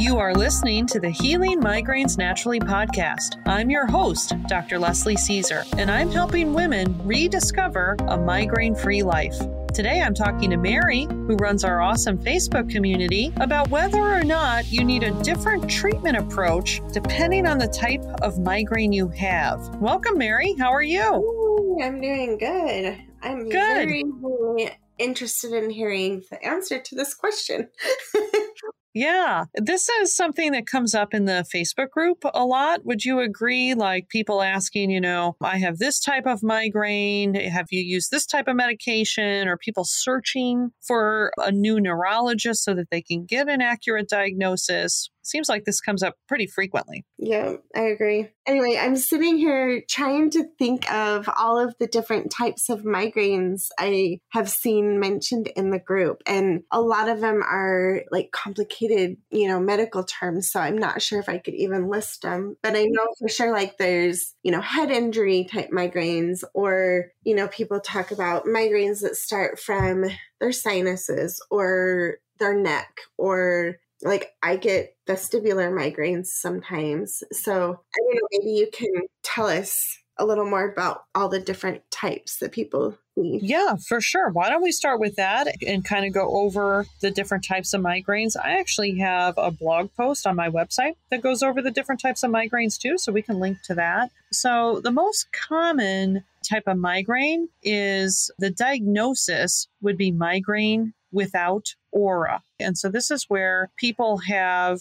You 0.00 0.16
are 0.16 0.32
listening 0.32 0.86
to 0.86 0.98
the 0.98 1.10
Healing 1.10 1.60
Migraines 1.60 2.16
Naturally 2.16 2.58
podcast. 2.58 3.36
I'm 3.46 3.68
your 3.68 3.84
host, 3.84 4.32
Dr. 4.48 4.78
Leslie 4.78 5.14
Caesar, 5.14 5.62
and 5.76 5.90
I'm 5.90 6.10
helping 6.10 6.54
women 6.54 6.98
rediscover 7.06 7.96
a 8.08 8.16
migraine 8.16 8.74
free 8.74 9.02
life. 9.02 9.38
Today, 9.74 10.00
I'm 10.00 10.14
talking 10.14 10.48
to 10.48 10.56
Mary, 10.56 11.04
who 11.04 11.36
runs 11.36 11.64
our 11.64 11.82
awesome 11.82 12.16
Facebook 12.16 12.70
community, 12.70 13.30
about 13.42 13.68
whether 13.68 14.00
or 14.00 14.24
not 14.24 14.72
you 14.72 14.84
need 14.84 15.02
a 15.02 15.12
different 15.22 15.70
treatment 15.70 16.16
approach 16.16 16.80
depending 16.92 17.46
on 17.46 17.58
the 17.58 17.68
type 17.68 18.02
of 18.22 18.38
migraine 18.38 18.94
you 18.94 19.08
have. 19.08 19.60
Welcome, 19.82 20.16
Mary. 20.16 20.54
How 20.58 20.72
are 20.72 20.82
you? 20.82 21.78
I'm 21.84 22.00
doing 22.00 22.38
good. 22.38 22.98
I'm 23.20 23.50
good. 23.50 23.52
very, 23.52 24.04
very 24.22 24.78
interested 24.96 25.52
in 25.52 25.68
hearing 25.68 26.22
the 26.30 26.42
answer 26.42 26.80
to 26.80 26.94
this 26.94 27.12
question. 27.12 27.68
Yeah, 28.92 29.44
this 29.54 29.88
is 29.88 30.14
something 30.14 30.50
that 30.50 30.66
comes 30.66 30.96
up 30.96 31.14
in 31.14 31.24
the 31.24 31.46
Facebook 31.54 31.90
group 31.90 32.24
a 32.34 32.44
lot. 32.44 32.84
Would 32.84 33.04
you 33.04 33.20
agree? 33.20 33.74
Like 33.74 34.08
people 34.08 34.42
asking, 34.42 34.90
you 34.90 35.00
know, 35.00 35.36
I 35.40 35.58
have 35.58 35.78
this 35.78 36.00
type 36.00 36.26
of 36.26 36.42
migraine. 36.42 37.34
Have 37.34 37.68
you 37.70 37.82
used 37.82 38.10
this 38.10 38.26
type 38.26 38.48
of 38.48 38.56
medication? 38.56 39.46
Or 39.46 39.56
people 39.56 39.84
searching 39.84 40.70
for 40.80 41.30
a 41.38 41.52
new 41.52 41.80
neurologist 41.80 42.64
so 42.64 42.74
that 42.74 42.90
they 42.90 43.00
can 43.00 43.26
get 43.26 43.48
an 43.48 43.60
accurate 43.60 44.08
diagnosis 44.08 45.08
seems 45.22 45.48
like 45.48 45.64
this 45.64 45.80
comes 45.80 46.02
up 46.02 46.14
pretty 46.28 46.46
frequently. 46.46 47.04
Yeah, 47.18 47.54
I 47.74 47.82
agree. 47.82 48.28
Anyway, 48.46 48.78
I'm 48.80 48.96
sitting 48.96 49.36
here 49.36 49.82
trying 49.88 50.30
to 50.30 50.44
think 50.58 50.90
of 50.92 51.28
all 51.38 51.58
of 51.58 51.74
the 51.78 51.86
different 51.86 52.32
types 52.32 52.68
of 52.68 52.82
migraines 52.82 53.68
I 53.78 54.20
have 54.30 54.48
seen 54.48 54.98
mentioned 54.98 55.48
in 55.56 55.70
the 55.70 55.78
group. 55.78 56.22
And 56.26 56.62
a 56.72 56.80
lot 56.80 57.08
of 57.08 57.20
them 57.20 57.42
are 57.42 58.02
like 58.10 58.30
complicated, 58.32 59.16
you 59.30 59.48
know, 59.48 59.60
medical 59.60 60.04
terms. 60.04 60.50
So 60.50 60.60
I'm 60.60 60.78
not 60.78 61.02
sure 61.02 61.20
if 61.20 61.28
I 61.28 61.38
could 61.38 61.54
even 61.54 61.88
list 61.88 62.22
them. 62.22 62.56
But 62.62 62.76
I 62.76 62.84
know 62.84 63.06
for 63.18 63.28
sure, 63.28 63.52
like, 63.52 63.78
there's, 63.78 64.34
you 64.42 64.50
know, 64.50 64.60
head 64.60 64.90
injury 64.90 65.44
type 65.44 65.70
migraines, 65.70 66.42
or, 66.54 67.12
you 67.22 67.34
know, 67.34 67.48
people 67.48 67.80
talk 67.80 68.10
about 68.10 68.46
migraines 68.46 69.02
that 69.02 69.16
start 69.16 69.60
from 69.60 70.06
their 70.40 70.52
sinuses 70.52 71.40
or 71.50 72.16
their 72.38 72.54
neck 72.54 73.00
or 73.18 73.76
like 74.02 74.32
I 74.42 74.56
get 74.56 74.96
vestibular 75.08 75.70
migraines 75.70 76.26
sometimes. 76.26 77.22
So 77.32 77.52
I 77.52 77.98
don't 77.98 78.14
know, 78.14 78.28
maybe 78.32 78.50
you 78.50 78.68
can 78.72 79.06
tell 79.22 79.46
us 79.46 79.98
a 80.20 80.24
little 80.24 80.44
more 80.44 80.70
about 80.70 81.04
all 81.14 81.28
the 81.28 81.40
different 81.40 81.82
types 81.90 82.36
that 82.38 82.52
people 82.52 82.96
see. 83.16 83.38
Yeah, 83.42 83.76
for 83.88 84.00
sure. 84.02 84.30
Why 84.30 84.50
don't 84.50 84.62
we 84.62 84.70
start 84.70 85.00
with 85.00 85.16
that 85.16 85.48
and 85.66 85.84
kind 85.84 86.04
of 86.04 86.12
go 86.12 86.28
over 86.36 86.86
the 87.00 87.10
different 87.10 87.44
types 87.44 87.72
of 87.72 87.80
migraines? 87.80 88.36
I 88.36 88.58
actually 88.58 88.98
have 88.98 89.34
a 89.38 89.50
blog 89.50 89.90
post 89.96 90.26
on 90.26 90.36
my 90.36 90.50
website 90.50 90.96
that 91.10 91.22
goes 91.22 91.42
over 91.42 91.62
the 91.62 91.70
different 91.70 92.02
types 92.02 92.22
of 92.22 92.30
migraines 92.30 92.78
too, 92.78 92.98
so 92.98 93.12
we 93.12 93.22
can 93.22 93.40
link 93.40 93.58
to 93.64 93.74
that. 93.74 94.10
So, 94.30 94.80
the 94.84 94.92
most 94.92 95.32
common 95.32 96.24
type 96.48 96.64
of 96.66 96.76
migraine 96.76 97.48
is 97.62 98.30
the 98.38 98.50
diagnosis 98.50 99.68
would 99.80 99.96
be 99.96 100.12
migraine 100.12 100.92
without 101.12 101.66
aura. 101.92 102.42
And 102.58 102.76
so 102.76 102.88
this 102.88 103.10
is 103.10 103.24
where 103.28 103.70
people 103.76 104.18
have 104.28 104.80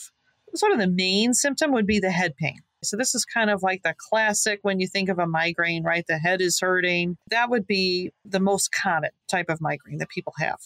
sort 0.55 0.71
of 0.71 0.79
the 0.79 0.87
main 0.87 1.33
symptom 1.33 1.71
would 1.71 1.87
be 1.87 1.99
the 1.99 2.11
head 2.11 2.35
pain. 2.35 2.59
So 2.83 2.95
this 2.95 3.13
is 3.13 3.25
kind 3.25 3.49
of 3.49 3.61
like 3.61 3.83
the 3.83 3.95
classic 4.09 4.59
when 4.61 4.79
you 4.79 4.87
think 4.87 5.09
of 5.09 5.19
a 5.19 5.27
migraine, 5.27 5.83
right? 5.83 6.05
The 6.07 6.17
head 6.17 6.41
is 6.41 6.59
hurting. 6.61 7.17
That 7.29 7.49
would 7.49 7.67
be 7.67 8.11
the 8.23 8.39
most 8.39 8.71
common 8.71 9.11
type 9.27 9.49
of 9.49 9.59
migraine 9.59 9.97
that 9.97 10.09
people 10.09 10.33
have. 10.39 10.59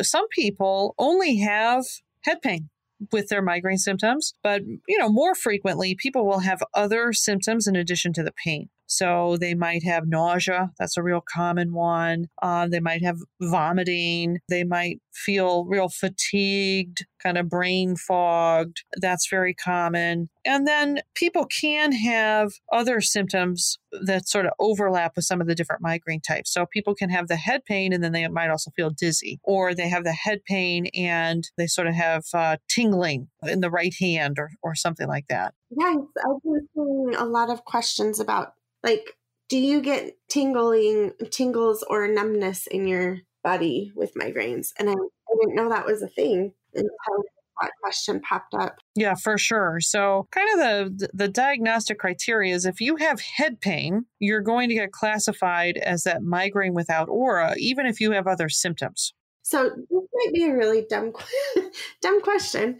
Some 0.00 0.28
people 0.28 0.94
only 0.98 1.38
have 1.38 1.84
head 2.22 2.40
pain 2.40 2.70
with 3.12 3.28
their 3.28 3.42
migraine 3.42 3.78
symptoms, 3.78 4.34
but 4.42 4.62
you 4.88 4.98
know, 4.98 5.08
more 5.08 5.34
frequently 5.34 5.96
people 5.96 6.24
will 6.24 6.38
have 6.38 6.62
other 6.72 7.12
symptoms 7.12 7.66
in 7.66 7.76
addition 7.76 8.12
to 8.14 8.22
the 8.22 8.32
pain. 8.44 8.68
So 8.86 9.36
they 9.38 9.54
might 9.54 9.82
have 9.84 10.06
nausea. 10.06 10.70
That's 10.78 10.96
a 10.96 11.02
real 11.02 11.22
common 11.32 11.72
one. 11.72 12.26
Uh, 12.42 12.68
they 12.68 12.80
might 12.80 13.02
have 13.02 13.18
vomiting. 13.40 14.38
They 14.48 14.64
might 14.64 15.00
feel 15.12 15.64
real 15.64 15.88
fatigued, 15.88 17.06
kind 17.22 17.38
of 17.38 17.48
brain 17.48 17.96
fogged. 17.96 18.84
That's 19.00 19.28
very 19.28 19.54
common. 19.54 20.28
And 20.44 20.66
then 20.66 21.00
people 21.14 21.46
can 21.46 21.92
have 21.92 22.52
other 22.72 23.00
symptoms 23.00 23.78
that 24.02 24.28
sort 24.28 24.46
of 24.46 24.52
overlap 24.58 25.12
with 25.16 25.24
some 25.24 25.40
of 25.40 25.46
the 25.46 25.54
different 25.54 25.82
migraine 25.82 26.20
types. 26.20 26.52
So 26.52 26.66
people 26.66 26.94
can 26.94 27.10
have 27.10 27.28
the 27.28 27.36
head 27.36 27.64
pain 27.64 27.92
and 27.92 28.02
then 28.02 28.12
they 28.12 28.26
might 28.28 28.50
also 28.50 28.70
feel 28.76 28.90
dizzy, 28.90 29.38
or 29.42 29.74
they 29.74 29.88
have 29.88 30.04
the 30.04 30.12
head 30.12 30.44
pain 30.44 30.86
and 30.94 31.48
they 31.56 31.66
sort 31.66 31.86
of 31.86 31.94
have 31.94 32.24
uh, 32.34 32.56
tingling 32.68 33.28
in 33.44 33.60
the 33.60 33.70
right 33.70 33.94
hand 33.98 34.38
or, 34.38 34.50
or 34.62 34.74
something 34.74 35.08
like 35.08 35.26
that. 35.28 35.54
Yes, 35.70 35.96
I've 36.18 36.42
been 36.42 36.68
seeing 36.74 37.14
a 37.16 37.24
lot 37.24 37.50
of 37.50 37.64
questions 37.64 38.20
about 38.20 38.54
like 38.84 39.16
do 39.48 39.58
you 39.58 39.80
get 39.80 40.16
tingling 40.28 41.12
tingles 41.30 41.84
or 41.88 42.08
numbness 42.08 42.66
in 42.66 42.86
your 42.86 43.18
body 43.42 43.92
with 43.94 44.14
migraines? 44.14 44.68
And 44.78 44.88
I, 44.88 44.92
I 44.92 45.34
didn't 45.40 45.54
know 45.54 45.68
that 45.68 45.86
was 45.86 46.02
a 46.02 46.08
thing 46.08 46.52
until 46.74 47.24
that 47.60 47.70
question 47.80 48.20
popped 48.20 48.54
up. 48.54 48.76
Yeah 48.96 49.14
for 49.14 49.38
sure. 49.38 49.78
So 49.80 50.26
kind 50.32 50.48
of 50.52 50.58
the 50.98 51.08
the 51.12 51.28
diagnostic 51.28 51.98
criteria 51.98 52.54
is 52.54 52.66
if 52.66 52.80
you 52.80 52.96
have 52.96 53.20
head 53.20 53.60
pain 53.60 54.06
you're 54.18 54.40
going 54.40 54.68
to 54.68 54.74
get 54.74 54.92
classified 54.92 55.76
as 55.76 56.02
that 56.02 56.22
migraine 56.22 56.74
without 56.74 57.08
aura 57.08 57.54
even 57.56 57.86
if 57.86 58.00
you 58.00 58.12
have 58.12 58.26
other 58.26 58.48
symptoms. 58.48 59.14
So 59.42 59.64
this 59.64 60.02
might 60.14 60.32
be 60.32 60.44
a 60.44 60.56
really 60.56 60.84
dumb 60.88 61.12
dumb 62.02 62.20
question 62.22 62.78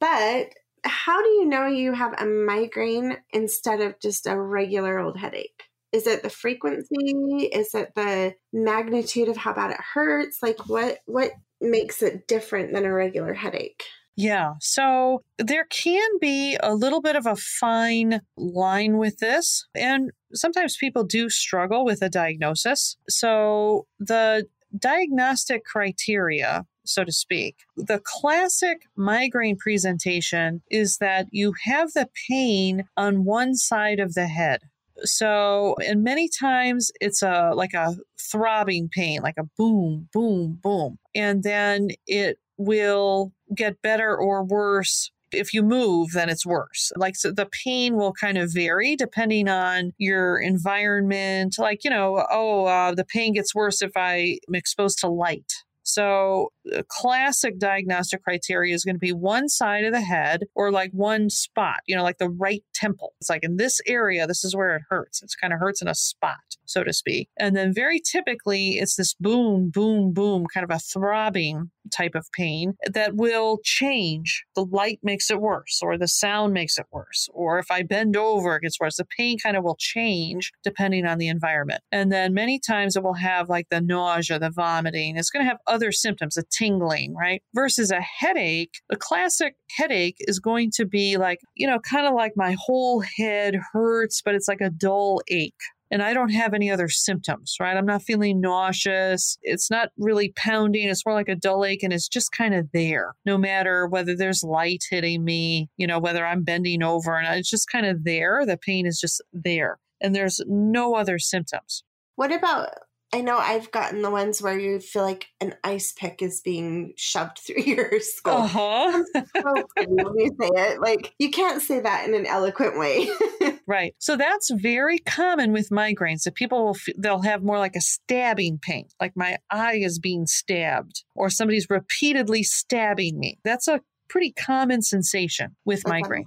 but 0.00 0.48
how 0.86 1.22
do 1.22 1.28
you 1.28 1.46
know 1.46 1.66
you 1.66 1.92
have 1.92 2.14
a 2.18 2.26
migraine 2.26 3.16
instead 3.32 3.80
of 3.80 3.98
just 4.00 4.26
a 4.26 4.38
regular 4.38 4.98
old 4.98 5.16
headache? 5.16 5.64
Is 5.92 6.06
it 6.06 6.22
the 6.22 6.30
frequency? 6.30 7.50
Is 7.52 7.74
it 7.74 7.92
the 7.94 8.34
magnitude 8.52 9.28
of 9.28 9.36
how 9.36 9.52
bad 9.52 9.70
it 9.70 9.80
hurts? 9.94 10.38
Like 10.42 10.68
what 10.68 10.98
what 11.06 11.32
makes 11.60 12.02
it 12.02 12.28
different 12.28 12.72
than 12.72 12.84
a 12.84 12.92
regular 12.92 13.34
headache? 13.34 13.84
Yeah. 14.16 14.54
So 14.60 15.22
there 15.38 15.66
can 15.70 16.08
be 16.20 16.56
a 16.62 16.74
little 16.74 17.02
bit 17.02 17.16
of 17.16 17.26
a 17.26 17.36
fine 17.36 18.22
line 18.36 18.96
with 18.96 19.18
this. 19.18 19.66
And 19.74 20.10
sometimes 20.32 20.76
people 20.78 21.04
do 21.04 21.28
struggle 21.28 21.84
with 21.84 22.00
a 22.00 22.08
diagnosis. 22.08 22.96
So 23.08 23.86
the 23.98 24.46
diagnostic 24.78 25.64
criteria 25.64 26.64
so 26.88 27.04
to 27.04 27.12
speak. 27.12 27.56
The 27.76 28.00
classic 28.04 28.82
migraine 28.96 29.56
presentation 29.56 30.62
is 30.70 30.98
that 30.98 31.26
you 31.30 31.54
have 31.64 31.92
the 31.92 32.08
pain 32.28 32.84
on 32.96 33.24
one 33.24 33.54
side 33.54 34.00
of 34.00 34.14
the 34.14 34.26
head. 34.26 34.60
So, 35.02 35.76
and 35.86 36.02
many 36.02 36.28
times 36.28 36.90
it's 37.00 37.22
a 37.22 37.52
like 37.54 37.74
a 37.74 37.96
throbbing 38.18 38.88
pain, 38.90 39.20
like 39.22 39.36
a 39.38 39.48
boom, 39.58 40.08
boom, 40.12 40.58
boom. 40.62 40.98
And 41.14 41.42
then 41.42 41.88
it 42.06 42.38
will 42.56 43.32
get 43.54 43.82
better 43.82 44.16
or 44.16 44.42
worse 44.42 45.10
if 45.32 45.52
you 45.52 45.62
move, 45.62 46.12
then 46.12 46.28
it's 46.28 46.46
worse. 46.46 46.92
Like, 46.96 47.16
so 47.16 47.30
the 47.32 47.48
pain 47.64 47.96
will 47.96 48.12
kind 48.12 48.38
of 48.38 48.52
vary 48.52 48.96
depending 48.96 49.48
on 49.48 49.92
your 49.98 50.38
environment. 50.38 51.56
Like, 51.58 51.84
you 51.84 51.90
know, 51.90 52.24
oh, 52.30 52.66
uh, 52.66 52.94
the 52.94 53.04
pain 53.04 53.34
gets 53.34 53.54
worse 53.54 53.82
if 53.82 53.96
I'm 53.96 54.38
exposed 54.54 54.98
to 55.00 55.08
light. 55.08 55.52
So, 55.88 56.50
a 56.72 56.82
classic 56.82 57.60
diagnostic 57.60 58.24
criteria 58.24 58.74
is 58.74 58.84
going 58.84 58.96
to 58.96 59.00
be 59.00 59.12
one 59.12 59.48
side 59.48 59.84
of 59.84 59.92
the 59.92 60.00
head 60.00 60.42
or 60.56 60.72
like 60.72 60.90
one 60.90 61.30
spot, 61.30 61.78
you 61.86 61.94
know, 61.94 62.02
like 62.02 62.18
the 62.18 62.28
right 62.28 62.64
temple. 62.74 63.14
It's 63.20 63.30
like 63.30 63.44
in 63.44 63.56
this 63.56 63.80
area, 63.86 64.26
this 64.26 64.42
is 64.42 64.56
where 64.56 64.74
it 64.74 64.82
hurts. 64.90 65.22
It's 65.22 65.36
kind 65.36 65.52
of 65.52 65.60
hurts 65.60 65.80
in 65.80 65.86
a 65.86 65.94
spot, 65.94 66.56
so 66.64 66.82
to 66.82 66.92
speak. 66.92 67.28
And 67.38 67.54
then, 67.54 67.72
very 67.72 68.00
typically, 68.00 68.78
it's 68.78 68.96
this 68.96 69.14
boom, 69.14 69.70
boom, 69.70 70.12
boom, 70.12 70.46
kind 70.52 70.64
of 70.64 70.74
a 70.74 70.80
throbbing 70.80 71.70
type 71.92 72.14
of 72.14 72.26
pain 72.32 72.74
that 72.92 73.14
will 73.14 73.58
change. 73.64 74.44
The 74.54 74.64
light 74.64 75.00
makes 75.02 75.30
it 75.30 75.40
worse, 75.40 75.80
or 75.82 75.98
the 75.98 76.08
sound 76.08 76.52
makes 76.52 76.78
it 76.78 76.86
worse, 76.90 77.28
or 77.32 77.58
if 77.58 77.70
I 77.70 77.82
bend 77.82 78.16
over, 78.16 78.56
it 78.56 78.62
gets 78.62 78.80
worse. 78.80 78.96
The 78.96 79.06
pain 79.16 79.38
kind 79.38 79.56
of 79.56 79.64
will 79.64 79.76
change 79.78 80.52
depending 80.64 81.06
on 81.06 81.18
the 81.18 81.28
environment. 81.28 81.82
And 81.92 82.12
then, 82.12 82.34
many 82.34 82.58
times, 82.58 82.96
it 82.96 83.02
will 83.02 83.14
have 83.14 83.48
like 83.48 83.66
the 83.70 83.80
nausea, 83.80 84.38
the 84.38 84.50
vomiting. 84.50 85.16
It's 85.16 85.30
going 85.30 85.44
to 85.44 85.48
have 85.48 85.58
other 85.66 85.92
symptoms, 85.92 86.34
the 86.34 86.44
tingling, 86.50 87.14
right? 87.14 87.42
Versus 87.54 87.90
a 87.90 88.00
headache, 88.00 88.80
a 88.90 88.96
classic 88.96 89.56
headache 89.76 90.16
is 90.20 90.38
going 90.38 90.70
to 90.76 90.86
be 90.86 91.16
like, 91.16 91.40
you 91.54 91.66
know, 91.66 91.78
kind 91.78 92.06
of 92.06 92.14
like 92.14 92.32
my 92.36 92.56
whole 92.58 93.02
head 93.18 93.56
hurts, 93.72 94.22
but 94.24 94.34
it's 94.34 94.48
like 94.48 94.60
a 94.60 94.70
dull 94.70 95.20
ache 95.28 95.54
and 95.90 96.02
I 96.02 96.12
don't 96.14 96.30
have 96.30 96.54
any 96.54 96.70
other 96.70 96.88
symptoms, 96.88 97.56
right? 97.60 97.76
I'm 97.76 97.86
not 97.86 98.02
feeling 98.02 98.40
nauseous. 98.40 99.38
It's 99.42 99.70
not 99.70 99.90
really 99.96 100.32
pounding. 100.36 100.88
It's 100.88 101.06
more 101.06 101.14
like 101.14 101.28
a 101.28 101.36
dull 101.36 101.64
ache 101.64 101.82
and 101.82 101.92
it's 101.92 102.08
just 102.08 102.32
kind 102.32 102.54
of 102.54 102.70
there, 102.72 103.14
no 103.24 103.38
matter 103.38 103.86
whether 103.86 104.16
there's 104.16 104.42
light 104.42 104.84
hitting 104.90 105.24
me, 105.24 105.68
you 105.76 105.86
know, 105.86 105.98
whether 105.98 106.26
I'm 106.26 106.42
bending 106.42 106.82
over 106.82 107.16
and 107.16 107.38
it's 107.38 107.50
just 107.50 107.70
kind 107.70 107.86
of 107.86 108.04
there. 108.04 108.44
The 108.44 108.58
pain 108.58 108.86
is 108.86 109.00
just 109.00 109.22
there 109.32 109.78
and 110.00 110.14
there's 110.14 110.40
no 110.46 110.94
other 110.94 111.18
symptoms. 111.18 111.84
What 112.16 112.32
about 112.32 112.68
I 113.12 113.20
know 113.20 113.38
I've 113.38 113.70
gotten 113.70 114.02
the 114.02 114.10
ones 114.10 114.42
where 114.42 114.58
you 114.58 114.80
feel 114.80 115.02
like 115.02 115.28
an 115.40 115.54
ice 115.62 115.92
pick 115.92 116.22
is 116.22 116.40
being 116.40 116.92
shoved 116.96 117.38
through 117.46 117.62
your 117.62 118.00
skull. 118.00 118.42
Uh-huh. 118.42 119.02
so 119.14 119.64
when 119.76 120.18
you 120.18 120.30
say 120.40 120.50
it. 120.52 120.80
Like 120.80 121.14
you 121.18 121.30
can't 121.30 121.62
say 121.62 121.80
that 121.80 122.08
in 122.08 122.14
an 122.14 122.26
eloquent 122.26 122.78
way. 122.78 123.08
right. 123.66 123.94
So 123.98 124.16
that's 124.16 124.50
very 124.50 124.98
common 124.98 125.52
with 125.52 125.70
migraines. 125.70 126.24
That 126.24 126.34
people 126.34 126.64
will 126.64 126.76
f- 126.76 126.94
they'll 126.98 127.22
have 127.22 127.42
more 127.42 127.58
like 127.58 127.76
a 127.76 127.80
stabbing 127.80 128.58
pain, 128.60 128.88
like 129.00 129.12
my 129.16 129.38
eye 129.50 129.76
is 129.76 129.98
being 129.98 130.26
stabbed, 130.26 131.04
or 131.14 131.30
somebody's 131.30 131.70
repeatedly 131.70 132.42
stabbing 132.42 133.18
me. 133.18 133.38
That's 133.44 133.68
a 133.68 133.80
pretty 134.08 134.32
common 134.32 134.82
sensation 134.82 135.56
with 135.64 135.82
migraines. 135.84 136.24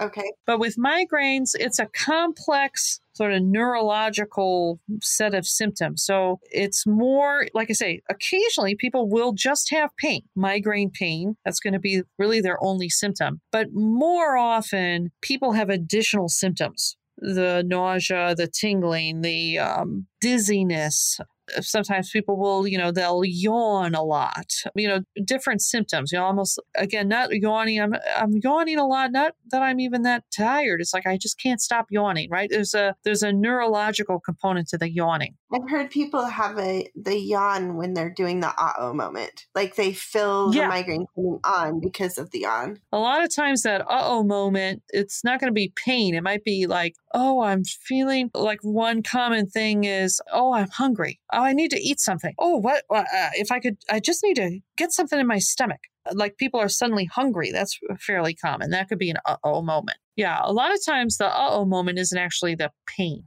Okay. 0.00 0.30
But 0.46 0.58
with 0.58 0.76
migraines, 0.76 1.50
it's 1.54 1.78
a 1.78 1.86
complex 1.86 3.00
sort 3.20 3.34
of 3.34 3.42
neurological 3.42 4.80
set 5.02 5.34
of 5.34 5.46
symptoms. 5.46 6.02
So 6.02 6.40
it's 6.50 6.86
more, 6.86 7.46
like 7.52 7.68
I 7.68 7.74
say, 7.74 8.00
occasionally 8.08 8.74
people 8.74 9.10
will 9.10 9.32
just 9.32 9.70
have 9.72 9.90
pain, 9.98 10.22
migraine 10.34 10.90
pain. 10.90 11.36
That's 11.44 11.60
going 11.60 11.74
to 11.74 11.78
be 11.78 12.02
really 12.18 12.40
their 12.40 12.56
only 12.62 12.88
symptom. 12.88 13.42
But 13.52 13.68
more 13.74 14.38
often, 14.38 15.10
people 15.20 15.52
have 15.52 15.68
additional 15.68 16.28
symptoms 16.28 16.96
the 17.22 17.62
nausea, 17.66 18.34
the 18.34 18.46
tingling, 18.46 19.20
the 19.20 19.58
um, 19.58 20.06
dizziness, 20.22 21.20
sometimes 21.60 22.10
people 22.10 22.38
will 22.38 22.66
you 22.66 22.78
know 22.78 22.90
they'll 22.90 23.22
yawn 23.24 23.94
a 23.94 24.02
lot 24.02 24.52
you 24.74 24.88
know 24.88 25.00
different 25.24 25.60
symptoms 25.62 26.12
you 26.12 26.18
know 26.18 26.24
almost 26.24 26.58
again 26.76 27.08
not 27.08 27.30
yawning 27.32 27.80
i'm 27.80 27.94
i'm 28.16 28.32
yawning 28.42 28.78
a 28.78 28.86
lot 28.86 29.12
not 29.12 29.34
that 29.50 29.62
i'm 29.62 29.80
even 29.80 30.02
that 30.02 30.24
tired 30.36 30.80
it's 30.80 30.94
like 30.94 31.06
i 31.06 31.16
just 31.16 31.38
can't 31.40 31.60
stop 31.60 31.86
yawning 31.90 32.28
right 32.30 32.48
there's 32.50 32.74
a 32.74 32.94
there's 33.04 33.22
a 33.22 33.32
neurological 33.32 34.20
component 34.20 34.68
to 34.68 34.78
the 34.78 34.90
yawning 34.90 35.34
I've 35.52 35.68
heard 35.68 35.90
people 35.90 36.24
have 36.26 36.56
a 36.60 36.88
the 36.94 37.18
yawn 37.18 37.74
when 37.76 37.92
they're 37.94 38.14
doing 38.14 38.38
the 38.38 38.54
uh-oh 38.56 38.94
moment. 38.94 39.46
Like 39.52 39.74
they 39.74 39.92
feel 39.92 40.54
Yeah. 40.54 40.62
the 40.62 40.68
migraine 40.68 41.06
coming 41.16 41.40
on 41.42 41.80
because 41.80 42.18
of 42.18 42.30
the 42.30 42.40
yawn. 42.42 42.78
a 42.92 42.98
lot 42.98 43.24
of 43.24 43.34
times 43.34 43.62
that 43.62 43.80
uh-oh 43.80 44.22
moment 44.22 44.82
it's 44.90 45.24
not 45.24 45.40
going 45.40 45.48
to 45.50 45.54
be 45.54 45.72
pain 45.84 46.14
it 46.14 46.22
might 46.22 46.44
be 46.44 46.66
like 46.68 46.94
oh 47.14 47.42
i'm 47.42 47.64
feeling 47.64 48.30
like 48.34 48.60
one 48.62 49.02
common 49.02 49.46
thing 49.48 49.84
is 49.84 50.20
oh 50.32 50.52
i'm 50.54 50.68
hungry 50.70 51.18
oh 51.40 51.44
i 51.44 51.52
need 51.52 51.70
to 51.70 51.80
eat 51.80 52.00
something 52.00 52.34
oh 52.38 52.56
what 52.56 52.84
uh, 52.90 53.04
if 53.34 53.50
i 53.50 53.58
could 53.58 53.76
i 53.90 53.98
just 53.98 54.22
need 54.22 54.36
to 54.36 54.60
get 54.76 54.92
something 54.92 55.18
in 55.18 55.26
my 55.26 55.38
stomach 55.38 55.80
like 56.12 56.36
people 56.36 56.60
are 56.60 56.68
suddenly 56.68 57.04
hungry 57.06 57.50
that's 57.50 57.78
fairly 57.98 58.34
common 58.34 58.70
that 58.70 58.88
could 58.88 58.98
be 58.98 59.10
an 59.10 59.18
uh-oh 59.26 59.62
moment 59.62 59.98
yeah 60.16 60.40
a 60.42 60.52
lot 60.52 60.72
of 60.72 60.84
times 60.84 61.16
the 61.16 61.26
uh-oh 61.26 61.64
moment 61.64 61.98
isn't 61.98 62.18
actually 62.18 62.54
the 62.54 62.70
pain 62.86 63.24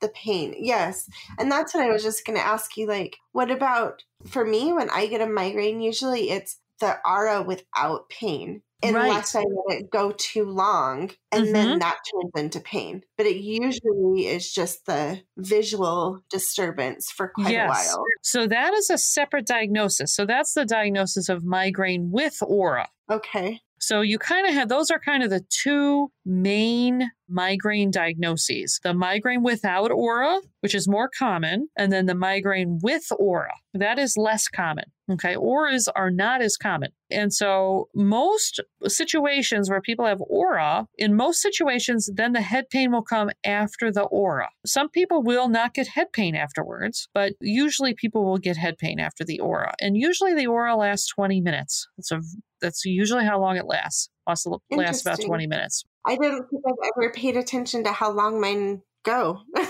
The 0.00 0.08
pain. 0.10 0.54
Yes. 0.56 1.08
And 1.38 1.50
that's 1.50 1.74
what 1.74 1.82
I 1.82 1.90
was 1.90 2.04
just 2.04 2.24
gonna 2.24 2.38
ask 2.38 2.76
you, 2.76 2.86
like, 2.86 3.16
what 3.32 3.50
about 3.50 4.04
for 4.28 4.44
me 4.44 4.72
when 4.72 4.88
I 4.90 5.06
get 5.08 5.20
a 5.20 5.26
migraine, 5.26 5.80
usually 5.80 6.30
it's 6.30 6.60
the 6.78 6.98
aura 7.04 7.42
without 7.42 8.08
pain. 8.08 8.62
Unless 8.82 9.34
I 9.34 9.40
let 9.40 9.80
it 9.80 9.90
go 9.90 10.12
too 10.16 10.44
long 10.44 11.10
and 11.32 11.54
then 11.54 11.68
mm-hmm. 11.68 11.78
that 11.78 11.98
turns 12.12 12.32
into 12.36 12.60
pain. 12.60 13.02
But 13.16 13.26
it 13.26 13.36
usually 13.36 14.26
is 14.26 14.52
just 14.52 14.86
the 14.86 15.20
visual 15.36 16.20
disturbance 16.30 17.10
for 17.10 17.28
quite 17.28 17.54
a 17.54 17.66
while. 17.66 18.04
so 18.22 18.46
that 18.46 18.74
is 18.74 18.90
a 18.90 18.98
separate 18.98 19.46
diagnosis 19.46 20.14
so 20.14 20.24
that's 20.26 20.54
the 20.54 20.64
diagnosis 20.64 21.28
of 21.28 21.44
migraine 21.44 22.10
with 22.10 22.38
aura 22.42 22.88
Okay. 23.10 23.60
So 23.80 24.00
you 24.00 24.18
kind 24.18 24.46
of 24.46 24.54
have 24.54 24.68
those 24.68 24.90
are 24.90 24.98
kind 24.98 25.22
of 25.22 25.30
the 25.30 25.44
two 25.48 26.10
main 26.24 27.10
migraine 27.28 27.90
diagnoses 27.90 28.80
the 28.82 28.94
migraine 28.94 29.42
without 29.42 29.90
aura, 29.90 30.40
which 30.60 30.74
is 30.74 30.88
more 30.88 31.10
common, 31.18 31.68
and 31.76 31.92
then 31.92 32.06
the 32.06 32.14
migraine 32.14 32.78
with 32.82 33.06
aura. 33.18 33.54
That 33.74 33.98
is 33.98 34.16
less 34.16 34.48
common. 34.48 34.84
Okay. 35.10 35.36
Auras 35.36 35.88
are 35.88 36.10
not 36.10 36.42
as 36.42 36.56
common. 36.56 36.90
And 37.10 37.32
so 37.32 37.88
most 37.94 38.60
situations 38.86 39.70
where 39.70 39.80
people 39.80 40.04
have 40.04 40.20
aura, 40.20 40.86
in 40.98 41.16
most 41.16 41.40
situations, 41.40 42.10
then 42.14 42.32
the 42.32 42.42
head 42.42 42.68
pain 42.70 42.92
will 42.92 43.02
come 43.02 43.30
after 43.44 43.90
the 43.90 44.02
aura. 44.02 44.50
Some 44.66 44.90
people 44.90 45.22
will 45.22 45.48
not 45.48 45.72
get 45.72 45.88
head 45.88 46.12
pain 46.12 46.34
afterwards, 46.34 47.08
but 47.14 47.32
usually 47.40 47.94
people 47.94 48.26
will 48.26 48.38
get 48.38 48.58
head 48.58 48.76
pain 48.76 49.00
after 49.00 49.24
the 49.24 49.40
aura. 49.40 49.72
And 49.80 49.96
usually 49.96 50.34
the 50.34 50.46
aura 50.46 50.76
lasts 50.76 51.08
20 51.14 51.40
minutes. 51.40 51.88
It's 51.96 52.12
a 52.12 52.20
that's 52.60 52.84
usually 52.84 53.24
how 53.24 53.40
long 53.40 53.56
it 53.56 53.66
lasts. 53.66 54.10
Also 54.26 54.60
lasts 54.70 55.02
about 55.02 55.20
20 55.20 55.46
minutes. 55.46 55.84
I 56.06 56.16
didn't 56.16 56.48
think 56.48 56.62
I've 56.66 56.92
ever 56.96 57.12
paid 57.12 57.36
attention 57.36 57.84
to 57.84 57.92
how 57.92 58.10
long 58.10 58.40
mine 58.40 58.82
go. 59.04 59.40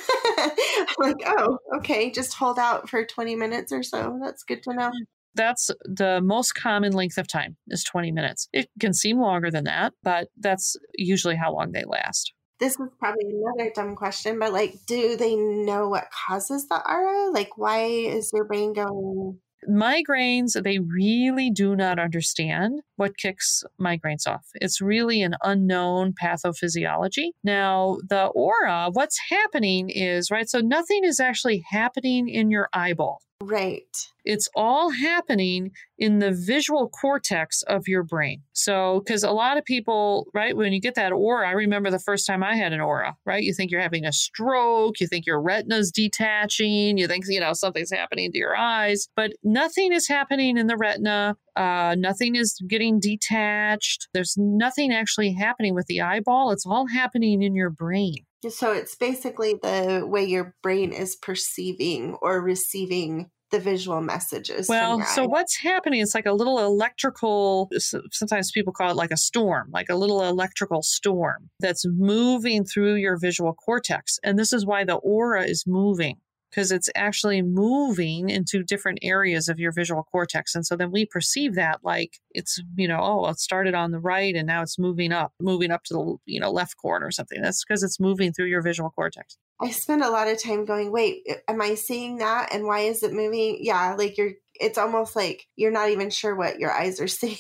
Like, 0.99 1.17
oh, 1.27 1.59
okay, 1.77 2.11
just 2.11 2.35
hold 2.35 2.59
out 2.59 2.89
for 2.89 3.05
20 3.05 3.37
minutes 3.37 3.73
or 3.73 3.83
so. 3.83 4.19
That's 4.23 4.43
good 4.43 4.63
to 4.65 4.75
know. 4.75 4.91
That's 5.35 5.71
the 5.85 6.21
most 6.23 6.53
common 6.55 6.93
length 6.93 7.19
of 7.19 7.29
time 7.29 7.57
is 7.69 7.85
20 7.85 8.11
minutes. 8.11 8.49
It 8.53 8.69
can 8.81 8.93
seem 8.93 9.21
longer 9.21 9.51
than 9.51 9.65
that, 9.65 9.93
but 10.03 10.29
that's 10.37 10.77
usually 10.95 11.37
how 11.37 11.53
long 11.53 11.73
they 11.73 11.85
last. 11.85 12.33
This 12.59 12.73
is 12.73 12.89
probably 12.99 13.27
another 13.27 13.71
dumb 13.75 13.95
question, 13.95 14.39
but 14.39 14.53
like, 14.53 14.75
do 14.87 15.17
they 15.17 15.37
know 15.37 15.89
what 15.89 16.09
causes 16.27 16.67
the 16.67 16.83
aura? 16.89 17.31
Like, 17.31 17.57
why 17.57 17.83
is 17.85 18.31
your 18.33 18.45
brain 18.45 18.73
going? 18.73 19.39
Migraines, 19.69 20.63
they 20.63 20.79
really 20.79 21.51
do 21.51 21.75
not 21.75 21.99
understand 21.99 22.81
what 22.97 23.17
kicks 23.17 23.63
migraines 23.81 24.27
off. 24.27 24.47
It's 24.55 24.81
really 24.81 25.23
an 25.23 25.35
unknown 25.43 26.13
pathophysiology. 26.13 27.31
Now, 27.43 27.99
the 28.09 28.27
aura, 28.27 28.91
what's 28.93 29.19
happening 29.31 29.91
is, 29.91 30.31
right, 30.31 30.49
so 30.49 30.61
nothing 30.61 31.05
is 31.05 31.21
actually 31.21 31.65
happening 31.71 32.29
in 32.29 32.51
your 32.51 32.69
eyeball. 32.73 33.21
Right. 33.41 33.85
it's 34.25 34.49
all 34.55 34.91
happening 34.91 35.71
in 35.97 36.19
the 36.19 36.33
visual 36.33 36.89
cortex 36.89 37.63
of 37.63 37.89
your 37.89 38.03
brain. 38.03 38.43
So, 38.53 39.01
because 39.03 39.25
a 39.25 39.31
lot 39.31 39.57
of 39.57 39.65
people, 39.65 40.27
right, 40.35 40.55
when 40.55 40.73
you 40.73 40.81
get 40.81 40.97
that 40.97 41.13
aura, 41.13 41.49
I 41.49 41.53
remember 41.53 41.91
the 41.91 41.99
first 41.99 42.27
time 42.27 42.43
I 42.43 42.57
had 42.57 42.75
an 42.75 42.81
aura, 42.81 43.17
right? 43.25 43.43
You 43.43 43.55
think 43.55 43.71
you're 43.71 43.81
having 43.81 44.05
a 44.05 44.13
stroke, 44.13 45.01
you 45.01 45.07
think 45.07 45.25
your 45.25 45.41
retina's 45.41 45.91
detaching, 45.91 46.99
you 46.99 47.07
think, 47.09 47.25
you 47.29 47.41
know, 47.41 47.55
something's 47.55 47.91
happening 47.91 48.31
to 48.33 48.39
your 48.39 48.55
eyes, 48.55 49.09
but 49.17 49.33
nothing 49.43 49.93
is 49.93 50.07
happening 50.07 50.59
in 50.59 50.67
the 50.67 50.77
retina. 50.77 51.37
Uh, 51.59 51.97
nothing 51.99 52.37
is 52.37 52.63
getting 52.69 53.01
detached. 53.01 54.07
There's 54.15 54.37
nothing 54.39 54.93
actually 54.93 55.33
happening 55.33 55.75
with 55.75 55.87
the 55.87 56.01
eyeball. 56.01 56.53
It's 56.53 56.65
all 56.65 56.87
happening 56.87 57.43
in 57.43 57.57
your 57.57 57.71
brain. 57.71 58.15
So 58.49 58.71
it's 58.71 58.95
basically 58.95 59.59
the 59.61 60.05
way 60.07 60.25
your 60.25 60.55
brain 60.63 60.93
is 60.93 61.17
perceiving 61.17 62.15
or 62.23 62.41
receiving 62.41 63.31
the 63.51 63.59
visual 63.59 64.01
messages. 64.01 64.69
Well, 64.69 65.03
so 65.03 65.25
what's 65.25 65.57
happening? 65.57 66.01
It's 66.01 66.15
like 66.15 66.27
a 66.27 66.33
little 66.33 66.61
electrical, 66.61 67.71
sometimes 68.13 68.53
people 68.53 68.73
call 68.73 68.91
it 68.91 68.97
like 68.97 69.11
a 69.11 69.17
storm, 69.17 69.71
like 69.73 69.89
a 69.89 69.97
little 69.97 70.23
electrical 70.23 70.83
storm 70.83 71.49
that's 71.59 71.85
moving 71.87 72.65
through 72.65 72.97
your 72.97 73.17
visual 73.19 73.55
cortex. 73.55 74.19
And 74.23 74.39
this 74.39 74.53
is 74.53 74.67
why 74.67 74.85
the 74.85 74.97
aura 74.97 75.45
is 75.45 75.65
moving 75.67 76.19
because 76.51 76.73
it's 76.73 76.89
actually 76.95 77.43
moving 77.43 78.31
into 78.31 78.63
different 78.63 78.99
areas 79.03 79.49
of 79.49 79.59
your 79.59 79.73
visual 79.73 80.03
cortex. 80.05 80.55
And 80.55 80.67
so 80.67 80.77
then 80.77 80.91
we 80.91 81.05
perceive 81.05 81.55
that 81.55 81.81
like 81.83 82.19
it's, 82.31 82.61
you 82.77 82.89
know, 82.89 83.01
oh, 83.01 83.27
it 83.29 83.39
started 83.39 83.75
on 83.75 83.91
the 83.91 84.01
right 84.01 84.35
and 84.35 84.47
now 84.47 84.63
it's 84.63 84.79
moving 84.79 85.13
up, 85.13 85.33
moving 85.41 85.71
up 85.71 85.85
to 85.85 85.95
the, 85.95 86.17
you 86.27 86.41
know, 86.41 86.51
left 86.51 86.77
corner 86.77 87.07
or 87.07 87.11
something. 87.11 87.41
That's 87.43 87.65
because 87.65 87.83
it's 87.83 88.01
moving 88.01 88.33
through 88.33 88.47
your 88.47 88.63
visual 88.63 88.91
cortex. 88.91 89.37
I 89.61 89.71
spend 89.71 90.03
a 90.03 90.11
lot 90.11 90.29
of 90.29 90.41
time 90.41 90.65
going, 90.65 90.93
wait, 90.93 91.27
am 91.49 91.61
I 91.61 91.75
seeing 91.75 92.19
that? 92.19 92.55
And 92.55 92.65
why 92.65 92.81
is 92.81 93.03
it 93.03 93.13
moving? 93.13 93.59
Yeah, 93.61 93.95
like 93.99 94.17
you're, 94.17 94.33
it's 94.61 94.79
almost 94.79 95.17
like 95.17 95.47
you're 95.57 95.71
not 95.71 95.91
even 95.91 96.11
sure 96.11 96.35
what 96.35 96.59
your 96.59 96.73
eyes 96.73 97.01
are 97.01 97.09
seeing 97.09 97.39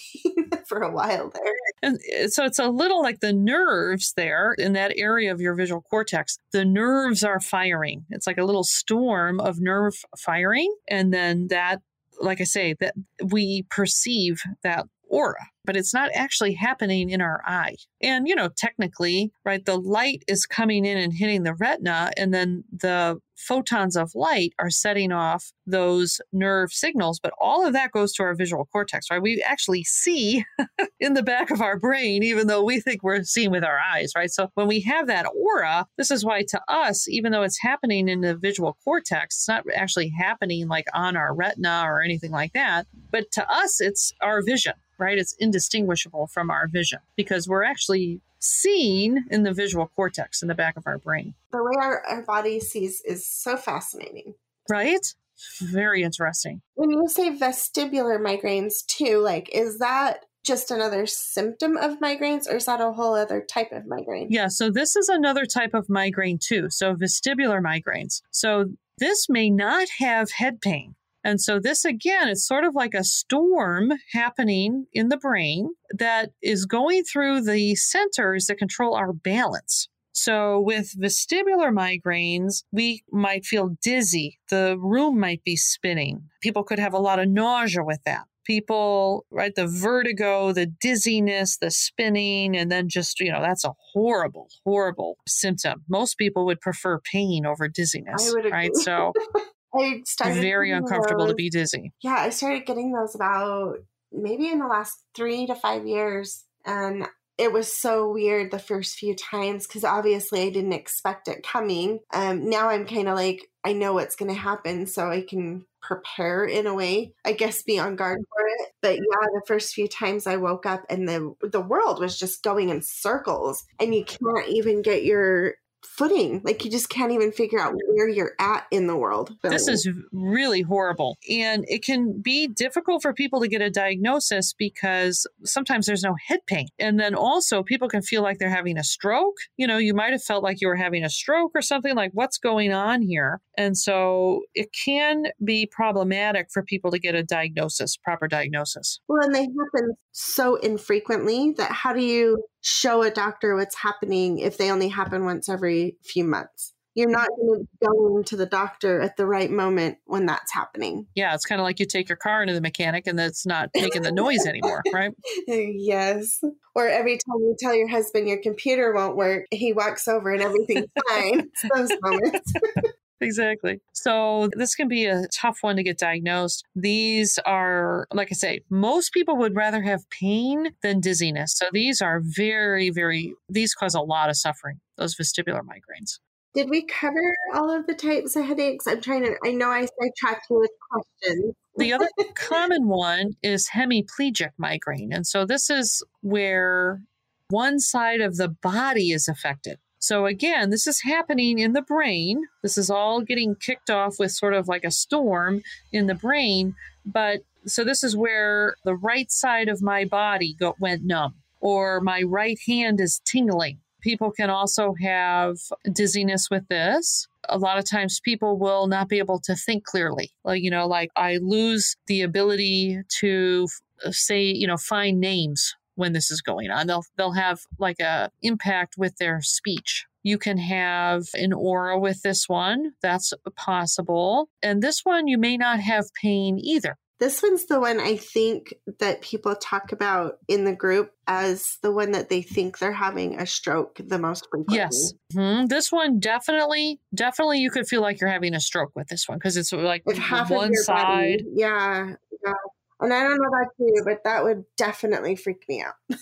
for 0.66 0.82
a 0.82 0.92
while 0.92 1.30
there. 1.30 1.52
And 1.82 1.98
uh, 2.22 2.28
so 2.28 2.44
it's 2.44 2.58
a 2.58 2.68
little 2.68 3.02
like 3.02 3.20
the 3.20 3.32
nerves 3.32 4.12
there 4.16 4.54
in 4.58 4.72
that 4.74 4.92
area 4.96 5.32
of 5.32 5.40
your 5.40 5.54
visual 5.54 5.82
cortex. 5.82 6.38
The 6.52 6.64
nerves 6.64 7.24
are 7.24 7.40
firing. 7.40 8.04
It's 8.10 8.26
like 8.26 8.38
a 8.38 8.44
little 8.44 8.64
storm 8.64 9.40
of 9.40 9.60
nerve 9.60 9.94
firing. 10.18 10.72
And 10.88 11.12
then 11.12 11.48
that, 11.48 11.80
like 12.20 12.40
I 12.40 12.44
say, 12.44 12.74
that 12.80 12.94
we 13.30 13.64
perceive 13.70 14.42
that 14.62 14.86
aura, 15.08 15.46
but 15.68 15.76
it's 15.76 15.92
not 15.92 16.10
actually 16.14 16.54
happening 16.54 17.10
in 17.10 17.20
our 17.20 17.42
eye. 17.44 17.76
And, 18.00 18.26
you 18.26 18.34
know, 18.34 18.48
technically, 18.56 19.30
right, 19.44 19.62
the 19.62 19.76
light 19.76 20.24
is 20.26 20.46
coming 20.46 20.86
in 20.86 20.96
and 20.96 21.12
hitting 21.12 21.42
the 21.42 21.52
retina, 21.52 22.10
and 22.16 22.32
then 22.32 22.64
the 22.72 23.20
photons 23.38 23.96
of 23.96 24.14
light 24.14 24.52
are 24.58 24.70
setting 24.70 25.12
off 25.12 25.52
those 25.66 26.20
nerve 26.32 26.72
signals, 26.72 27.20
but 27.20 27.32
all 27.40 27.64
of 27.64 27.72
that 27.72 27.92
goes 27.92 28.12
to 28.12 28.22
our 28.22 28.34
visual 28.34 28.66
cortex, 28.72 29.06
right? 29.10 29.22
We 29.22 29.42
actually 29.42 29.84
see 29.84 30.44
in 31.00 31.14
the 31.14 31.22
back 31.22 31.50
of 31.50 31.60
our 31.60 31.78
brain, 31.78 32.22
even 32.22 32.46
though 32.46 32.64
we 32.64 32.80
think 32.80 33.02
we're 33.02 33.22
seeing 33.22 33.50
with 33.50 33.64
our 33.64 33.78
eyes, 33.78 34.12
right? 34.16 34.30
So 34.30 34.50
when 34.54 34.66
we 34.66 34.80
have 34.82 35.06
that 35.06 35.26
aura, 35.26 35.86
this 35.96 36.10
is 36.10 36.24
why 36.24 36.42
to 36.48 36.60
us, 36.68 37.08
even 37.08 37.32
though 37.32 37.42
it's 37.42 37.60
happening 37.60 38.08
in 38.08 38.22
the 38.22 38.36
visual 38.36 38.76
cortex, 38.84 39.36
it's 39.36 39.48
not 39.48 39.64
actually 39.74 40.08
happening 40.08 40.68
like 40.68 40.86
on 40.92 41.16
our 41.16 41.34
retina 41.34 41.82
or 41.84 42.02
anything 42.02 42.32
like 42.32 42.52
that. 42.54 42.86
But 43.10 43.30
to 43.32 43.50
us, 43.50 43.80
it's 43.80 44.12
our 44.20 44.42
vision, 44.42 44.74
right? 44.98 45.18
It's 45.18 45.34
indistinguishable 45.58 46.28
from 46.28 46.50
our 46.50 46.68
vision 46.68 47.00
because 47.16 47.48
we're 47.48 47.64
actually 47.64 48.20
seeing 48.38 49.24
in 49.30 49.42
the 49.42 49.52
visual 49.52 49.88
cortex 49.96 50.40
in 50.40 50.46
the 50.46 50.54
back 50.54 50.76
of 50.76 50.86
our 50.86 50.98
brain. 50.98 51.34
The 51.50 51.58
way 51.58 51.72
our, 51.80 52.00
our 52.06 52.22
body 52.22 52.60
sees 52.60 53.02
is 53.04 53.26
so 53.26 53.56
fascinating. 53.56 54.34
Right? 54.70 55.14
Very 55.60 56.04
interesting. 56.04 56.62
When 56.74 56.90
you 56.90 57.08
say 57.08 57.36
vestibular 57.36 58.20
migraines 58.20 58.86
too, 58.86 59.18
like 59.18 59.50
is 59.52 59.80
that 59.80 60.26
just 60.44 60.70
another 60.70 61.06
symptom 61.06 61.76
of 61.76 61.98
migraines 61.98 62.48
or 62.48 62.56
is 62.56 62.66
that 62.66 62.80
a 62.80 62.92
whole 62.92 63.14
other 63.14 63.40
type 63.40 63.72
of 63.72 63.84
migraine? 63.86 64.28
Yeah, 64.30 64.46
so 64.46 64.70
this 64.70 64.94
is 64.94 65.08
another 65.08 65.44
type 65.44 65.74
of 65.74 65.88
migraine 65.88 66.38
too. 66.38 66.70
So 66.70 66.94
vestibular 66.94 67.60
migraines. 67.60 68.22
So 68.30 68.66
this 68.98 69.28
may 69.28 69.50
not 69.50 69.88
have 69.98 70.30
head 70.30 70.60
pain. 70.60 70.94
And 71.28 71.42
so, 71.42 71.60
this 71.60 71.84
again, 71.84 72.28
it's 72.28 72.46
sort 72.46 72.64
of 72.64 72.74
like 72.74 72.94
a 72.94 73.04
storm 73.04 73.92
happening 74.14 74.86
in 74.94 75.10
the 75.10 75.18
brain 75.18 75.68
that 75.92 76.30
is 76.42 76.64
going 76.64 77.04
through 77.04 77.42
the 77.42 77.74
centers 77.74 78.46
that 78.46 78.56
control 78.56 78.94
our 78.94 79.12
balance. 79.12 79.88
So, 80.12 80.58
with 80.58 80.94
vestibular 80.98 81.70
migraines, 81.70 82.64
we 82.72 83.02
might 83.12 83.44
feel 83.44 83.76
dizzy. 83.82 84.38
The 84.48 84.78
room 84.78 85.20
might 85.20 85.44
be 85.44 85.54
spinning. 85.54 86.22
People 86.40 86.64
could 86.64 86.78
have 86.78 86.94
a 86.94 86.98
lot 86.98 87.18
of 87.18 87.28
nausea 87.28 87.84
with 87.84 88.00
that. 88.06 88.24
People, 88.46 89.26
right, 89.30 89.54
the 89.54 89.66
vertigo, 89.66 90.52
the 90.52 90.64
dizziness, 90.64 91.58
the 91.58 91.70
spinning, 91.70 92.56
and 92.56 92.72
then 92.72 92.88
just, 92.88 93.20
you 93.20 93.30
know, 93.30 93.42
that's 93.42 93.66
a 93.66 93.74
horrible, 93.92 94.48
horrible 94.64 95.18
symptom. 95.28 95.84
Most 95.90 96.16
people 96.16 96.46
would 96.46 96.62
prefer 96.62 96.98
pain 97.00 97.44
over 97.44 97.68
dizziness, 97.68 98.34
right? 98.50 98.74
So, 98.74 99.12
I 99.74 100.02
started 100.06 100.40
very 100.40 100.70
uncomfortable 100.70 101.24
those, 101.24 101.32
to 101.32 101.36
be 101.36 101.50
dizzy. 101.50 101.92
Yeah, 102.02 102.16
I 102.16 102.30
started 102.30 102.66
getting 102.66 102.92
those 102.92 103.14
about 103.14 103.78
maybe 104.12 104.48
in 104.48 104.58
the 104.58 104.66
last 104.66 105.02
three 105.14 105.46
to 105.46 105.54
five 105.54 105.86
years. 105.86 106.44
And 106.64 107.06
it 107.38 107.52
was 107.52 107.72
so 107.80 108.10
weird 108.10 108.50
the 108.50 108.58
first 108.58 108.96
few 108.96 109.14
times 109.14 109.66
because 109.66 109.84
obviously 109.84 110.42
I 110.42 110.50
didn't 110.50 110.72
expect 110.72 111.28
it 111.28 111.44
coming. 111.44 112.00
Um, 112.12 112.50
now 112.50 112.68
I'm 112.68 112.84
kind 112.84 113.08
of 113.08 113.14
like, 113.14 113.48
I 113.62 113.72
know 113.74 113.92
what's 113.92 114.16
going 114.16 114.32
to 114.32 114.38
happen, 114.38 114.86
so 114.86 115.08
I 115.08 115.22
can 115.22 115.64
prepare 115.80 116.44
in 116.44 116.66
a 116.66 116.74
way, 116.74 117.12
I 117.24 117.32
guess, 117.32 117.62
be 117.62 117.78
on 117.78 117.94
guard 117.94 118.18
for 118.28 118.46
it. 118.46 118.72
But 118.82 118.96
yeah, 118.96 119.26
the 119.34 119.42
first 119.46 119.72
few 119.72 119.86
times 119.86 120.26
I 120.26 120.36
woke 120.36 120.66
up 120.66 120.84
and 120.90 121.08
the 121.08 121.34
the 121.42 121.60
world 121.60 122.00
was 122.00 122.18
just 122.18 122.42
going 122.42 122.70
in 122.70 122.82
circles, 122.82 123.64
and 123.78 123.94
you 123.94 124.04
can't 124.04 124.48
even 124.48 124.82
get 124.82 125.04
your 125.04 125.54
footing. 125.96 126.40
Like 126.44 126.64
you 126.64 126.70
just 126.70 126.88
can't 126.88 127.12
even 127.12 127.32
figure 127.32 127.58
out 127.58 127.74
where 127.88 128.08
you're 128.08 128.34
at 128.38 128.66
in 128.70 128.86
the 128.86 128.96
world. 128.96 129.36
This 129.42 129.68
is 129.68 129.88
really 130.12 130.62
horrible. 130.62 131.16
And 131.30 131.64
it 131.68 131.84
can 131.84 132.20
be 132.20 132.46
difficult 132.46 133.02
for 133.02 133.12
people 133.12 133.40
to 133.40 133.48
get 133.48 133.62
a 133.62 133.70
diagnosis 133.70 134.52
because 134.52 135.26
sometimes 135.44 135.86
there's 135.86 136.02
no 136.02 136.14
head 136.26 136.40
pain. 136.46 136.68
And 136.78 136.98
then 137.00 137.14
also 137.14 137.62
people 137.62 137.88
can 137.88 138.02
feel 138.02 138.22
like 138.22 138.38
they're 138.38 138.48
having 138.48 138.78
a 138.78 138.84
stroke. 138.84 139.36
You 139.56 139.66
know, 139.66 139.78
you 139.78 139.94
might 139.94 140.12
have 140.12 140.22
felt 140.22 140.42
like 140.42 140.60
you 140.60 140.68
were 140.68 140.76
having 140.76 141.04
a 141.04 141.10
stroke 141.10 141.52
or 141.54 141.62
something 141.62 141.94
like 141.94 142.12
what's 142.12 142.38
going 142.38 142.72
on 142.72 143.02
here. 143.02 143.40
And 143.56 143.76
so 143.76 144.42
it 144.54 144.68
can 144.72 145.24
be 145.44 145.66
problematic 145.66 146.48
for 146.52 146.62
people 146.62 146.90
to 146.92 146.98
get 146.98 147.14
a 147.14 147.24
diagnosis, 147.24 147.96
proper 147.96 148.28
diagnosis. 148.28 149.00
Well, 149.08 149.20
and 149.22 149.34
they 149.34 149.42
happen 149.42 149.96
so 150.12 150.56
infrequently 150.56 151.54
that 151.56 151.72
how 151.72 151.92
do 151.92 152.02
you 152.02 152.44
show 152.60 153.02
a 153.02 153.10
doctor 153.10 153.54
what's 153.54 153.76
happening 153.76 154.38
if 154.38 154.58
they 154.58 154.70
only 154.70 154.88
happen 154.88 155.24
once 155.24 155.48
every 155.48 155.96
few 156.02 156.24
months? 156.24 156.74
You're 156.94 157.10
not 157.10 157.28
going 157.28 157.60
to 157.60 157.86
go 157.86 158.22
to 158.24 158.36
the 158.36 158.46
doctor 158.46 159.00
at 159.00 159.16
the 159.16 159.24
right 159.24 159.50
moment 159.50 159.98
when 160.06 160.26
that's 160.26 160.52
happening. 160.52 161.06
Yeah, 161.14 161.32
it's 161.32 161.44
kind 161.44 161.60
of 161.60 161.64
like 161.64 161.78
you 161.78 161.86
take 161.86 162.08
your 162.08 162.16
car 162.16 162.42
into 162.42 162.54
the 162.54 162.60
mechanic 162.60 163.06
and 163.06 163.20
it's 163.20 163.46
not 163.46 163.70
making 163.72 164.02
the 164.02 164.10
noise 164.10 164.44
anymore, 164.46 164.82
right? 164.92 165.12
yes. 165.46 166.40
Or 166.74 166.88
every 166.88 167.16
time 167.16 167.38
you 167.38 167.54
tell 167.56 167.72
your 167.72 167.86
husband 167.86 168.28
your 168.28 168.42
computer 168.42 168.92
won't 168.92 169.16
work, 169.16 169.46
he 169.52 169.72
walks 169.72 170.08
over 170.08 170.32
and 170.32 170.42
everything's 170.42 170.86
fine. 171.08 171.48
It's 171.62 171.64
those 171.72 171.98
moments. 172.02 172.52
exactly. 173.20 173.80
So 173.92 174.48
this 174.52 174.74
can 174.74 174.88
be 174.88 175.06
a 175.06 175.26
tough 175.34 175.58
one 175.62 175.76
to 175.76 175.82
get 175.82 175.98
diagnosed. 175.98 176.64
These 176.74 177.38
are, 177.44 178.06
like 178.12 178.28
I 178.30 178.34
say, 178.34 178.60
most 178.70 179.12
people 179.12 179.36
would 179.36 179.56
rather 179.56 179.82
have 179.82 180.08
pain 180.10 180.70
than 180.82 181.00
dizziness. 181.00 181.54
So 181.56 181.66
these 181.72 182.00
are 182.00 182.20
very, 182.22 182.90
very, 182.90 183.34
these 183.48 183.74
cause 183.74 183.94
a 183.94 184.00
lot 184.00 184.30
of 184.30 184.36
suffering, 184.36 184.80
those 184.96 185.16
vestibular 185.16 185.62
migraines. 185.62 186.18
Did 186.54 186.70
we 186.70 186.82
cover 186.82 187.36
all 187.54 187.70
of 187.70 187.86
the 187.86 187.94
types 187.94 188.34
of 188.34 188.44
headaches? 188.44 188.86
I'm 188.86 189.00
trying 189.00 189.24
to, 189.24 189.36
I 189.44 189.52
know 189.52 189.70
I 189.70 189.80
sidetracked 189.80 190.46
you 190.50 190.60
with 190.60 190.70
questions. 190.90 191.54
the 191.76 191.92
other 191.92 192.08
common 192.34 192.88
one 192.88 193.34
is 193.42 193.68
hemiplegic 193.68 194.50
migraine. 194.56 195.12
And 195.12 195.26
so 195.26 195.44
this 195.44 195.70
is 195.70 196.02
where 196.22 197.02
one 197.50 197.78
side 197.78 198.20
of 198.20 198.36
the 198.36 198.48
body 198.48 199.12
is 199.12 199.28
affected. 199.28 199.78
So, 199.98 200.26
again, 200.26 200.70
this 200.70 200.86
is 200.86 201.02
happening 201.02 201.58
in 201.58 201.72
the 201.72 201.82
brain. 201.82 202.44
This 202.62 202.78
is 202.78 202.90
all 202.90 203.20
getting 203.20 203.56
kicked 203.56 203.90
off 203.90 204.18
with 204.18 204.32
sort 204.32 204.54
of 204.54 204.68
like 204.68 204.84
a 204.84 204.90
storm 204.90 205.62
in 205.92 206.06
the 206.06 206.14
brain. 206.14 206.74
But 207.04 207.40
so, 207.66 207.84
this 207.84 208.04
is 208.04 208.16
where 208.16 208.76
the 208.84 208.94
right 208.94 209.30
side 209.30 209.68
of 209.68 209.82
my 209.82 210.04
body 210.04 210.56
went 210.78 211.04
numb, 211.04 211.34
or 211.60 212.00
my 212.00 212.22
right 212.22 212.58
hand 212.66 213.00
is 213.00 213.20
tingling. 213.24 213.78
People 214.00 214.30
can 214.30 214.48
also 214.48 214.94
have 215.00 215.56
dizziness 215.92 216.48
with 216.50 216.68
this. 216.68 217.26
A 217.48 217.58
lot 217.58 217.78
of 217.78 217.84
times 217.84 218.20
people 218.20 218.56
will 218.56 218.86
not 218.86 219.08
be 219.08 219.18
able 219.18 219.40
to 219.40 219.56
think 219.56 219.84
clearly. 219.84 220.30
Like, 220.44 220.62
you 220.62 220.70
know, 220.70 220.86
like 220.86 221.10
I 221.16 221.38
lose 221.42 221.96
the 222.06 222.22
ability 222.22 223.00
to 223.20 223.66
say, 224.10 224.42
you 224.42 224.68
know, 224.68 224.76
find 224.76 225.18
names 225.18 225.74
when 225.98 226.12
this 226.12 226.30
is 226.30 226.40
going 226.40 226.70
on. 226.70 226.86
They'll 226.86 227.04
they'll 227.16 227.32
have 227.32 227.60
like 227.78 228.00
a 228.00 228.30
impact 228.42 228.94
with 228.96 229.16
their 229.16 229.42
speech. 229.42 230.06
You 230.22 230.38
can 230.38 230.58
have 230.58 231.24
an 231.34 231.52
aura 231.52 231.98
with 231.98 232.22
this 232.22 232.48
one. 232.48 232.92
That's 233.02 233.32
possible. 233.56 234.48
And 234.62 234.82
this 234.82 235.00
one 235.04 235.26
you 235.26 235.38
may 235.38 235.56
not 235.56 235.80
have 235.80 236.06
pain 236.14 236.58
either. 236.62 236.96
This 237.20 237.42
one's 237.42 237.66
the 237.66 237.80
one 237.80 237.98
I 237.98 238.16
think 238.16 238.74
that 239.00 239.22
people 239.22 239.56
talk 239.56 239.90
about 239.90 240.38
in 240.46 240.64
the 240.64 240.74
group 240.74 241.10
as 241.26 241.78
the 241.82 241.90
one 241.90 242.12
that 242.12 242.28
they 242.28 242.42
think 242.42 242.78
they're 242.78 242.92
having 242.92 243.40
a 243.40 243.44
stroke 243.44 244.00
the 244.04 244.20
most 244.20 244.46
frequently. 244.48 244.76
Yes. 244.76 245.14
Mm-hmm. 245.34 245.66
This 245.66 245.90
one 245.90 246.20
definitely, 246.20 247.00
definitely 247.12 247.58
you 247.58 247.72
could 247.72 247.88
feel 247.88 248.02
like 248.02 248.20
you're 248.20 248.30
having 248.30 248.54
a 248.54 248.60
stroke 248.60 248.92
with 248.94 249.08
this 249.08 249.28
one 249.28 249.38
because 249.38 249.56
it's 249.56 249.72
like 249.72 250.04
if 250.06 250.16
half 250.16 250.48
one 250.48 250.72
side. 250.74 251.38
Body, 251.38 251.44
yeah. 251.54 252.12
Yeah. 252.44 252.52
And 253.00 253.12
I 253.12 253.22
don't 253.22 253.38
know 253.38 253.48
about 253.48 253.72
you, 253.78 254.02
but 254.04 254.24
that 254.24 254.44
would 254.44 254.64
definitely 254.76 255.36
freak 255.36 255.64
me 255.68 255.82
out. 255.82 255.94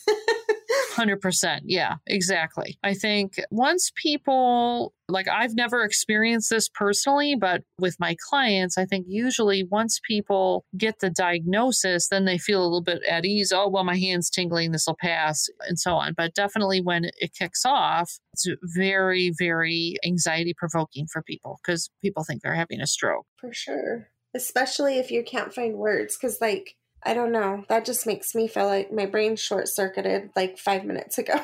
100%. 0.97 1.61
Yeah, 1.64 1.97
exactly. 2.06 2.78
I 2.83 2.95
think 2.95 3.40
once 3.50 3.92
people, 3.95 4.92
like 5.09 5.28
I've 5.28 5.54
never 5.54 5.83
experienced 5.83 6.50
this 6.50 6.68
personally, 6.68 7.37
but 7.38 7.62
with 7.78 7.97
my 8.00 8.16
clients, 8.28 8.78
I 8.78 8.87
think 8.87 9.06
usually 9.09 9.64
once 9.64 10.00
people 10.06 10.64
get 10.76 11.00
the 11.00 11.11
diagnosis, 11.11 12.09
then 12.09 12.25
they 12.25 12.38
feel 12.38 12.62
a 12.62 12.64
little 12.64 12.83
bit 12.83 13.02
at 13.04 13.25
ease. 13.25 13.52
Oh, 13.52 13.68
well, 13.68 13.85
my 13.85 13.97
hand's 13.97 14.30
tingling, 14.30 14.73
this 14.73 14.87
will 14.87 14.97
pass, 15.00 15.47
and 15.68 15.78
so 15.78 15.95
on. 15.95 16.14
But 16.16 16.35
definitely 16.35 16.80
when 16.80 17.04
it 17.04 17.35
kicks 17.35 17.64
off, 17.64 18.18
it's 18.33 18.47
very, 18.62 19.33
very 19.38 19.97
anxiety 20.04 20.54
provoking 20.56 21.06
for 21.12 21.23
people 21.23 21.59
because 21.64 21.90
people 22.02 22.25
think 22.25 22.42
they're 22.42 22.54
having 22.54 22.80
a 22.80 22.87
stroke. 22.87 23.26
For 23.40 23.52
sure 23.52 24.09
especially 24.37 24.99
if 24.99 25.11
you 25.11 25.25
can't 25.25 25.55
find 25.55 25.76
words 25.76 26.16
because 26.16 26.40
like 26.40 26.76
i 27.05 27.14
don't 27.14 27.33
know 27.33 27.64
that 27.69 27.85
just 27.85 28.07
makes 28.07 28.35
me 28.35 28.47
feel 28.47 28.66
like 28.66 28.93
my 28.93 29.07
brain 29.07 29.35
short 29.35 29.66
circuited 29.69 30.31
like 30.37 30.59
five 30.59 30.85
minutes 30.85 31.19
ago 31.19 31.35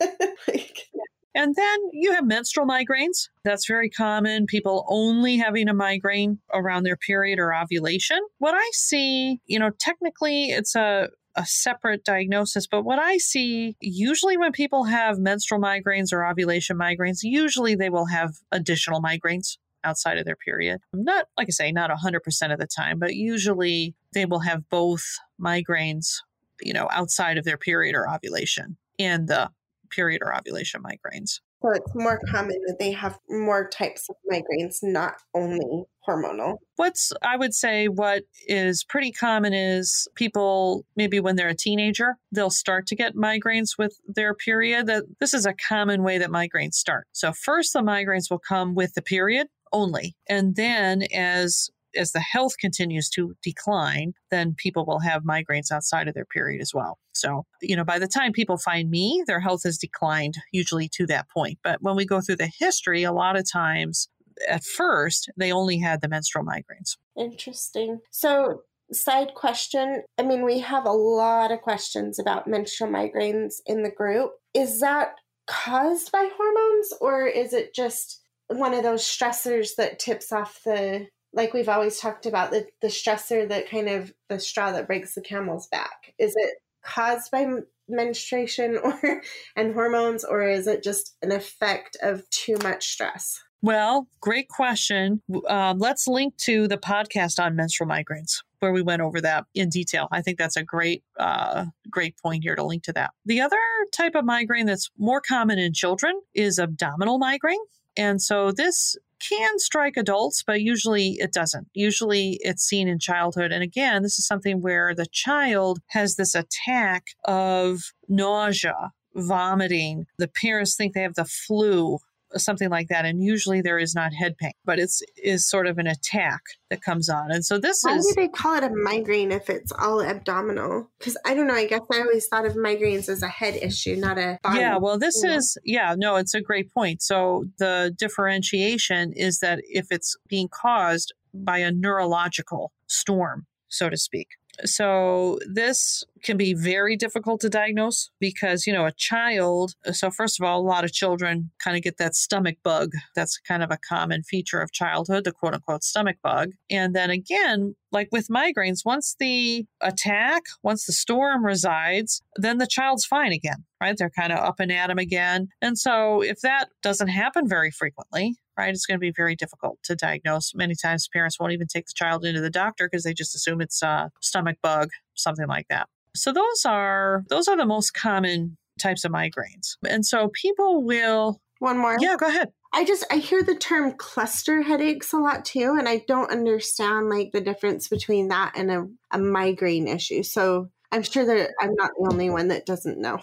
like, 0.48 0.86
and 1.34 1.54
then 1.54 1.78
you 1.92 2.14
have 2.14 2.24
menstrual 2.24 2.66
migraines. 2.66 3.28
That's 3.44 3.66
very 3.66 3.90
common. 3.90 4.46
People 4.46 4.86
only 4.88 5.36
having 5.36 5.68
a 5.68 5.74
migraine 5.74 6.38
around 6.50 6.84
their 6.84 6.96
period 6.96 7.38
or 7.38 7.54
ovulation. 7.54 8.18
What 8.38 8.54
I 8.54 8.70
see, 8.72 9.42
you 9.44 9.58
know, 9.58 9.70
technically 9.78 10.46
it's 10.46 10.74
a 10.74 11.10
a 11.36 11.44
separate 11.44 12.02
diagnosis. 12.04 12.66
But 12.66 12.84
what 12.84 12.98
I 12.98 13.18
see 13.18 13.76
usually 13.80 14.38
when 14.38 14.52
people 14.52 14.84
have 14.84 15.18
menstrual 15.18 15.60
migraines 15.60 16.12
or 16.12 16.26
ovulation 16.26 16.78
migraines, 16.78 17.18
usually 17.22 17.74
they 17.74 17.90
will 17.90 18.06
have 18.06 18.36
additional 18.50 19.02
migraines 19.02 19.58
outside 19.86 20.18
of 20.18 20.24
their 20.26 20.36
period. 20.36 20.80
Not, 20.92 21.26
like 21.38 21.48
I 21.48 21.52
say, 21.52 21.72
not 21.72 21.90
100% 21.90 22.52
of 22.52 22.58
the 22.58 22.66
time, 22.66 22.98
but 22.98 23.14
usually 23.14 23.94
they 24.12 24.26
will 24.26 24.40
have 24.40 24.68
both 24.68 25.04
migraines, 25.40 26.16
you 26.60 26.72
know, 26.72 26.88
outside 26.90 27.38
of 27.38 27.44
their 27.44 27.58
period 27.58 27.94
or 27.94 28.08
ovulation 28.08 28.76
and 28.98 29.28
the 29.28 29.50
period 29.90 30.20
or 30.22 30.36
ovulation 30.36 30.82
migraines. 30.82 31.40
So 31.62 31.70
it's 31.70 31.94
more 31.94 32.20
common 32.30 32.56
that 32.66 32.76
they 32.78 32.92
have 32.92 33.18
more 33.30 33.68
types 33.68 34.08
of 34.10 34.16
migraines, 34.30 34.78
not 34.82 35.14
only 35.34 35.84
hormonal. 36.06 36.58
What's, 36.76 37.12
I 37.22 37.36
would 37.36 37.54
say, 37.54 37.88
what 37.88 38.24
is 38.46 38.84
pretty 38.84 39.10
common 39.10 39.54
is 39.54 40.06
people, 40.14 40.84
maybe 40.96 41.18
when 41.18 41.36
they're 41.36 41.48
a 41.48 41.56
teenager, 41.56 42.16
they'll 42.30 42.50
start 42.50 42.86
to 42.88 42.94
get 42.94 43.16
migraines 43.16 43.70
with 43.78 43.98
their 44.06 44.34
period. 44.34 44.86
That 44.86 45.04
this 45.18 45.34
is 45.34 45.46
a 45.46 45.54
common 45.54 46.02
way 46.02 46.18
that 46.18 46.30
migraines 46.30 46.74
start. 46.74 47.06
So 47.12 47.32
first 47.32 47.72
the 47.72 47.80
migraines 47.80 48.30
will 48.30 48.38
come 48.38 48.74
with 48.74 48.94
the 48.94 49.02
period 49.02 49.48
only. 49.76 50.16
And 50.28 50.56
then 50.56 51.02
as 51.14 51.70
as 51.96 52.12
the 52.12 52.20
health 52.20 52.52
continues 52.60 53.08
to 53.08 53.34
decline, 53.42 54.12
then 54.30 54.54
people 54.56 54.84
will 54.84 55.00
have 55.00 55.22
migraines 55.22 55.72
outside 55.72 56.08
of 56.08 56.14
their 56.14 56.26
period 56.26 56.60
as 56.60 56.72
well. 56.74 56.98
So, 57.12 57.44
you 57.62 57.74
know, 57.74 57.84
by 57.84 57.98
the 57.98 58.06
time 58.06 58.32
people 58.32 58.58
find 58.58 58.90
me, 58.90 59.24
their 59.26 59.40
health 59.40 59.62
has 59.64 59.78
declined 59.78 60.34
usually 60.52 60.90
to 60.94 61.06
that 61.06 61.30
point. 61.30 61.58
But 61.64 61.82
when 61.82 61.96
we 61.96 62.04
go 62.04 62.20
through 62.20 62.36
the 62.36 62.52
history, 62.58 63.02
a 63.02 63.12
lot 63.12 63.38
of 63.38 63.50
times 63.50 64.08
at 64.48 64.64
first 64.64 65.30
they 65.36 65.52
only 65.52 65.78
had 65.78 66.00
the 66.00 66.08
menstrual 66.08 66.44
migraines. 66.44 66.96
Interesting. 67.18 68.00
So, 68.10 68.62
side 68.92 69.34
question 69.34 70.02
I 70.18 70.22
mean, 70.22 70.44
we 70.44 70.60
have 70.60 70.86
a 70.86 70.92
lot 70.92 71.50
of 71.50 71.60
questions 71.60 72.18
about 72.18 72.46
menstrual 72.46 72.90
migraines 72.90 73.54
in 73.66 73.82
the 73.82 73.90
group. 73.90 74.32
Is 74.54 74.80
that 74.80 75.14
caused 75.46 76.12
by 76.12 76.28
hormones 76.36 76.92
or 77.00 77.26
is 77.26 77.52
it 77.52 77.74
just 77.74 78.20
one 78.48 78.74
of 78.74 78.82
those 78.82 79.02
stressors 79.02 79.76
that 79.76 79.98
tips 79.98 80.32
off 80.32 80.60
the 80.64 81.08
like 81.32 81.52
we've 81.52 81.68
always 81.68 81.98
talked 81.98 82.26
about 82.26 82.50
the 82.50 82.66
the 82.80 82.88
stressor 82.88 83.48
that 83.48 83.70
kind 83.70 83.88
of 83.88 84.12
the 84.28 84.40
straw 84.40 84.72
that 84.72 84.86
breaks 84.86 85.14
the 85.14 85.20
camel's 85.20 85.68
back. 85.68 86.14
Is 86.18 86.34
it 86.36 86.54
caused 86.82 87.30
by 87.30 87.46
menstruation 87.88 88.76
or 88.82 89.22
and 89.54 89.74
hormones 89.74 90.24
or 90.24 90.48
is 90.48 90.66
it 90.66 90.82
just 90.82 91.16
an 91.22 91.32
effect 91.32 91.96
of 92.02 92.28
too 92.30 92.56
much 92.62 92.88
stress? 92.88 93.42
Well 93.62 94.08
great 94.20 94.48
question. 94.48 95.22
Um, 95.48 95.78
let's 95.78 96.06
link 96.06 96.36
to 96.38 96.68
the 96.68 96.78
podcast 96.78 97.42
on 97.42 97.56
menstrual 97.56 97.88
migraines 97.88 98.42
where 98.60 98.72
we 98.72 98.82
went 98.82 99.02
over 99.02 99.20
that 99.20 99.44
in 99.54 99.68
detail. 99.68 100.08
I 100.10 100.22
think 100.22 100.38
that's 100.38 100.56
a 100.56 100.62
great 100.62 101.02
uh, 101.18 101.66
great 101.90 102.16
point 102.18 102.44
here 102.44 102.56
to 102.56 102.64
link 102.64 102.84
to 102.84 102.92
that. 102.94 103.10
The 103.24 103.40
other 103.40 103.58
type 103.94 104.14
of 104.14 104.24
migraine 104.24 104.66
that's 104.66 104.90
more 104.96 105.20
common 105.20 105.58
in 105.58 105.72
children 105.72 106.20
is 106.34 106.58
abdominal 106.58 107.18
migraine 107.18 107.58
and 107.96 108.20
so 108.20 108.52
this 108.52 108.96
can 109.18 109.58
strike 109.58 109.96
adults, 109.96 110.42
but 110.46 110.60
usually 110.60 111.16
it 111.18 111.32
doesn't. 111.32 111.68
Usually 111.74 112.38
it's 112.42 112.62
seen 112.62 112.88
in 112.88 112.98
childhood. 112.98 113.52
And 113.52 113.62
again, 113.62 114.02
this 114.02 114.18
is 114.18 114.26
something 114.26 114.60
where 114.60 114.94
the 114.94 115.06
child 115.10 115.80
has 115.88 116.16
this 116.16 116.34
attack 116.34 117.04
of 117.24 117.80
nausea, 118.08 118.92
vomiting. 119.14 120.04
The 120.18 120.28
parents 120.28 120.76
think 120.76 120.94
they 120.94 121.02
have 121.02 121.14
the 121.14 121.24
flu 121.24 121.98
something 122.38 122.70
like 122.70 122.88
that. 122.88 123.04
And 123.04 123.22
usually 123.22 123.60
there 123.60 123.78
is 123.78 123.94
not 123.94 124.12
head 124.14 124.36
pain, 124.38 124.52
but 124.64 124.78
it's 124.78 125.02
is 125.16 125.48
sort 125.48 125.66
of 125.66 125.78
an 125.78 125.86
attack 125.86 126.40
that 126.70 126.82
comes 126.82 127.08
on. 127.08 127.30
And 127.30 127.44
so 127.44 127.58
this 127.58 127.80
Why 127.82 127.96
is. 127.96 128.04
Why 128.04 128.22
do 128.22 128.26
they 128.26 128.28
call 128.28 128.54
it 128.54 128.64
a 128.64 128.70
migraine 128.70 129.32
if 129.32 129.50
it's 129.50 129.72
all 129.72 130.02
abdominal? 130.02 130.90
Because 130.98 131.16
I 131.24 131.34
don't 131.34 131.46
know. 131.46 131.54
I 131.54 131.66
guess 131.66 131.82
I 131.92 132.00
always 132.00 132.26
thought 132.26 132.46
of 132.46 132.54
migraines 132.54 133.08
as 133.08 133.22
a 133.22 133.28
head 133.28 133.56
issue, 133.56 133.96
not 133.96 134.18
a 134.18 134.38
body. 134.42 134.60
Yeah, 134.60 134.78
well, 134.78 134.98
this 134.98 135.22
is 135.22 135.56
yeah, 135.64 135.94
no, 135.96 136.16
it's 136.16 136.34
a 136.34 136.40
great 136.40 136.72
point. 136.72 137.02
So 137.02 137.44
the 137.58 137.94
differentiation 137.96 139.12
is 139.12 139.38
that 139.40 139.60
if 139.64 139.86
it's 139.90 140.16
being 140.28 140.48
caused 140.48 141.12
by 141.34 141.58
a 141.58 141.70
neurological 141.70 142.72
storm, 142.86 143.46
so 143.68 143.90
to 143.90 143.96
speak. 143.96 144.28
So 144.64 145.38
this 145.46 146.04
can 146.22 146.36
be 146.36 146.54
very 146.54 146.96
difficult 146.96 147.40
to 147.42 147.48
diagnose 147.48 148.10
because, 148.20 148.66
you 148.66 148.72
know, 148.72 148.86
a 148.86 148.92
child, 148.92 149.74
so 149.92 150.10
first 150.10 150.40
of 150.40 150.46
all, 150.46 150.60
a 150.60 150.62
lot 150.62 150.84
of 150.84 150.92
children 150.92 151.50
kind 151.62 151.76
of 151.76 151.82
get 151.82 151.98
that 151.98 152.14
stomach 152.14 152.56
bug. 152.64 152.90
That's 153.14 153.38
kind 153.38 153.62
of 153.62 153.70
a 153.70 153.78
common 153.88 154.22
feature 154.22 154.60
of 154.60 154.72
childhood, 154.72 155.24
the 155.24 155.32
quote 155.32 155.54
unquote 155.54 155.84
stomach 155.84 156.16
bug. 156.22 156.52
And 156.70 156.94
then 156.94 157.10
again, 157.10 157.76
like 157.92 158.08
with 158.12 158.28
migraines, 158.28 158.80
once 158.84 159.14
the 159.18 159.66
attack, 159.80 160.42
once 160.62 160.86
the 160.86 160.92
storm 160.92 161.44
resides, 161.44 162.22
then 162.36 162.58
the 162.58 162.66
child's 162.66 163.04
fine 163.04 163.32
again, 163.32 163.64
right? 163.80 163.96
They're 163.96 164.10
kind 164.10 164.32
of 164.32 164.38
up 164.38 164.60
and 164.60 164.72
at 164.72 164.90
'em 164.90 164.98
again. 164.98 165.48
And 165.62 165.78
so 165.78 166.22
if 166.22 166.40
that 166.40 166.68
doesn't 166.82 167.08
happen 167.08 167.48
very 167.48 167.70
frequently, 167.70 168.36
right? 168.58 168.70
It's 168.70 168.86
going 168.86 168.96
to 168.96 169.00
be 169.00 169.12
very 169.12 169.36
difficult 169.36 169.78
to 169.84 169.96
diagnose. 169.96 170.54
Many 170.54 170.74
times 170.74 171.08
parents 171.12 171.38
won't 171.38 171.52
even 171.52 171.66
take 171.66 171.86
the 171.86 171.92
child 171.94 172.24
into 172.24 172.40
the 172.40 172.50
doctor 172.50 172.88
because 172.90 173.04
they 173.04 173.14
just 173.14 173.34
assume 173.34 173.60
it's 173.60 173.82
a 173.82 174.10
stomach 174.20 174.58
bug, 174.62 174.90
something 175.14 175.46
like 175.46 175.68
that. 175.68 175.88
So 176.14 176.32
those 176.32 176.64
are 176.64 177.24
those 177.28 177.48
are 177.48 177.56
the 177.56 177.66
most 177.66 177.92
common 177.92 178.56
types 178.80 179.04
of 179.04 179.12
migraines. 179.12 179.76
And 179.88 180.04
so 180.04 180.28
people 180.28 180.82
will 180.82 181.40
one 181.58 181.78
more. 181.78 181.96
Yeah, 181.98 182.16
go 182.18 182.26
ahead. 182.26 182.52
I 182.72 182.84
just 182.84 183.04
I 183.10 183.16
hear 183.16 183.42
the 183.42 183.54
term 183.54 183.92
cluster 183.92 184.62
headaches 184.62 185.12
a 185.12 185.18
lot 185.18 185.44
too, 185.44 185.76
and 185.78 185.88
I 185.88 186.04
don't 186.06 186.30
understand 186.30 187.08
like 187.08 187.32
the 187.32 187.40
difference 187.40 187.88
between 187.88 188.28
that 188.28 188.52
and 188.56 188.70
a, 188.70 188.86
a 189.12 189.18
migraine 189.18 189.88
issue. 189.88 190.22
So 190.22 190.68
I'm 190.92 191.02
sure 191.02 191.24
that 191.24 191.50
I'm 191.60 191.74
not 191.74 191.90
the 191.98 192.10
only 192.12 192.30
one 192.30 192.48
that 192.48 192.66
doesn't 192.66 193.00
know. 193.00 193.18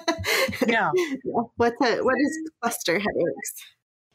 yeah. 0.66 0.90
What's 1.56 1.80
a 1.82 1.98
what 1.98 2.14
is 2.18 2.50
cluster 2.62 2.94
headaches? 2.94 3.54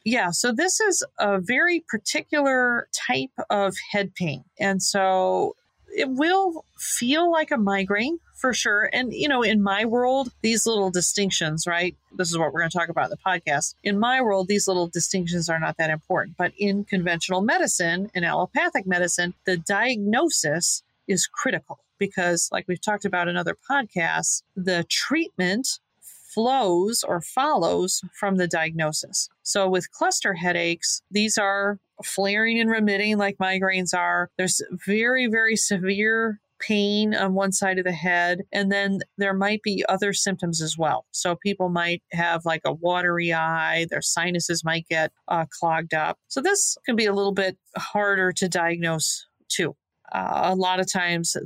Yeah, 0.04 0.30
so 0.30 0.52
this 0.52 0.80
is 0.80 1.04
a 1.18 1.38
very 1.38 1.84
particular 1.88 2.88
type 3.08 3.30
of 3.50 3.76
head 3.92 4.14
pain. 4.14 4.44
And 4.58 4.82
so 4.82 5.54
it 5.94 6.08
will 6.08 6.64
feel 6.76 7.30
like 7.30 7.50
a 7.50 7.56
migraine 7.56 8.18
for 8.34 8.52
sure. 8.52 8.90
And, 8.92 9.12
you 9.12 9.28
know, 9.28 9.42
in 9.42 9.62
my 9.62 9.84
world, 9.84 10.32
these 10.40 10.66
little 10.66 10.90
distinctions, 10.90 11.66
right? 11.66 11.94
This 12.16 12.30
is 12.30 12.36
what 12.38 12.52
we're 12.52 12.60
going 12.60 12.70
to 12.70 12.78
talk 12.78 12.88
about 12.88 13.04
in 13.04 13.10
the 13.10 13.16
podcast. 13.24 13.76
In 13.84 14.00
my 14.00 14.20
world, 14.20 14.48
these 14.48 14.66
little 14.66 14.88
distinctions 14.88 15.48
are 15.48 15.60
not 15.60 15.76
that 15.76 15.90
important. 15.90 16.36
But 16.36 16.52
in 16.58 16.84
conventional 16.84 17.40
medicine, 17.40 18.10
in 18.14 18.24
allopathic 18.24 18.86
medicine, 18.86 19.34
the 19.46 19.56
diagnosis 19.56 20.82
is 21.06 21.28
critical 21.28 21.78
because, 21.98 22.48
like 22.50 22.66
we've 22.66 22.80
talked 22.80 23.04
about 23.04 23.28
in 23.28 23.36
other 23.36 23.56
podcasts, 23.70 24.42
the 24.56 24.84
treatment 24.88 25.78
flows 26.34 27.02
or 27.02 27.20
follows 27.20 28.00
from 28.18 28.36
the 28.36 28.48
diagnosis. 28.48 29.28
So 29.42 29.68
with 29.68 29.90
cluster 29.90 30.34
headaches, 30.34 31.02
these 31.10 31.38
are 31.38 31.78
flaring 32.04 32.60
and 32.60 32.70
remitting 32.70 33.18
like 33.18 33.38
migraines 33.38 33.94
are. 33.94 34.30
There's 34.38 34.62
very, 34.86 35.26
very 35.26 35.56
severe 35.56 36.40
pain 36.62 37.14
on 37.14 37.34
one 37.34 37.52
side 37.52 37.78
of 37.78 37.84
the 37.84 37.92
head. 37.92 38.42
And 38.52 38.70
then 38.70 39.00
there 39.18 39.34
might 39.34 39.62
be 39.62 39.84
other 39.88 40.12
symptoms 40.12 40.62
as 40.62 40.78
well. 40.78 41.06
So 41.10 41.36
people 41.36 41.68
might 41.68 42.02
have 42.12 42.44
like 42.44 42.62
a 42.64 42.72
watery 42.72 43.32
eye, 43.32 43.86
their 43.90 44.02
sinuses 44.02 44.64
might 44.64 44.86
get 44.88 45.12
uh, 45.28 45.46
clogged 45.58 45.92
up. 45.92 46.18
So 46.28 46.40
this 46.40 46.76
can 46.86 46.96
be 46.96 47.06
a 47.06 47.12
little 47.12 47.32
bit 47.32 47.58
harder 47.76 48.32
to 48.32 48.48
diagnose 48.48 49.26
too. 49.48 49.76
Uh, 50.12 50.50
a 50.52 50.54
lot 50.54 50.78
of 50.78 50.90
times 50.90 51.36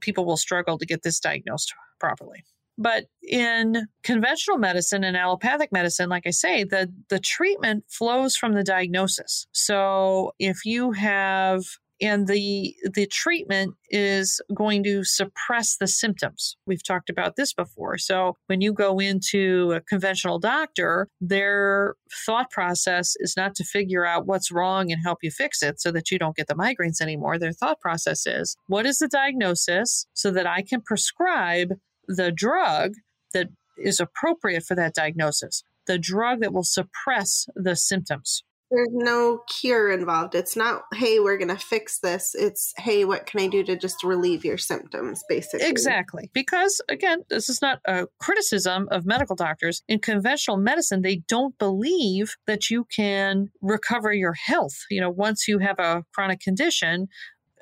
people 0.00 0.24
will 0.24 0.36
struggle 0.36 0.78
to 0.78 0.86
get 0.86 1.02
this 1.02 1.20
diagnosed 1.20 1.74
properly. 2.00 2.44
But 2.78 3.06
in 3.22 3.86
conventional 4.02 4.58
medicine 4.58 5.04
and 5.04 5.16
allopathic 5.16 5.72
medicine, 5.72 6.08
like 6.08 6.26
I 6.26 6.30
say, 6.30 6.64
the, 6.64 6.92
the 7.08 7.20
treatment 7.20 7.84
flows 7.88 8.36
from 8.36 8.54
the 8.54 8.64
diagnosis. 8.64 9.46
So 9.52 10.32
if 10.38 10.64
you 10.64 10.92
have 10.92 11.62
and 12.02 12.26
the 12.26 12.74
the 12.92 13.06
treatment 13.06 13.74
is 13.88 14.40
going 14.54 14.82
to 14.82 15.04
suppress 15.04 15.76
the 15.76 15.86
symptoms. 15.86 16.56
We've 16.66 16.82
talked 16.82 17.08
about 17.08 17.36
this 17.36 17.54
before. 17.54 17.96
So 17.96 18.36
when 18.46 18.60
you 18.60 18.72
go 18.72 18.98
into 18.98 19.72
a 19.72 19.80
conventional 19.80 20.38
doctor, 20.40 21.08
their 21.20 21.94
thought 22.26 22.50
process 22.50 23.14
is 23.20 23.34
not 23.36 23.54
to 23.54 23.64
figure 23.64 24.04
out 24.04 24.26
what's 24.26 24.50
wrong 24.50 24.90
and 24.90 25.00
help 25.02 25.18
you 25.22 25.30
fix 25.30 25.62
it 25.62 25.80
so 25.80 25.92
that 25.92 26.10
you 26.10 26.18
don't 26.18 26.36
get 26.36 26.48
the 26.48 26.54
migraines 26.54 27.00
anymore. 27.00 27.38
Their 27.38 27.52
thought 27.52 27.80
process 27.80 28.26
is, 28.26 28.56
what 28.66 28.84
is 28.84 28.98
the 28.98 29.08
diagnosis 29.08 30.06
so 30.12 30.30
that 30.32 30.46
I 30.46 30.62
can 30.62 30.80
prescribe 30.80 31.74
the 32.08 32.30
drug 32.30 32.92
that 33.32 33.48
is 33.78 34.00
appropriate 34.00 34.64
for 34.64 34.74
that 34.74 34.94
diagnosis, 34.94 35.64
the 35.86 35.98
drug 35.98 36.40
that 36.40 36.52
will 36.52 36.64
suppress 36.64 37.46
the 37.54 37.76
symptoms. 37.76 38.44
There's 38.70 38.88
no 38.90 39.42
cure 39.60 39.90
involved. 39.92 40.34
It's 40.34 40.56
not, 40.56 40.84
hey, 40.94 41.20
we're 41.20 41.36
going 41.36 41.54
to 41.54 41.58
fix 41.58 41.98
this. 41.98 42.34
It's, 42.34 42.72
hey, 42.78 43.04
what 43.04 43.26
can 43.26 43.40
I 43.40 43.48
do 43.48 43.62
to 43.64 43.76
just 43.76 44.02
relieve 44.02 44.46
your 44.46 44.56
symptoms, 44.56 45.22
basically? 45.28 45.68
Exactly. 45.68 46.30
Because, 46.32 46.80
again, 46.88 47.18
this 47.28 47.50
is 47.50 47.60
not 47.60 47.80
a 47.84 48.06
criticism 48.18 48.88
of 48.90 49.04
medical 49.04 49.36
doctors. 49.36 49.82
In 49.88 49.98
conventional 49.98 50.56
medicine, 50.56 51.02
they 51.02 51.16
don't 51.28 51.58
believe 51.58 52.36
that 52.46 52.70
you 52.70 52.86
can 52.94 53.50
recover 53.60 54.10
your 54.10 54.32
health. 54.32 54.86
You 54.90 55.02
know, 55.02 55.10
once 55.10 55.46
you 55.46 55.58
have 55.58 55.78
a 55.78 56.04
chronic 56.14 56.40
condition, 56.40 57.08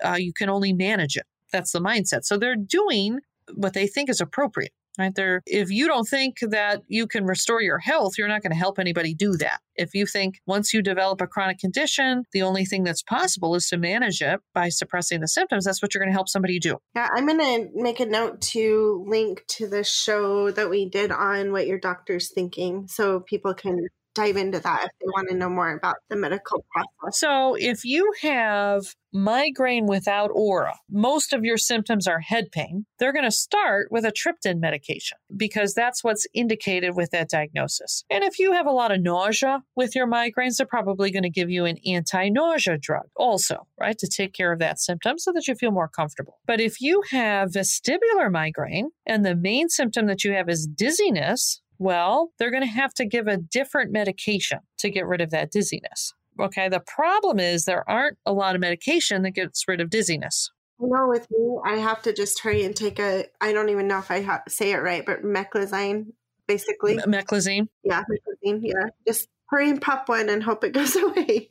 uh, 0.04 0.16
you 0.16 0.32
can 0.32 0.48
only 0.48 0.72
manage 0.72 1.16
it. 1.16 1.26
That's 1.52 1.72
the 1.72 1.80
mindset. 1.80 2.24
So 2.24 2.38
they're 2.38 2.54
doing 2.54 3.18
what 3.54 3.74
they 3.74 3.86
think 3.86 4.10
is 4.10 4.20
appropriate. 4.20 4.72
Right 4.98 5.14
there, 5.14 5.40
if 5.46 5.70
you 5.70 5.86
don't 5.86 6.06
think 6.06 6.38
that 6.50 6.82
you 6.88 7.06
can 7.06 7.24
restore 7.24 7.62
your 7.62 7.78
health, 7.78 8.14
you're 8.18 8.28
not 8.28 8.42
going 8.42 8.50
to 8.50 8.58
help 8.58 8.78
anybody 8.78 9.14
do 9.14 9.34
that. 9.36 9.60
If 9.76 9.94
you 9.94 10.04
think 10.04 10.40
once 10.46 10.74
you 10.74 10.82
develop 10.82 11.20
a 11.20 11.28
chronic 11.28 11.58
condition, 11.58 12.24
the 12.32 12.42
only 12.42 12.64
thing 12.64 12.82
that's 12.82 13.02
possible 13.02 13.54
is 13.54 13.68
to 13.68 13.78
manage 13.78 14.20
it 14.20 14.40
by 14.52 14.68
suppressing 14.68 15.20
the 15.20 15.28
symptoms, 15.28 15.64
that's 15.64 15.80
what 15.80 15.94
you're 15.94 16.02
going 16.02 16.10
to 16.10 16.16
help 16.16 16.28
somebody 16.28 16.58
do. 16.58 16.78
Yeah, 16.96 17.08
I'm 17.14 17.24
going 17.24 17.38
to 17.38 17.70
make 17.72 18.00
a 18.00 18.04
note 18.04 18.40
to 18.52 19.04
link 19.08 19.44
to 19.50 19.68
the 19.68 19.84
show 19.84 20.50
that 20.50 20.68
we 20.68 20.88
did 20.88 21.12
on 21.12 21.52
what 21.52 21.68
your 21.68 21.78
doctor's 21.78 22.30
thinking 22.32 22.88
so 22.88 23.20
people 23.20 23.54
can 23.54 23.86
dive 24.14 24.36
into 24.36 24.60
that 24.60 24.84
if 24.84 24.90
they 25.00 25.06
want 25.06 25.28
to 25.28 25.36
know 25.36 25.48
more 25.48 25.72
about 25.72 25.96
the 26.08 26.16
medical 26.16 26.64
process. 26.72 27.18
So, 27.18 27.54
if 27.54 27.84
you 27.84 28.12
have 28.22 28.94
migraine 29.12 29.86
without 29.86 30.30
aura, 30.32 30.74
most 30.90 31.32
of 31.32 31.44
your 31.44 31.56
symptoms 31.56 32.06
are 32.06 32.20
head 32.20 32.50
pain, 32.52 32.86
they're 32.98 33.12
going 33.12 33.24
to 33.24 33.30
start 33.30 33.88
with 33.90 34.04
a 34.04 34.12
triptan 34.12 34.60
medication 34.60 35.18
because 35.36 35.74
that's 35.74 36.04
what's 36.04 36.26
indicated 36.32 36.94
with 36.94 37.10
that 37.10 37.28
diagnosis. 37.28 38.04
And 38.10 38.22
if 38.24 38.38
you 38.38 38.52
have 38.52 38.66
a 38.66 38.72
lot 38.72 38.92
of 38.92 39.00
nausea 39.00 39.62
with 39.74 39.94
your 39.94 40.06
migraines, 40.06 40.56
they're 40.56 40.66
probably 40.66 41.10
going 41.10 41.24
to 41.24 41.30
give 41.30 41.50
you 41.50 41.64
an 41.64 41.78
anti 41.86 42.28
nausea 42.28 42.78
drug 42.78 43.06
also, 43.16 43.66
right, 43.78 43.98
to 43.98 44.08
take 44.08 44.32
care 44.32 44.52
of 44.52 44.58
that 44.60 44.78
symptom 44.78 45.18
so 45.18 45.32
that 45.32 45.48
you 45.48 45.54
feel 45.54 45.70
more 45.70 45.88
comfortable. 45.88 46.38
But 46.46 46.60
if 46.60 46.80
you 46.80 47.02
have 47.10 47.50
vestibular 47.50 48.30
migraine 48.30 48.90
and 49.06 49.24
the 49.24 49.36
main 49.36 49.68
symptom 49.68 50.06
that 50.06 50.24
you 50.24 50.32
have 50.32 50.48
is 50.48 50.66
dizziness, 50.66 51.60
well, 51.80 52.30
they're 52.38 52.50
going 52.50 52.62
to 52.62 52.68
have 52.68 52.92
to 52.94 53.06
give 53.06 53.26
a 53.26 53.38
different 53.38 53.90
medication 53.90 54.58
to 54.78 54.90
get 54.90 55.06
rid 55.06 55.22
of 55.22 55.30
that 55.30 55.50
dizziness. 55.50 56.12
Okay. 56.38 56.68
The 56.68 56.80
problem 56.80 57.40
is 57.40 57.64
there 57.64 57.88
aren't 57.88 58.18
a 58.26 58.32
lot 58.32 58.54
of 58.54 58.60
medication 58.60 59.22
that 59.22 59.30
gets 59.32 59.66
rid 59.66 59.80
of 59.80 59.88
dizziness. 59.88 60.50
I 60.78 60.84
know 60.86 61.08
with 61.08 61.26
me, 61.30 61.58
I 61.64 61.76
have 61.76 62.02
to 62.02 62.12
just 62.12 62.40
hurry 62.40 62.64
and 62.64 62.76
take 62.76 62.98
a, 62.98 63.24
I 63.40 63.52
don't 63.52 63.70
even 63.70 63.88
know 63.88 63.98
if 63.98 64.10
I 64.10 64.20
ha- 64.20 64.42
say 64.46 64.72
it 64.72 64.76
right, 64.82 65.04
but 65.04 65.24
meclizine, 65.24 66.12
basically. 66.46 66.96
Meclizine. 66.98 67.68
Yeah, 67.82 68.02
meclizine. 68.02 68.60
Yeah. 68.62 68.86
Just 69.06 69.28
hurry 69.48 69.70
and 69.70 69.80
pop 69.80 70.08
one 70.10 70.28
and 70.28 70.42
hope 70.42 70.64
it 70.64 70.72
goes 70.72 70.94
away. 71.02 71.48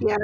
yeah. 0.00 0.16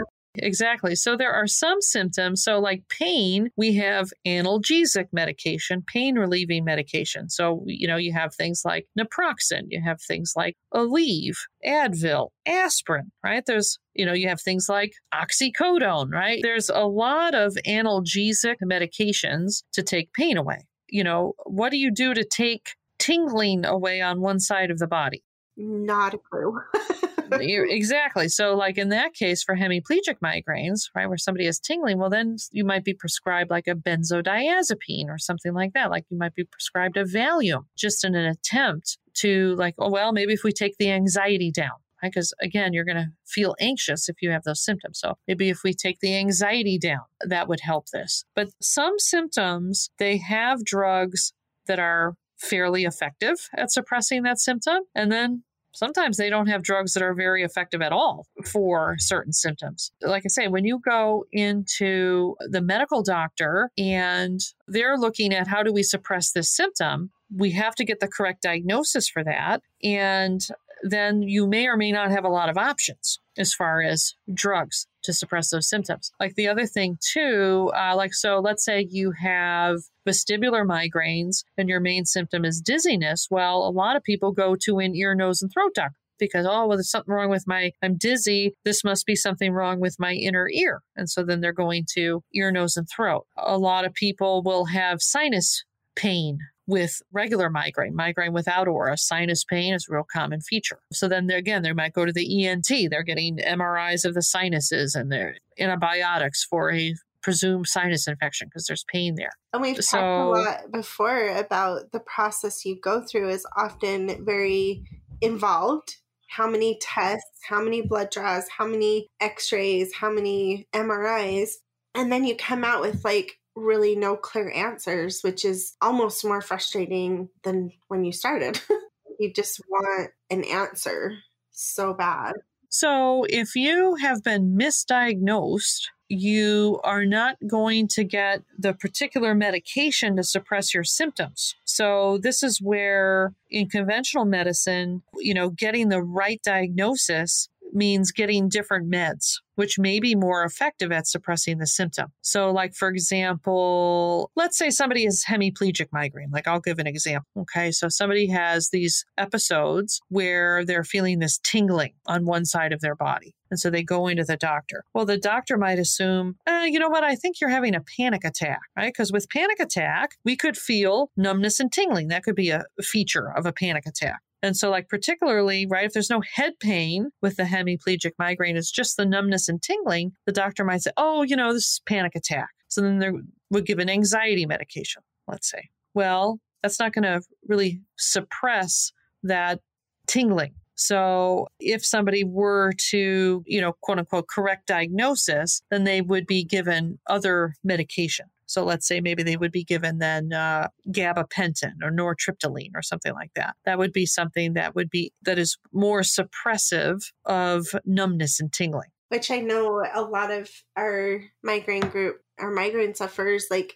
Exactly. 0.43 0.95
So 0.95 1.17
there 1.17 1.33
are 1.33 1.47
some 1.47 1.81
symptoms. 1.81 2.43
So, 2.43 2.59
like 2.59 2.83
pain, 2.89 3.51
we 3.57 3.75
have 3.77 4.11
analgesic 4.27 5.07
medication, 5.13 5.83
pain 5.87 6.17
relieving 6.17 6.65
medication. 6.65 7.29
So, 7.29 7.63
you 7.67 7.87
know, 7.87 7.97
you 7.97 8.13
have 8.13 8.35
things 8.35 8.63
like 8.65 8.87
naproxen, 8.99 9.63
you 9.69 9.83
have 9.83 10.01
things 10.01 10.33
like 10.37 10.57
Aleve, 10.75 11.37
Advil, 11.67 12.29
aspirin, 12.47 13.13
right? 13.25 13.45
There's, 13.47 13.79
you 13.95 14.07
know, 14.07 14.13
you 14.13 14.29
have 14.29 14.41
things 14.41 14.69
like 14.69 14.93
oxycodone, 15.15 16.11
right? 16.13 16.41
There's 16.43 16.69
a 16.69 16.87
lot 16.87 17.35
of 17.35 17.57
analgesic 17.67 18.57
medications 18.63 19.63
to 19.73 19.83
take 19.83 20.13
pain 20.13 20.37
away. 20.37 20.67
You 20.89 21.05
know, 21.05 21.35
what 21.45 21.71
do 21.71 21.77
you 21.77 21.91
do 21.91 22.15
to 22.15 22.25
take 22.25 22.71
tingling 22.99 23.65
away 23.65 24.01
on 24.01 24.21
one 24.21 24.41
side 24.41 24.71
of 24.71 24.79
the 24.79 24.87
body? 24.87 25.23
Not 25.57 26.15
a 26.15 26.19
clue. 26.19 26.61
exactly. 27.41 28.29
So, 28.29 28.55
like 28.55 28.79
in 28.79 28.89
that 28.91 29.15
case, 29.15 29.43
for 29.43 29.57
hemiplegic 29.57 30.19
migraines, 30.23 30.83
right, 30.95 31.09
where 31.09 31.19
somebody 31.19 31.47
is 31.47 31.59
tingling, 31.59 31.99
well, 31.99 32.11
then 32.11 32.37
you 32.51 32.65
might 32.65 32.85
be 32.85 32.95
prescribed 32.95 33.51
like 33.51 33.67
a 33.67 33.75
benzodiazepine 33.75 35.09
or 35.09 35.19
something 35.19 35.55
like 35.55 35.73
that. 35.75 35.91
Like 35.91 36.05
you 36.11 36.19
might 36.19 36.35
be 36.35 36.45
prescribed 36.45 36.97
a 36.97 37.05
Valium 37.05 37.65
just 37.77 38.05
in 38.05 38.15
an 38.15 38.27
attempt 38.27 38.99
to, 39.15 39.55
like, 39.57 39.75
oh, 39.79 39.91
well, 39.91 40.13
maybe 40.13 40.33
if 40.33 40.45
we 40.45 40.53
take 40.53 40.77
the 40.79 40.91
anxiety 40.91 41.51
down, 41.51 41.79
Right? 42.03 42.13
because 42.13 42.33
again 42.41 42.73
you're 42.73 42.85
going 42.85 42.97
to 42.97 43.09
feel 43.27 43.57
anxious 43.61 44.09
if 44.09 44.23
you 44.23 44.31
have 44.31 44.45
those 44.45 44.63
symptoms 44.63 45.01
so 45.01 45.15
maybe 45.27 45.49
if 45.49 45.65
we 45.65 45.75
take 45.75 45.99
the 45.99 46.17
anxiety 46.17 46.79
down 46.79 47.01
that 47.23 47.49
would 47.49 47.59
help 47.61 47.87
this 47.93 48.25
but 48.37 48.51
some 48.63 48.95
symptoms 48.99 49.91
they 49.99 50.19
have 50.19 50.65
drugs 50.65 51.33
that 51.67 51.81
are 51.81 52.15
fairly 52.37 52.85
effective 52.85 53.49
at 53.57 53.73
suppressing 53.73 54.23
that 54.23 54.39
symptom 54.39 54.79
and 54.95 55.11
then 55.11 55.43
sometimes 55.73 56.17
they 56.17 56.31
don't 56.31 56.49
have 56.49 56.63
drugs 56.63 56.95
that 56.95 57.03
are 57.03 57.15
very 57.15 57.43
effective 57.43 57.83
at 57.83 57.93
all 57.93 58.27
for 58.45 58.97
certain 58.99 59.33
symptoms. 59.33 59.93
Like 60.03 60.25
I 60.25 60.29
say, 60.29 60.49
when 60.49 60.65
you 60.65 60.81
go 60.81 61.25
into 61.33 62.37
the 62.41 62.63
medical 62.63 63.03
doctor 63.03 63.71
and 63.79 64.41
they're 64.67 64.99
looking 64.99 65.35
at 65.35 65.47
how 65.47 65.63
do 65.63 65.73
we 65.73 65.83
suppress 65.83 66.33
this 66.33 66.51
symptom, 66.51 67.11
we 67.35 67.51
have 67.53 67.75
to 67.77 67.85
get 67.85 68.01
the 68.01 68.09
correct 68.09 68.43
diagnosis 68.43 69.09
for 69.09 69.23
that. 69.25 69.63
And 69.83 70.47
then 70.83 71.23
you 71.23 71.47
may 71.47 71.67
or 71.67 71.77
may 71.77 71.93
not 71.93 72.11
have 72.11 72.25
a 72.25 72.29
lot 72.29 72.49
of 72.49 72.57
options 72.57 73.19
as 73.37 73.53
far 73.53 73.83
as 73.83 74.15
drugs 74.33 74.87
to 75.03 75.13
suppress 75.13 75.51
those 75.51 75.69
symptoms. 75.69 76.13
Like 76.21 76.35
the 76.35 76.49
other 76.49 76.67
thing, 76.67 76.99
too, 77.01 77.71
uh, 77.75 77.95
like 77.97 78.15
so, 78.15 78.39
let's 78.41 78.65
say 78.65 78.87
you 78.89 79.13
have 79.13 79.79
vestibular 80.09 80.67
migraines 80.67 81.45
and 81.57 81.69
your 81.69 81.81
main 81.81 82.05
symptom 82.05 82.45
is 82.45 82.61
dizziness. 82.61 83.29
Well, 83.31 83.59
a 83.59 83.71
lot 83.71 83.97
of 83.97 84.03
people 84.03 84.33
go 84.33 84.57
to 84.65 84.79
an 84.79 84.95
ear, 84.95 85.15
nose, 85.15 85.43
and 85.43 85.51
throat 85.53 85.75
doctor 85.75 85.99
because 86.19 86.47
oh 86.49 86.67
well 86.67 86.77
there's 86.77 86.91
something 86.91 87.15
wrong 87.15 87.31
with 87.31 87.47
my 87.47 87.71
i'm 87.81 87.97
dizzy 87.97 88.53
this 88.65 88.83
must 88.83 89.07
be 89.07 89.15
something 89.15 89.53
wrong 89.53 89.79
with 89.79 89.95
my 90.01 90.15
inner 90.15 90.49
ear 90.53 90.83
and 90.97 91.09
so 91.09 91.23
then 91.23 91.41
they're 91.41 91.53
going 91.53 91.87
to 91.89 92.25
ear 92.35 92.51
nose 92.51 92.77
and 92.77 92.89
throat 92.89 93.25
a 93.37 93.57
lot 93.57 93.85
of 93.85 93.95
people 93.95 94.43
will 94.43 94.65
have 94.65 95.01
sinus 95.01 95.63
pain 95.95 96.39
with 96.69 97.01
regular 97.13 97.49
migraine, 97.49 97.97
migraine 97.97 98.35
without 98.35 98.69
aura, 98.69 98.97
sinus 98.97 99.43
pain 99.43 99.73
is 99.73 99.87
a 99.89 99.95
real 99.95 100.05
common 100.05 100.41
feature. 100.43 100.79
So 100.93 101.09
then 101.09 101.29
again, 101.31 101.63
they 101.63 101.73
might 101.73 101.95
go 101.95 102.05
to 102.05 102.13
the 102.13 102.47
ENT. 102.47 102.69
They're 102.69 103.03
getting 103.03 103.39
MRIs 103.39 104.05
of 104.05 104.13
the 104.13 104.23
sinuses 104.23 104.95
and 104.95 105.11
they're 105.11 105.39
antibiotics 105.59 106.45
for 106.45 106.71
a 106.71 106.95
presumed 107.23 107.67
sinus 107.67 108.07
infection 108.07 108.49
because 108.49 108.67
there's 108.67 108.85
pain 108.93 109.15
there. 109.17 109.33
And 109.53 109.63
we've 109.63 109.83
so, 109.83 109.99
talked 109.99 110.39
a 110.39 110.41
lot 110.41 110.73
before 110.73 111.29
about 111.37 111.93
the 111.93 112.01
process 112.01 112.65
you 112.65 112.79
go 112.81 113.01
through 113.01 113.31
is 113.31 113.47
often 113.57 114.25
very 114.25 114.85
involved. 115.21 115.97
How 116.29 116.49
many 116.49 116.79
tests, 116.81 117.41
how 117.49 117.63
many 117.63 117.83
blood 117.83 118.11
draws, 118.11 118.49
how 118.49 118.67
many 118.67 119.09
x 119.21 119.51
rays, 119.53 119.95
how 119.95 120.11
many 120.11 120.69
MRIs. 120.75 121.53
And 121.95 122.13
then 122.13 122.25
you 122.25 122.37
come 122.37 122.65
out 122.65 122.83
with 122.83 123.05
like 123.05 123.39
really 123.57 123.97
no 123.97 124.17
clear 124.17 124.51
answers, 124.53 125.23
which 125.23 125.45
is 125.45 125.75
almost 125.81 126.25
more 126.25 126.41
frustrating 126.41 127.29
than 127.43 127.73
when 127.89 128.05
you 128.05 128.13
started. 128.13 128.61
you 129.19 129.33
just 129.33 129.61
want 129.69 130.11
an 130.31 130.45
answer 130.45 131.13
so 131.51 131.95
bad. 131.95 132.35
So, 132.69 133.25
if 133.29 133.57
you 133.57 133.97
have 133.97 134.23
been 134.23 134.57
misdiagnosed, 134.57 135.87
you 136.09 136.81
are 136.85 137.05
not 137.05 137.37
going 137.47 137.89
to 137.89 138.05
get 138.05 138.43
the 138.59 138.73
particular 138.73 139.35
medication 139.35 140.17
to 140.17 140.23
suppress 140.23 140.73
your 140.73 140.85
symptoms. 140.85 141.55
So, 141.65 142.19
this 142.19 142.43
is 142.43 142.61
where 142.61 143.35
in 143.51 143.69
conventional 143.69 144.25
medicine, 144.25 145.03
you 145.19 145.35
know, 145.35 145.51
getting 145.51 145.89
the 145.89 146.03
right 146.03 146.41
diagnosis 146.43 147.49
means 147.73 148.13
getting 148.13 148.49
different 148.49 148.91
meds, 148.91 149.35
which 149.57 149.79
may 149.79 150.01
be 150.01 150.15
more 150.15 150.45
effective 150.45 150.93
at 150.93 151.07
suppressing 151.07 151.59
the 151.59 151.67
symptom. 151.67 152.13
So, 152.23 152.51
like, 152.51 152.75
for 152.75 152.89
example, 152.89 154.31
let's 154.37 154.59
say 154.59 154.71
somebody 154.71 155.05
has 155.05 155.25
hemiplegic 155.29 155.89
migraine. 155.93 156.31
Like, 156.31 156.49
I'll 156.49 156.61
give 156.61 156.79
an 156.79 156.87
example. 156.87 157.29
Okay. 157.43 157.71
So, 157.71 157.89
somebody 157.89 158.29
has 158.29 158.71
these 158.71 159.05
episodes 159.17 160.01
where 160.09 160.65
they're 160.65 160.85
feeling 160.85 161.19
this 161.19 161.39
tingling 161.39 161.95
on 162.07 162.25
one 162.25 162.45
side 162.45 162.73
of 162.73 162.81
their 162.81 162.97
body. 162.97 163.35
And 163.51 163.59
so 163.59 163.71
they 163.71 163.83
go 163.83 164.09
into 164.09 164.25
the 164.25 164.37
doctor. 164.37 164.85
Well, 164.95 165.07
the 165.07 165.19
doctor 165.19 165.57
might 165.57 165.79
assume, 165.79 166.37
eh, 166.47 166.67
you 166.67 166.79
know 166.79 166.89
what? 166.89 167.05
I 167.05 167.15
think 167.15 167.41
you're 167.41 167.51
having 167.51 167.75
a 167.75 167.85
panic 167.97 168.25
attack, 168.25 168.61
right? 168.77 168.93
Because 168.93 169.13
with 169.13 169.29
panic 169.31 169.61
attack, 169.61 170.17
we 170.25 170.37
could 170.37 170.57
feel 170.57 171.11
numbness 171.17 171.61
and 171.61 171.73
tingling. 171.73 172.09
That 172.09 172.23
could 172.23 172.35
be 172.35 172.51
a 172.51 172.65
feature 172.81 173.33
of 173.37 173.47
a 173.47 173.53
panic 173.53 173.87
attack. 173.87 174.21
And 174.43 174.57
so, 174.57 174.71
like, 174.71 174.89
particularly, 174.89 175.67
right, 175.67 175.85
if 175.85 175.93
there's 175.93 176.11
no 176.11 176.21
head 176.21 176.53
pain 176.61 177.11
with 177.21 177.37
the 177.37 177.43
hemiplegic 177.43 178.13
migraine, 178.19 178.57
it's 178.57 178.71
just 178.71 178.97
the 178.97 179.05
numbness 179.05 179.49
and 179.49 179.61
tingling, 179.61 180.13
the 180.27 180.33
doctor 180.33 180.65
might 180.65 180.83
say, 180.83 180.93
oh, 180.97 181.23
you 181.23 181.35
know, 181.35 181.53
this 181.53 181.65
is 181.65 181.81
panic 181.87 182.15
attack. 182.15 182.51
So 182.69 182.81
then 182.81 182.99
they 182.99 183.11
would 183.51 183.67
give 183.67 183.79
an 183.81 183.91
anxiety 183.91 184.47
medication, 184.47 185.03
let's 185.27 185.51
say. 185.51 185.71
Well, 185.95 186.39
that's 186.63 186.79
not 186.79 186.93
going 186.93 187.05
to 187.05 187.21
really 187.49 187.81
suppress 187.97 188.93
that 189.25 189.61
tingling. 190.07 190.55
So 190.79 191.49
if 191.59 191.85
somebody 191.85 192.23
were 192.23 192.73
to, 192.91 193.43
you 193.45 193.61
know, 193.61 193.73
quote 193.83 193.99
unquote, 193.99 194.29
correct 194.29 194.69
diagnosis, 194.69 195.61
then 195.71 195.83
they 195.83 196.01
would 196.01 196.27
be 196.27 196.45
given 196.45 197.01
other 197.09 197.55
medication. 197.65 198.27
So 198.47 198.65
let's 198.65 198.87
say 198.87 199.01
maybe 199.01 199.25
they 199.25 199.37
would 199.37 199.51
be 199.51 199.65
given 199.65 199.99
then 199.99 200.33
uh, 200.33 200.69
gabapentin 200.89 201.83
or 201.83 201.91
nortriptyline 201.91 202.71
or 202.77 202.83
something 202.83 203.13
like 203.13 203.33
that. 203.35 203.57
That 203.65 203.79
would 203.79 203.93
be 203.93 204.07
something 204.07 204.55
that 204.55 204.77
would 204.77 204.89
be 204.89 205.13
that 205.23 205.39
is 205.39 205.59
more 205.73 206.01
suppressive 206.01 207.03
of 207.27 207.67
numbness 207.85 208.41
and 208.41 208.53
tingling. 208.53 208.91
Which 209.09 209.33
I 209.33 209.41
know 209.41 209.85
a 209.93 210.03
lot 210.03 210.31
of 210.31 210.49
our 210.77 211.23
migraine 211.43 211.89
group, 211.89 212.21
our 212.39 212.51
migraine 212.51 212.95
sufferers, 212.95 213.47
like 213.51 213.75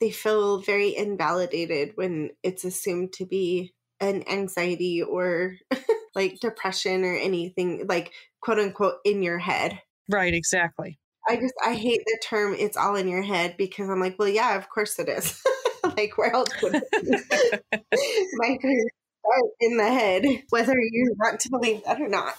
they 0.00 0.10
feel 0.10 0.60
very 0.60 0.96
invalidated 0.96 1.92
when 1.96 2.30
it's 2.42 2.64
assumed 2.64 3.12
to 3.14 3.26
be 3.26 3.74
an 4.00 4.26
anxiety 4.28 5.02
or 5.02 5.56
like 6.14 6.40
depression 6.40 7.04
or 7.04 7.14
anything 7.14 7.86
like 7.88 8.12
quote 8.40 8.58
unquote 8.58 8.96
in 9.04 9.22
your 9.22 9.38
head. 9.38 9.80
Right, 10.08 10.34
exactly. 10.34 10.98
I 11.28 11.36
just 11.36 11.54
I 11.64 11.74
hate 11.74 12.02
the 12.04 12.20
term 12.24 12.54
"it's 12.58 12.76
all 12.76 12.96
in 12.96 13.08
your 13.08 13.22
head" 13.22 13.56
because 13.56 13.88
I'm 13.88 14.00
like, 14.00 14.18
well, 14.18 14.28
yeah, 14.28 14.56
of 14.56 14.68
course 14.68 14.98
it 14.98 15.08
is. 15.08 15.40
like, 15.96 16.16
where 16.16 16.32
else 16.32 16.50
would 16.62 16.74
it 16.74 17.64
My 18.34 18.58
start 18.60 19.50
in 19.60 19.76
the 19.76 19.88
head, 19.88 20.24
whether 20.50 20.74
you 20.74 21.14
want 21.18 21.40
to 21.40 21.50
believe 21.50 21.84
that 21.84 22.00
or 22.00 22.08
not. 22.08 22.34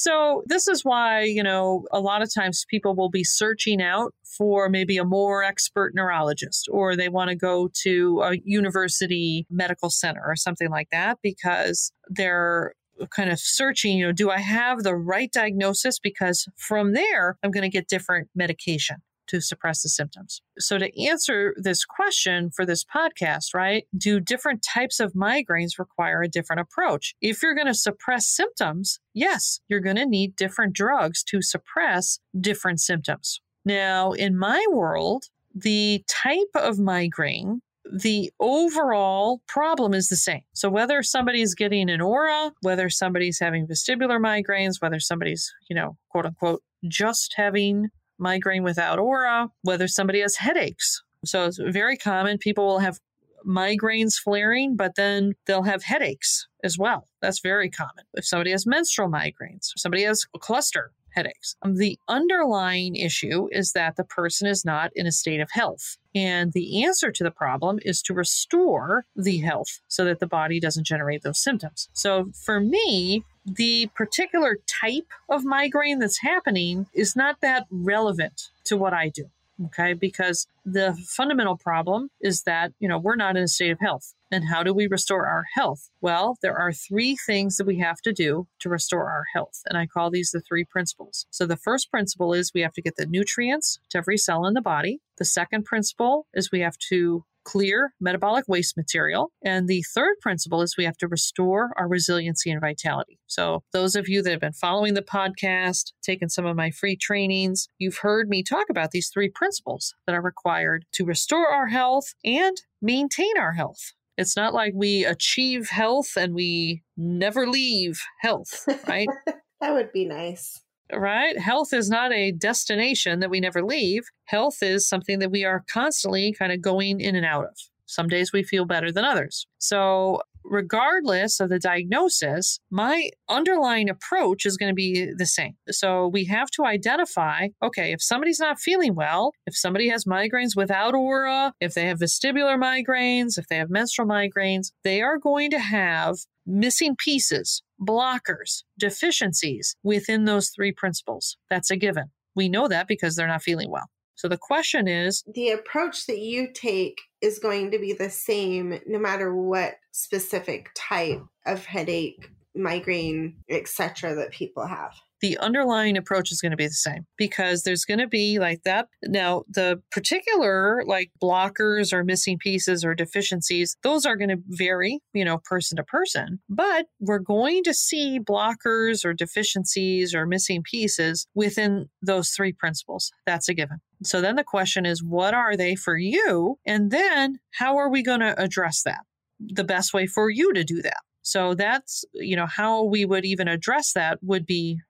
So, 0.00 0.44
this 0.46 0.68
is 0.68 0.84
why, 0.84 1.22
you 1.22 1.42
know, 1.42 1.84
a 1.90 1.98
lot 1.98 2.22
of 2.22 2.32
times 2.32 2.64
people 2.70 2.94
will 2.94 3.10
be 3.10 3.24
searching 3.24 3.82
out 3.82 4.14
for 4.22 4.68
maybe 4.68 4.96
a 4.96 5.04
more 5.04 5.42
expert 5.42 5.92
neurologist 5.92 6.68
or 6.70 6.94
they 6.94 7.08
want 7.08 7.30
to 7.30 7.34
go 7.34 7.68
to 7.82 8.20
a 8.22 8.36
university 8.44 9.44
medical 9.50 9.90
center 9.90 10.22
or 10.24 10.36
something 10.36 10.70
like 10.70 10.86
that 10.92 11.18
because 11.20 11.90
they're 12.06 12.74
kind 13.10 13.28
of 13.28 13.40
searching, 13.40 13.98
you 13.98 14.06
know, 14.06 14.12
do 14.12 14.30
I 14.30 14.38
have 14.38 14.84
the 14.84 14.94
right 14.94 15.32
diagnosis? 15.32 15.98
Because 15.98 16.46
from 16.56 16.92
there, 16.92 17.36
I'm 17.42 17.50
going 17.50 17.68
to 17.68 17.68
get 17.68 17.88
different 17.88 18.28
medication 18.36 18.98
to 19.28 19.40
suppress 19.40 19.82
the 19.82 19.88
symptoms. 19.88 20.42
So, 20.58 20.78
to 20.78 21.02
answer 21.02 21.54
this 21.56 21.84
question 21.84 22.50
for 22.50 22.66
this 22.66 22.84
podcast, 22.84 23.54
right, 23.54 23.84
do 23.96 24.20
different 24.20 24.62
types 24.62 25.00
of 25.00 25.12
migraines 25.12 25.78
require 25.78 26.22
a 26.22 26.28
different 26.28 26.60
approach? 26.60 27.14
If 27.20 27.42
you're 27.42 27.54
going 27.54 27.66
to 27.66 27.74
suppress 27.74 28.26
symptoms, 28.26 29.00
yes, 29.14 29.60
you're 29.68 29.80
going 29.80 29.96
to 29.96 30.06
need 30.06 30.36
different 30.36 30.72
drugs 30.72 31.22
to 31.24 31.42
suppress 31.42 32.18
different 32.38 32.80
symptoms. 32.80 33.40
Now, 33.64 34.12
in 34.12 34.38
my 34.38 34.64
world, 34.70 35.24
the 35.54 36.04
type 36.08 36.50
of 36.54 36.78
migraine 36.78 37.60
the 37.90 38.30
overall 38.38 39.42
problem 39.46 39.94
is 39.94 40.08
the 40.08 40.16
same. 40.16 40.42
So 40.52 40.68
whether 40.68 41.02
somebody's 41.02 41.54
getting 41.54 41.88
an 41.90 42.00
aura, 42.00 42.52
whether 42.62 42.90
somebody's 42.90 43.38
having 43.38 43.66
vestibular 43.66 44.20
migraines, 44.20 44.80
whether 44.80 45.00
somebody's, 45.00 45.52
you 45.68 45.76
know, 45.76 45.96
quote 46.10 46.26
unquote, 46.26 46.62
just 46.86 47.34
having 47.36 47.88
migraine 48.18 48.62
without 48.62 48.98
aura, 48.98 49.50
whether 49.62 49.88
somebody 49.88 50.20
has 50.20 50.36
headaches. 50.36 51.02
So 51.24 51.46
it's 51.46 51.58
very 51.58 51.96
common. 51.96 52.38
People 52.38 52.66
will 52.66 52.78
have 52.78 52.98
migraines 53.46 54.14
flaring, 54.14 54.76
but 54.76 54.94
then 54.96 55.34
they'll 55.46 55.62
have 55.62 55.82
headaches 55.82 56.46
as 56.64 56.76
well. 56.78 57.08
That's 57.22 57.40
very 57.40 57.70
common. 57.70 58.04
If 58.14 58.26
somebody 58.26 58.50
has 58.50 58.66
menstrual 58.66 59.08
migraines, 59.08 59.72
somebody 59.76 60.02
has 60.04 60.24
a 60.34 60.38
cluster 60.38 60.92
headaches. 61.10 61.56
Um, 61.62 61.76
the 61.76 61.98
underlying 62.08 62.96
issue 62.96 63.48
is 63.50 63.72
that 63.72 63.96
the 63.96 64.04
person 64.04 64.46
is 64.46 64.64
not 64.64 64.90
in 64.94 65.06
a 65.06 65.12
state 65.12 65.40
of 65.40 65.50
health. 65.50 65.96
And 66.14 66.52
the 66.52 66.84
answer 66.84 67.10
to 67.10 67.24
the 67.24 67.30
problem 67.30 67.78
is 67.82 68.02
to 68.02 68.14
restore 68.14 69.04
the 69.16 69.38
health 69.38 69.80
so 69.88 70.04
that 70.04 70.20
the 70.20 70.26
body 70.26 70.60
doesn't 70.60 70.86
generate 70.86 71.22
those 71.22 71.42
symptoms. 71.42 71.88
So 71.92 72.30
for 72.44 72.60
me, 72.60 73.24
the 73.56 73.88
particular 73.94 74.58
type 74.66 75.08
of 75.28 75.44
migraine 75.44 75.98
that's 75.98 76.20
happening 76.20 76.86
is 76.94 77.16
not 77.16 77.40
that 77.40 77.66
relevant 77.70 78.48
to 78.64 78.76
what 78.76 78.92
I 78.92 79.08
do 79.08 79.30
okay? 79.66 79.92
Because 79.92 80.46
the 80.64 80.96
fundamental 81.06 81.56
problem 81.56 82.10
is 82.20 82.42
that 82.42 82.72
you 82.78 82.88
know 82.88 82.98
we're 82.98 83.16
not 83.16 83.36
in 83.36 83.44
a 83.44 83.48
state 83.48 83.70
of 83.70 83.80
health. 83.80 84.14
And 84.30 84.44
how 84.50 84.62
do 84.62 84.74
we 84.74 84.86
restore 84.86 85.26
our 85.26 85.44
health? 85.54 85.90
Well 86.00 86.36
there 86.42 86.56
are 86.56 86.72
three 86.72 87.16
things 87.26 87.56
that 87.56 87.66
we 87.66 87.78
have 87.78 88.00
to 88.02 88.12
do 88.12 88.46
to 88.60 88.68
restore 88.68 89.10
our 89.10 89.24
health 89.34 89.62
and 89.66 89.78
i 89.78 89.86
call 89.86 90.10
these 90.10 90.30
the 90.30 90.40
three 90.40 90.64
principles. 90.64 91.26
So 91.30 91.46
the 91.46 91.56
first 91.56 91.90
principle 91.90 92.32
is 92.34 92.52
we 92.54 92.60
have 92.60 92.74
to 92.74 92.82
get 92.82 92.96
the 92.96 93.06
nutrients 93.06 93.78
to 93.90 93.98
every 93.98 94.18
cell 94.18 94.46
in 94.46 94.54
the 94.54 94.60
body. 94.60 95.00
The 95.18 95.24
second 95.24 95.64
principle 95.64 96.26
is 96.34 96.52
we 96.52 96.60
have 96.60 96.78
to 96.90 97.24
clear 97.48 97.94
metabolic 97.98 98.44
waste 98.46 98.76
material. 98.76 99.32
And 99.42 99.68
the 99.68 99.82
third 99.94 100.16
principle 100.20 100.60
is 100.60 100.76
we 100.76 100.84
have 100.84 100.98
to 100.98 101.08
restore 101.08 101.72
our 101.78 101.88
resiliency 101.88 102.50
and 102.50 102.60
vitality. 102.60 103.18
So, 103.26 103.62
those 103.72 103.96
of 103.96 104.06
you 104.06 104.22
that 104.22 104.30
have 104.30 104.40
been 104.40 104.52
following 104.52 104.92
the 104.92 105.02
podcast, 105.02 105.92
taken 106.02 106.28
some 106.28 106.44
of 106.44 106.56
my 106.56 106.70
free 106.70 106.94
trainings, 106.94 107.68
you've 107.78 107.98
heard 107.98 108.28
me 108.28 108.42
talk 108.42 108.66
about 108.68 108.90
these 108.90 109.08
three 109.08 109.30
principles 109.30 109.94
that 110.06 110.14
are 110.14 110.20
required 110.20 110.84
to 110.92 111.06
restore 111.06 111.48
our 111.48 111.68
health 111.68 112.12
and 112.22 112.58
maintain 112.82 113.38
our 113.38 113.52
health. 113.52 113.92
It's 114.18 114.36
not 114.36 114.52
like 114.52 114.72
we 114.74 115.04
achieve 115.06 115.70
health 115.70 116.16
and 116.18 116.34
we 116.34 116.82
never 116.98 117.46
leave 117.46 117.98
health, 118.20 118.64
right? 118.86 119.08
that 119.60 119.72
would 119.72 119.92
be 119.92 120.04
nice 120.04 120.60
right? 120.92 121.38
Health 121.38 121.72
is 121.72 121.88
not 121.88 122.12
a 122.12 122.32
destination 122.32 123.20
that 123.20 123.30
we 123.30 123.40
never 123.40 123.62
leave. 123.62 124.04
Health 124.24 124.62
is 124.62 124.88
something 124.88 125.18
that 125.18 125.30
we 125.30 125.44
are 125.44 125.64
constantly 125.70 126.32
kind 126.32 126.52
of 126.52 126.60
going 126.60 127.00
in 127.00 127.16
and 127.16 127.26
out 127.26 127.44
of. 127.44 127.56
Some 127.86 128.08
days 128.08 128.32
we 128.32 128.42
feel 128.42 128.66
better 128.66 128.92
than 128.92 129.04
others. 129.04 129.46
So, 129.58 130.20
regardless 130.44 131.40
of 131.40 131.48
the 131.50 131.58
diagnosis, 131.58 132.58
my 132.70 133.10
underlying 133.28 133.90
approach 133.90 134.46
is 134.46 134.56
going 134.56 134.70
to 134.70 134.74
be 134.74 135.10
the 135.16 135.26
same. 135.26 135.54
So, 135.70 136.06
we 136.06 136.26
have 136.26 136.50
to 136.52 136.66
identify 136.66 137.48
okay, 137.62 137.92
if 137.92 138.02
somebody's 138.02 138.40
not 138.40 138.60
feeling 138.60 138.94
well, 138.94 139.32
if 139.46 139.56
somebody 139.56 139.88
has 139.88 140.04
migraines 140.04 140.54
without 140.54 140.94
aura, 140.94 141.54
if 141.60 141.72
they 141.72 141.86
have 141.86 141.98
vestibular 141.98 142.58
migraines, 142.58 143.38
if 143.38 143.48
they 143.48 143.56
have 143.56 143.70
menstrual 143.70 144.06
migraines, 144.06 144.70
they 144.84 145.00
are 145.00 145.18
going 145.18 145.50
to 145.50 145.58
have 145.58 146.16
missing 146.46 146.94
pieces 146.96 147.62
blockers, 147.80 148.62
deficiencies 148.78 149.76
within 149.82 150.24
those 150.24 150.50
three 150.50 150.72
principles. 150.72 151.36
That's 151.50 151.70
a 151.70 151.76
given. 151.76 152.10
We 152.34 152.48
know 152.48 152.68
that 152.68 152.88
because 152.88 153.16
they're 153.16 153.26
not 153.26 153.42
feeling 153.42 153.70
well. 153.70 153.88
So 154.14 154.26
the 154.26 154.36
question 154.36 154.88
is 154.88 155.22
the 155.32 155.50
approach 155.50 156.06
that 156.06 156.18
you 156.18 156.48
take 156.52 157.00
is 157.20 157.38
going 157.38 157.70
to 157.70 157.78
be 157.78 157.92
the 157.92 158.10
same 158.10 158.80
no 158.86 158.98
matter 158.98 159.34
what 159.34 159.74
specific 159.92 160.70
type 160.74 161.22
of 161.46 161.64
headache, 161.64 162.28
migraine, 162.54 163.36
etc. 163.48 164.16
that 164.16 164.30
people 164.30 164.66
have 164.66 164.92
the 165.20 165.38
underlying 165.38 165.96
approach 165.96 166.30
is 166.30 166.40
going 166.40 166.50
to 166.50 166.56
be 166.56 166.66
the 166.66 166.72
same 166.72 167.06
because 167.16 167.62
there's 167.62 167.84
going 167.84 167.98
to 167.98 168.06
be 168.06 168.38
like 168.38 168.62
that. 168.64 168.88
Now, 169.04 169.44
the 169.48 169.82
particular 169.90 170.82
like 170.86 171.10
blockers 171.22 171.92
or 171.92 172.04
missing 172.04 172.38
pieces 172.38 172.84
or 172.84 172.94
deficiencies, 172.94 173.76
those 173.82 174.06
are 174.06 174.16
going 174.16 174.30
to 174.30 174.42
vary, 174.48 175.00
you 175.12 175.24
know, 175.24 175.38
person 175.44 175.76
to 175.76 175.84
person. 175.84 176.40
But 176.48 176.86
we're 177.00 177.18
going 177.18 177.64
to 177.64 177.74
see 177.74 178.18
blockers 178.20 179.04
or 179.04 179.12
deficiencies 179.12 180.14
or 180.14 180.26
missing 180.26 180.62
pieces 180.62 181.26
within 181.34 181.88
those 182.02 182.30
three 182.30 182.52
principles. 182.52 183.10
That's 183.26 183.48
a 183.48 183.54
given. 183.54 183.78
So 184.04 184.20
then 184.20 184.36
the 184.36 184.44
question 184.44 184.86
is, 184.86 185.02
what 185.02 185.34
are 185.34 185.56
they 185.56 185.74
for 185.74 185.96
you? 185.96 186.58
And 186.64 186.90
then 186.90 187.38
how 187.52 187.76
are 187.76 187.90
we 187.90 188.02
going 188.02 188.20
to 188.20 188.40
address 188.40 188.82
that? 188.84 189.00
The 189.40 189.64
best 189.64 189.92
way 189.92 190.06
for 190.06 190.30
you 190.30 190.52
to 190.52 190.64
do 190.64 190.82
that. 190.82 190.98
So 191.22 191.54
that's, 191.54 192.04
you 192.14 192.36
know, 192.36 192.46
how 192.46 192.84
we 192.84 193.04
would 193.04 193.26
even 193.26 193.48
address 193.48 193.92
that 193.92 194.18
would 194.22 194.46
be 194.46 194.80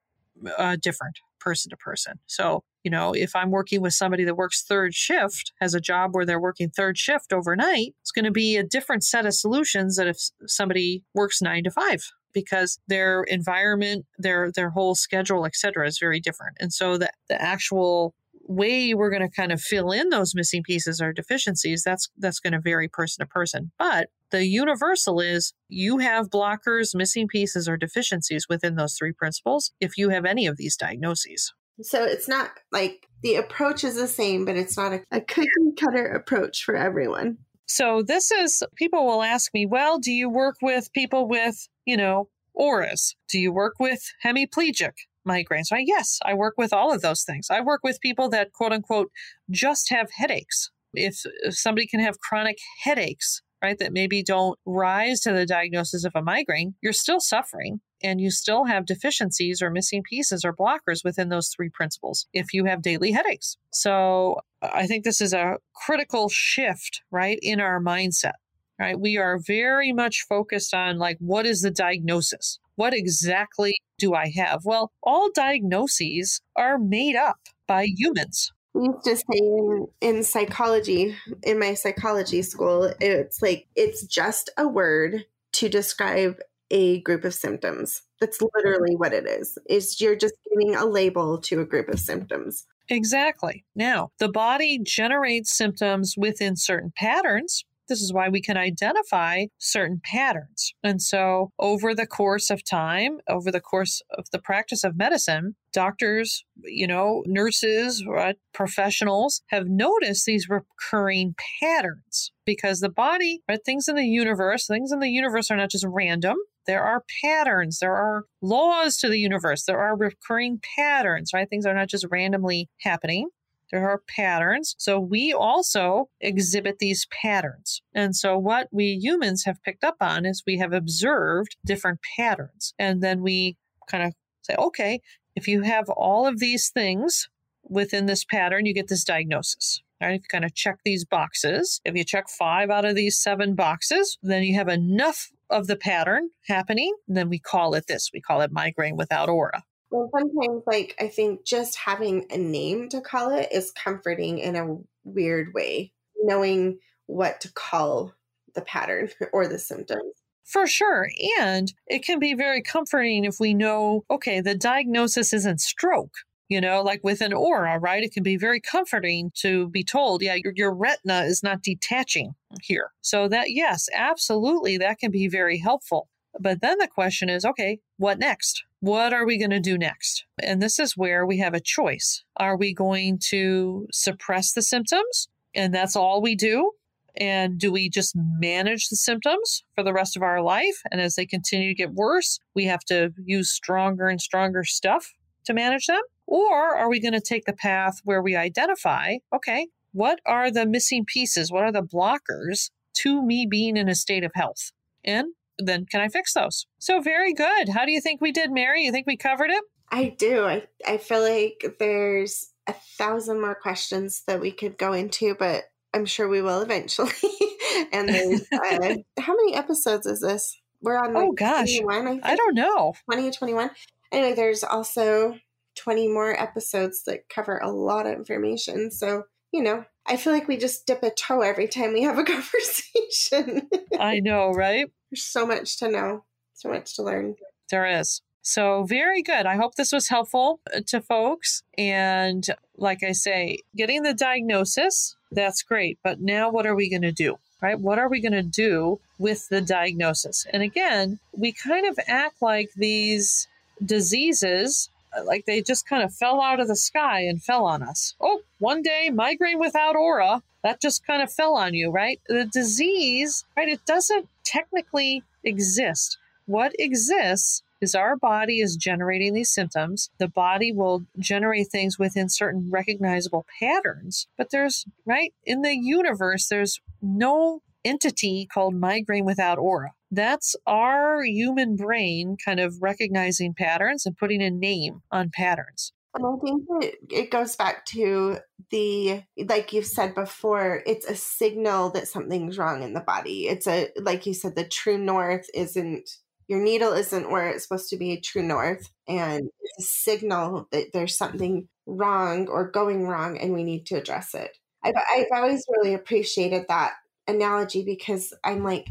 uh, 0.56 0.76
different 0.80 1.18
person 1.40 1.70
to 1.70 1.76
person. 1.76 2.18
So, 2.26 2.62
you 2.84 2.90
know, 2.90 3.12
if 3.12 3.34
I'm 3.34 3.50
working 3.50 3.80
with 3.80 3.94
somebody 3.94 4.24
that 4.24 4.36
works 4.36 4.62
third 4.62 4.94
shift, 4.94 5.52
has 5.60 5.74
a 5.74 5.80
job 5.80 6.10
where 6.12 6.26
they're 6.26 6.40
working 6.40 6.70
third 6.70 6.98
shift 6.98 7.32
overnight, 7.32 7.94
it's 8.00 8.10
going 8.10 8.24
to 8.24 8.30
be 8.30 8.56
a 8.56 8.64
different 8.64 9.04
set 9.04 9.26
of 9.26 9.34
solutions 9.34 9.96
than 9.96 10.08
if 10.08 10.18
somebody 10.46 11.04
works 11.14 11.40
nine 11.40 11.64
to 11.64 11.70
five 11.70 12.02
because 12.32 12.78
their 12.88 13.22
environment, 13.24 14.04
their 14.18 14.50
their 14.52 14.70
whole 14.70 14.94
schedule, 14.94 15.46
et 15.46 15.56
cetera, 15.56 15.86
is 15.86 15.98
very 15.98 16.20
different. 16.20 16.56
And 16.60 16.72
so 16.72 16.98
the, 16.98 17.10
the 17.28 17.40
actual 17.40 18.14
way 18.44 18.94
we're 18.94 19.10
going 19.10 19.28
to 19.28 19.30
kind 19.30 19.52
of 19.52 19.60
fill 19.60 19.90
in 19.90 20.08
those 20.08 20.34
missing 20.34 20.62
pieces 20.62 21.00
or 21.00 21.12
deficiencies, 21.12 21.82
that's 21.82 22.08
that's 22.18 22.40
going 22.40 22.52
to 22.52 22.60
vary 22.60 22.88
person 22.88 23.24
to 23.24 23.28
person. 23.28 23.70
But 23.78 24.08
the 24.30 24.46
universal 24.46 25.20
is 25.20 25.52
you 25.68 25.98
have 25.98 26.30
blockers, 26.30 26.94
missing 26.94 27.28
pieces, 27.28 27.68
or 27.68 27.76
deficiencies 27.76 28.46
within 28.48 28.76
those 28.76 28.94
three 28.94 29.12
principles 29.12 29.72
if 29.80 29.96
you 29.96 30.10
have 30.10 30.24
any 30.24 30.46
of 30.46 30.56
these 30.56 30.76
diagnoses. 30.76 31.52
So 31.80 32.04
it's 32.04 32.28
not 32.28 32.50
like 32.72 33.06
the 33.22 33.36
approach 33.36 33.84
is 33.84 33.94
the 33.94 34.08
same, 34.08 34.44
but 34.44 34.56
it's 34.56 34.76
not 34.76 34.92
a, 34.92 35.02
a 35.10 35.20
cookie 35.20 35.48
cutter 35.78 36.06
approach 36.06 36.64
for 36.64 36.76
everyone. 36.76 37.38
So 37.66 38.02
this 38.02 38.30
is 38.30 38.62
people 38.76 39.06
will 39.06 39.22
ask 39.22 39.52
me, 39.54 39.66
well, 39.66 39.98
do 39.98 40.10
you 40.10 40.28
work 40.28 40.56
with 40.62 40.92
people 40.92 41.28
with, 41.28 41.68
you 41.84 41.96
know, 41.96 42.28
auras? 42.54 43.14
Do 43.28 43.38
you 43.38 43.52
work 43.52 43.74
with 43.78 44.02
hemiplegic 44.24 44.92
migraines? 45.26 45.70
Right? 45.70 45.84
Yes, 45.86 46.18
I 46.24 46.34
work 46.34 46.54
with 46.56 46.72
all 46.72 46.92
of 46.92 47.02
those 47.02 47.22
things. 47.22 47.48
I 47.50 47.60
work 47.60 47.80
with 47.84 48.00
people 48.00 48.28
that 48.30 48.52
quote 48.52 48.72
unquote 48.72 49.10
just 49.50 49.90
have 49.90 50.10
headaches. 50.10 50.70
If, 50.94 51.20
if 51.42 51.54
somebody 51.54 51.86
can 51.86 52.00
have 52.00 52.18
chronic 52.18 52.58
headaches, 52.82 53.42
right, 53.62 53.78
that 53.78 53.92
maybe 53.92 54.22
don't 54.22 54.58
rise 54.64 55.20
to 55.20 55.32
the 55.32 55.46
diagnosis 55.46 56.04
of 56.04 56.12
a 56.14 56.22
migraine, 56.22 56.74
you're 56.80 56.92
still 56.92 57.20
suffering 57.20 57.80
and 58.02 58.20
you 58.20 58.30
still 58.30 58.64
have 58.64 58.86
deficiencies 58.86 59.60
or 59.60 59.70
missing 59.70 60.02
pieces 60.02 60.44
or 60.44 60.54
blockers 60.54 61.04
within 61.04 61.28
those 61.28 61.48
three 61.48 61.68
principles 61.68 62.26
if 62.32 62.52
you 62.52 62.64
have 62.64 62.82
daily 62.82 63.12
headaches. 63.12 63.56
So 63.72 64.40
I 64.62 64.86
think 64.86 65.04
this 65.04 65.20
is 65.20 65.32
a 65.32 65.56
critical 65.74 66.28
shift, 66.28 67.02
right, 67.10 67.38
in 67.42 67.60
our 67.60 67.80
mindset. 67.80 68.34
Right? 68.78 68.98
We 68.98 69.16
are 69.16 69.40
very 69.44 69.92
much 69.92 70.24
focused 70.28 70.72
on 70.72 70.98
like 70.98 71.16
what 71.18 71.46
is 71.46 71.62
the 71.62 71.70
diagnosis? 71.72 72.60
What 72.76 72.94
exactly 72.94 73.74
do 73.98 74.14
I 74.14 74.30
have? 74.36 74.60
Well, 74.64 74.92
all 75.02 75.30
diagnoses 75.34 76.40
are 76.54 76.78
made 76.78 77.16
up 77.16 77.40
by 77.66 77.88
humans 77.96 78.52
used 78.78 79.04
to 79.04 79.16
say 79.16 79.38
in, 79.38 79.86
in 80.00 80.24
psychology, 80.24 81.16
in 81.42 81.58
my 81.58 81.74
psychology 81.74 82.42
school, 82.42 82.92
it's 83.00 83.42
like 83.42 83.66
it's 83.76 84.06
just 84.06 84.50
a 84.56 84.66
word 84.66 85.24
to 85.52 85.68
describe 85.68 86.38
a 86.70 87.00
group 87.00 87.24
of 87.24 87.34
symptoms. 87.34 88.02
That's 88.20 88.38
literally 88.54 88.96
what 88.96 89.12
it 89.12 89.26
is. 89.26 89.58
Is 89.68 90.00
you're 90.00 90.16
just 90.16 90.34
giving 90.50 90.74
a 90.74 90.86
label 90.86 91.38
to 91.38 91.60
a 91.60 91.66
group 91.66 91.88
of 91.88 92.00
symptoms. 92.00 92.66
Exactly. 92.88 93.64
Now, 93.74 94.10
the 94.18 94.30
body 94.30 94.78
generates 94.82 95.56
symptoms 95.56 96.14
within 96.16 96.56
certain 96.56 96.92
patterns 96.96 97.64
this 97.88 98.00
is 98.00 98.12
why 98.12 98.28
we 98.28 98.40
can 98.40 98.56
identify 98.56 99.46
certain 99.58 100.00
patterns. 100.04 100.72
And 100.82 101.00
so, 101.00 101.50
over 101.58 101.94
the 101.94 102.06
course 102.06 102.50
of 102.50 102.64
time, 102.64 103.18
over 103.28 103.50
the 103.50 103.60
course 103.60 104.02
of 104.16 104.26
the 104.32 104.38
practice 104.38 104.84
of 104.84 104.96
medicine, 104.96 105.56
doctors, 105.72 106.44
you 106.64 106.86
know, 106.86 107.22
nurses, 107.26 108.04
right, 108.06 108.36
professionals 108.52 109.42
have 109.48 109.66
noticed 109.68 110.26
these 110.26 110.48
recurring 110.48 111.34
patterns 111.60 112.32
because 112.44 112.80
the 112.80 112.88
body, 112.88 113.42
right, 113.48 113.60
things 113.64 113.88
in 113.88 113.96
the 113.96 114.06
universe, 114.06 114.66
things 114.66 114.92
in 114.92 115.00
the 115.00 115.10
universe 115.10 115.50
are 115.50 115.56
not 115.56 115.70
just 115.70 115.86
random. 115.88 116.36
There 116.66 116.82
are 116.82 117.04
patterns, 117.22 117.78
there 117.78 117.94
are 117.94 118.24
laws 118.42 118.98
to 118.98 119.08
the 119.08 119.18
universe, 119.18 119.64
there 119.64 119.80
are 119.80 119.96
recurring 119.96 120.60
patterns, 120.76 121.30
right? 121.32 121.48
Things 121.48 121.64
are 121.64 121.74
not 121.74 121.88
just 121.88 122.06
randomly 122.10 122.68
happening. 122.82 123.28
There 123.70 123.88
are 123.88 124.02
patterns. 124.08 124.74
So 124.78 124.98
we 124.98 125.32
also 125.32 126.08
exhibit 126.20 126.78
these 126.78 127.06
patterns. 127.22 127.82
And 127.94 128.16
so 128.16 128.38
what 128.38 128.68
we 128.70 128.98
humans 129.00 129.44
have 129.44 129.62
picked 129.62 129.84
up 129.84 129.96
on 130.00 130.24
is 130.24 130.42
we 130.46 130.58
have 130.58 130.72
observed 130.72 131.56
different 131.64 132.00
patterns. 132.16 132.74
And 132.78 133.02
then 133.02 133.22
we 133.22 133.56
kind 133.90 134.04
of 134.04 134.14
say, 134.42 134.54
okay, 134.58 135.00
if 135.36 135.46
you 135.46 135.62
have 135.62 135.88
all 135.90 136.26
of 136.26 136.38
these 136.38 136.70
things 136.70 137.28
within 137.62 138.06
this 138.06 138.24
pattern, 138.24 138.66
you 138.66 138.74
get 138.74 138.88
this 138.88 139.04
diagnosis 139.04 139.82
Right? 140.00 140.14
If 140.14 140.22
you 140.22 140.28
kind 140.30 140.44
of 140.44 140.54
check 140.54 140.78
these 140.84 141.04
boxes, 141.04 141.80
if 141.84 141.96
you 141.96 142.04
check 142.04 142.28
five 142.28 142.70
out 142.70 142.84
of 142.84 142.94
these 142.94 143.20
seven 143.20 143.54
boxes, 143.54 144.16
then 144.22 144.44
you 144.44 144.54
have 144.54 144.68
enough 144.68 145.30
of 145.50 145.66
the 145.66 145.76
pattern 145.76 146.30
happening. 146.46 146.94
Then 147.08 147.28
we 147.28 147.40
call 147.40 147.74
it 147.74 147.86
this. 147.88 148.10
We 148.12 148.20
call 148.20 148.40
it 148.40 148.52
migraine 148.52 148.96
without 148.96 149.28
aura. 149.28 149.64
Well, 149.90 150.10
sometimes, 150.12 150.62
like, 150.66 150.94
I 151.00 151.08
think 151.08 151.44
just 151.44 151.76
having 151.76 152.26
a 152.30 152.36
name 152.36 152.88
to 152.90 153.00
call 153.00 153.30
it 153.30 153.48
is 153.52 153.70
comforting 153.70 154.38
in 154.38 154.56
a 154.56 154.76
weird 155.04 155.54
way, 155.54 155.92
knowing 156.22 156.78
what 157.06 157.40
to 157.42 157.52
call 157.52 158.14
the 158.54 158.60
pattern 158.60 159.08
or 159.32 159.48
the 159.48 159.58
symptoms. 159.58 160.14
For 160.44 160.66
sure. 160.66 161.08
And 161.40 161.72
it 161.86 162.04
can 162.04 162.18
be 162.18 162.34
very 162.34 162.62
comforting 162.62 163.24
if 163.24 163.36
we 163.38 163.52
know, 163.52 164.04
okay, 164.10 164.40
the 164.40 164.54
diagnosis 164.54 165.32
isn't 165.32 165.60
stroke. 165.60 166.14
You 166.50 166.62
know, 166.62 166.80
like 166.80 167.04
with 167.04 167.20
an 167.20 167.34
aura, 167.34 167.78
right? 167.78 168.02
It 168.02 168.14
can 168.14 168.22
be 168.22 168.38
very 168.38 168.58
comforting 168.58 169.30
to 169.42 169.68
be 169.68 169.84
told, 169.84 170.22
yeah, 170.22 170.34
your, 170.42 170.54
your 170.56 170.74
retina 170.74 171.24
is 171.24 171.42
not 171.42 171.60
detaching 171.60 172.32
here. 172.62 172.90
So, 173.02 173.28
that, 173.28 173.50
yes, 173.50 173.86
absolutely, 173.94 174.78
that 174.78 174.98
can 174.98 175.10
be 175.10 175.28
very 175.28 175.58
helpful. 175.58 176.08
But 176.40 176.62
then 176.62 176.78
the 176.78 176.88
question 176.88 177.28
is, 177.28 177.44
okay, 177.44 177.80
what 177.98 178.18
next? 178.18 178.64
What 178.80 179.12
are 179.12 179.26
we 179.26 179.38
going 179.38 179.50
to 179.50 179.60
do 179.60 179.76
next? 179.76 180.24
And 180.40 180.62
this 180.62 180.78
is 180.78 180.96
where 180.96 181.26
we 181.26 181.38
have 181.38 181.54
a 181.54 181.60
choice. 181.60 182.22
Are 182.36 182.56
we 182.56 182.72
going 182.72 183.18
to 183.30 183.88
suppress 183.92 184.52
the 184.52 184.62
symptoms? 184.62 185.28
And 185.54 185.74
that's 185.74 185.96
all 185.96 186.22
we 186.22 186.36
do? 186.36 186.72
And 187.16 187.58
do 187.58 187.72
we 187.72 187.88
just 187.88 188.14
manage 188.14 188.88
the 188.88 188.96
symptoms 188.96 189.64
for 189.74 189.82
the 189.82 189.92
rest 189.92 190.16
of 190.16 190.22
our 190.22 190.40
life? 190.40 190.80
And 190.92 191.00
as 191.00 191.16
they 191.16 191.26
continue 191.26 191.68
to 191.68 191.74
get 191.74 191.94
worse, 191.94 192.38
we 192.54 192.66
have 192.66 192.84
to 192.84 193.12
use 193.24 193.50
stronger 193.50 194.06
and 194.06 194.20
stronger 194.20 194.62
stuff 194.62 195.12
to 195.46 195.54
manage 195.54 195.86
them? 195.86 196.02
Or 196.26 196.76
are 196.76 196.88
we 196.88 197.00
going 197.00 197.14
to 197.14 197.20
take 197.20 197.46
the 197.46 197.52
path 197.52 198.00
where 198.04 198.22
we 198.22 198.36
identify, 198.36 199.16
okay, 199.34 199.68
what 199.92 200.20
are 200.26 200.50
the 200.50 200.66
missing 200.66 201.04
pieces? 201.04 201.50
What 201.50 201.64
are 201.64 201.72
the 201.72 201.82
blockers 201.82 202.70
to 202.98 203.24
me 203.24 203.46
being 203.50 203.76
in 203.76 203.88
a 203.88 203.94
state 203.94 204.22
of 204.22 204.32
health? 204.34 204.70
And 205.04 205.32
then 205.58 205.86
can 205.86 206.00
I 206.00 206.08
fix 206.08 206.34
those? 206.34 206.66
So, 206.78 207.00
very 207.00 207.32
good. 207.32 207.68
How 207.68 207.84
do 207.84 207.92
you 207.92 208.00
think 208.00 208.20
we 208.20 208.32
did, 208.32 208.50
Mary? 208.50 208.82
You 208.82 208.92
think 208.92 209.06
we 209.06 209.16
covered 209.16 209.50
it? 209.50 209.62
I 209.90 210.14
do. 210.18 210.44
I, 210.44 210.64
I 210.86 210.98
feel 210.98 211.20
like 211.22 211.76
there's 211.78 212.50
a 212.66 212.74
thousand 212.98 213.40
more 213.40 213.54
questions 213.54 214.22
that 214.26 214.40
we 214.40 214.52
could 214.52 214.76
go 214.76 214.92
into, 214.92 215.34
but 215.34 215.64
I'm 215.94 216.04
sure 216.04 216.28
we 216.28 216.42
will 216.42 216.60
eventually. 216.60 217.10
and 217.92 218.08
there's 218.08 218.42
uh, 218.52 218.94
how 219.18 219.34
many 219.34 219.54
episodes 219.54 220.06
is 220.06 220.20
this? 220.20 220.60
We're 220.80 220.98
on. 220.98 221.14
Like, 221.14 221.24
oh 221.24 221.32
gosh, 221.32 221.78
I, 221.80 222.20
I, 222.22 222.36
don't 222.36 222.54
know. 222.54 222.94
Twenty 223.06 223.28
or 223.28 223.32
twenty-one. 223.32 223.70
Anyway, 224.12 224.34
there's 224.34 224.62
also 224.62 225.36
twenty 225.74 226.06
more 226.06 226.40
episodes 226.40 227.02
that 227.04 227.28
cover 227.28 227.58
a 227.58 227.70
lot 227.70 228.06
of 228.06 228.12
information. 228.12 228.90
So 228.90 229.24
you 229.52 229.62
know, 229.62 229.84
I 230.06 230.16
feel 230.16 230.32
like 230.32 230.48
we 230.48 230.56
just 230.56 230.86
dip 230.86 231.02
a 231.02 231.10
toe 231.10 231.42
every 231.42 231.68
time 231.68 231.92
we 231.92 232.02
have 232.02 232.18
a 232.18 232.24
conversation. 232.24 233.68
I 233.98 234.20
know, 234.20 234.50
right? 234.50 234.90
There's 235.10 235.24
so 235.24 235.46
much 235.46 235.78
to 235.78 235.88
know, 235.90 236.24
so 236.54 236.68
much 236.70 236.96
to 236.96 237.02
learn. 237.02 237.36
There 237.70 237.86
is. 237.86 238.22
So, 238.42 238.84
very 238.84 239.22
good. 239.22 239.44
I 239.44 239.56
hope 239.56 239.74
this 239.74 239.92
was 239.92 240.08
helpful 240.08 240.60
uh, 240.74 240.80
to 240.86 241.02
folks. 241.02 241.62
And 241.76 242.46
like 242.78 243.02
I 243.02 243.12
say, 243.12 243.58
getting 243.76 244.02
the 244.02 244.14
diagnosis, 244.14 245.16
that's 245.30 245.62
great. 245.62 245.98
But 246.02 246.20
now, 246.20 246.50
what 246.50 246.66
are 246.66 246.74
we 246.74 246.88
going 246.88 247.02
to 247.02 247.12
do? 247.12 247.36
Right? 247.60 247.78
What 247.78 247.98
are 247.98 248.08
we 248.08 248.20
going 248.20 248.32
to 248.32 248.42
do 248.42 249.00
with 249.18 249.48
the 249.48 249.60
diagnosis? 249.60 250.46
And 250.50 250.62
again, 250.62 251.18
we 251.36 251.52
kind 251.52 251.86
of 251.86 251.98
act 252.06 252.40
like 252.40 252.70
these 252.76 253.48
diseases, 253.84 254.88
Uh, 255.16 255.24
like 255.24 255.46
they 255.46 255.62
just 255.62 255.86
kind 255.86 256.02
of 256.02 256.14
fell 256.14 256.40
out 256.40 256.60
of 256.60 256.68
the 256.68 256.76
sky 256.76 257.20
and 257.22 257.42
fell 257.42 257.66
on 257.66 257.82
us. 257.82 258.14
Oh, 258.20 258.42
one 258.58 258.82
day, 258.82 259.10
migraine 259.10 259.58
without 259.58 259.96
aura, 259.96 260.42
that 260.62 260.80
just 260.80 261.06
kind 261.06 261.22
of 261.22 261.32
fell 261.32 261.54
on 261.54 261.74
you, 261.74 261.90
right? 261.90 262.20
The 262.28 262.44
disease, 262.44 263.44
right? 263.56 263.68
It 263.68 263.84
doesn't 263.86 264.28
technically 264.44 265.22
exist. 265.44 266.18
What 266.46 266.72
exists 266.78 267.62
is 267.80 267.94
our 267.94 268.16
body 268.16 268.60
is 268.60 268.76
generating 268.76 269.34
these 269.34 269.50
symptoms. 269.50 270.10
The 270.18 270.28
body 270.28 270.72
will 270.72 271.04
generate 271.18 271.68
things 271.68 271.98
within 271.98 272.28
certain 272.28 272.70
recognizable 272.70 273.46
patterns. 273.60 274.26
But 274.36 274.50
there's, 274.50 274.84
right, 275.06 275.32
in 275.44 275.62
the 275.62 275.76
universe, 275.76 276.48
there's 276.48 276.80
no 277.00 277.62
entity 277.84 278.46
called 278.52 278.74
migraine 278.74 279.24
without 279.24 279.58
aura. 279.58 279.92
That's 280.10 280.56
our 280.66 281.22
human 281.22 281.76
brain 281.76 282.36
kind 282.42 282.60
of 282.60 282.76
recognizing 282.80 283.54
patterns 283.54 284.06
and 284.06 284.16
putting 284.16 284.42
a 284.42 284.50
name 284.50 285.02
on 285.10 285.30
patterns. 285.32 285.92
And 286.14 286.24
I 286.26 286.36
think 286.42 286.64
it, 286.82 286.94
it 287.10 287.30
goes 287.30 287.54
back 287.54 287.84
to 287.86 288.38
the, 288.70 289.22
like 289.46 289.72
you've 289.72 289.86
said 289.86 290.14
before, 290.14 290.82
it's 290.86 291.06
a 291.06 291.14
signal 291.14 291.90
that 291.90 292.08
something's 292.08 292.56
wrong 292.56 292.82
in 292.82 292.94
the 292.94 293.00
body. 293.00 293.46
It's 293.46 293.66
a, 293.66 293.90
like 294.00 294.24
you 294.24 294.32
said, 294.32 294.56
the 294.56 294.64
true 294.64 294.98
north 294.98 295.46
isn't 295.54 296.08
your 296.48 296.60
needle 296.60 296.94
isn't 296.94 297.30
where 297.30 297.50
it's 297.50 297.64
supposed 297.64 297.90
to 297.90 297.96
be 297.96 298.18
true 298.20 298.42
north 298.42 298.90
and 299.06 299.50
it's 299.60 299.84
a 299.84 299.86
signal 299.86 300.66
that 300.72 300.92
there's 300.92 301.16
something 301.16 301.68
wrong 301.86 302.48
or 302.48 302.70
going 302.70 303.06
wrong 303.06 303.38
and 303.38 303.52
we 303.52 303.62
need 303.62 303.86
to 303.86 303.96
address 303.96 304.34
it 304.34 304.56
I've, 304.82 304.94
I've 304.96 305.26
always 305.32 305.64
really 305.76 305.94
appreciated 305.94 306.64
that 306.68 306.94
analogy 307.28 307.84
because 307.84 308.34
i'm 308.44 308.64
like 308.64 308.88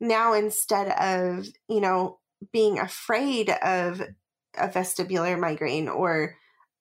now 0.00 0.32
instead 0.32 0.88
of 0.98 1.46
you 1.68 1.80
know 1.80 2.18
being 2.52 2.78
afraid 2.78 3.50
of 3.50 4.00
a 4.56 4.68
vestibular 4.68 5.38
migraine 5.38 5.88
or 5.88 6.36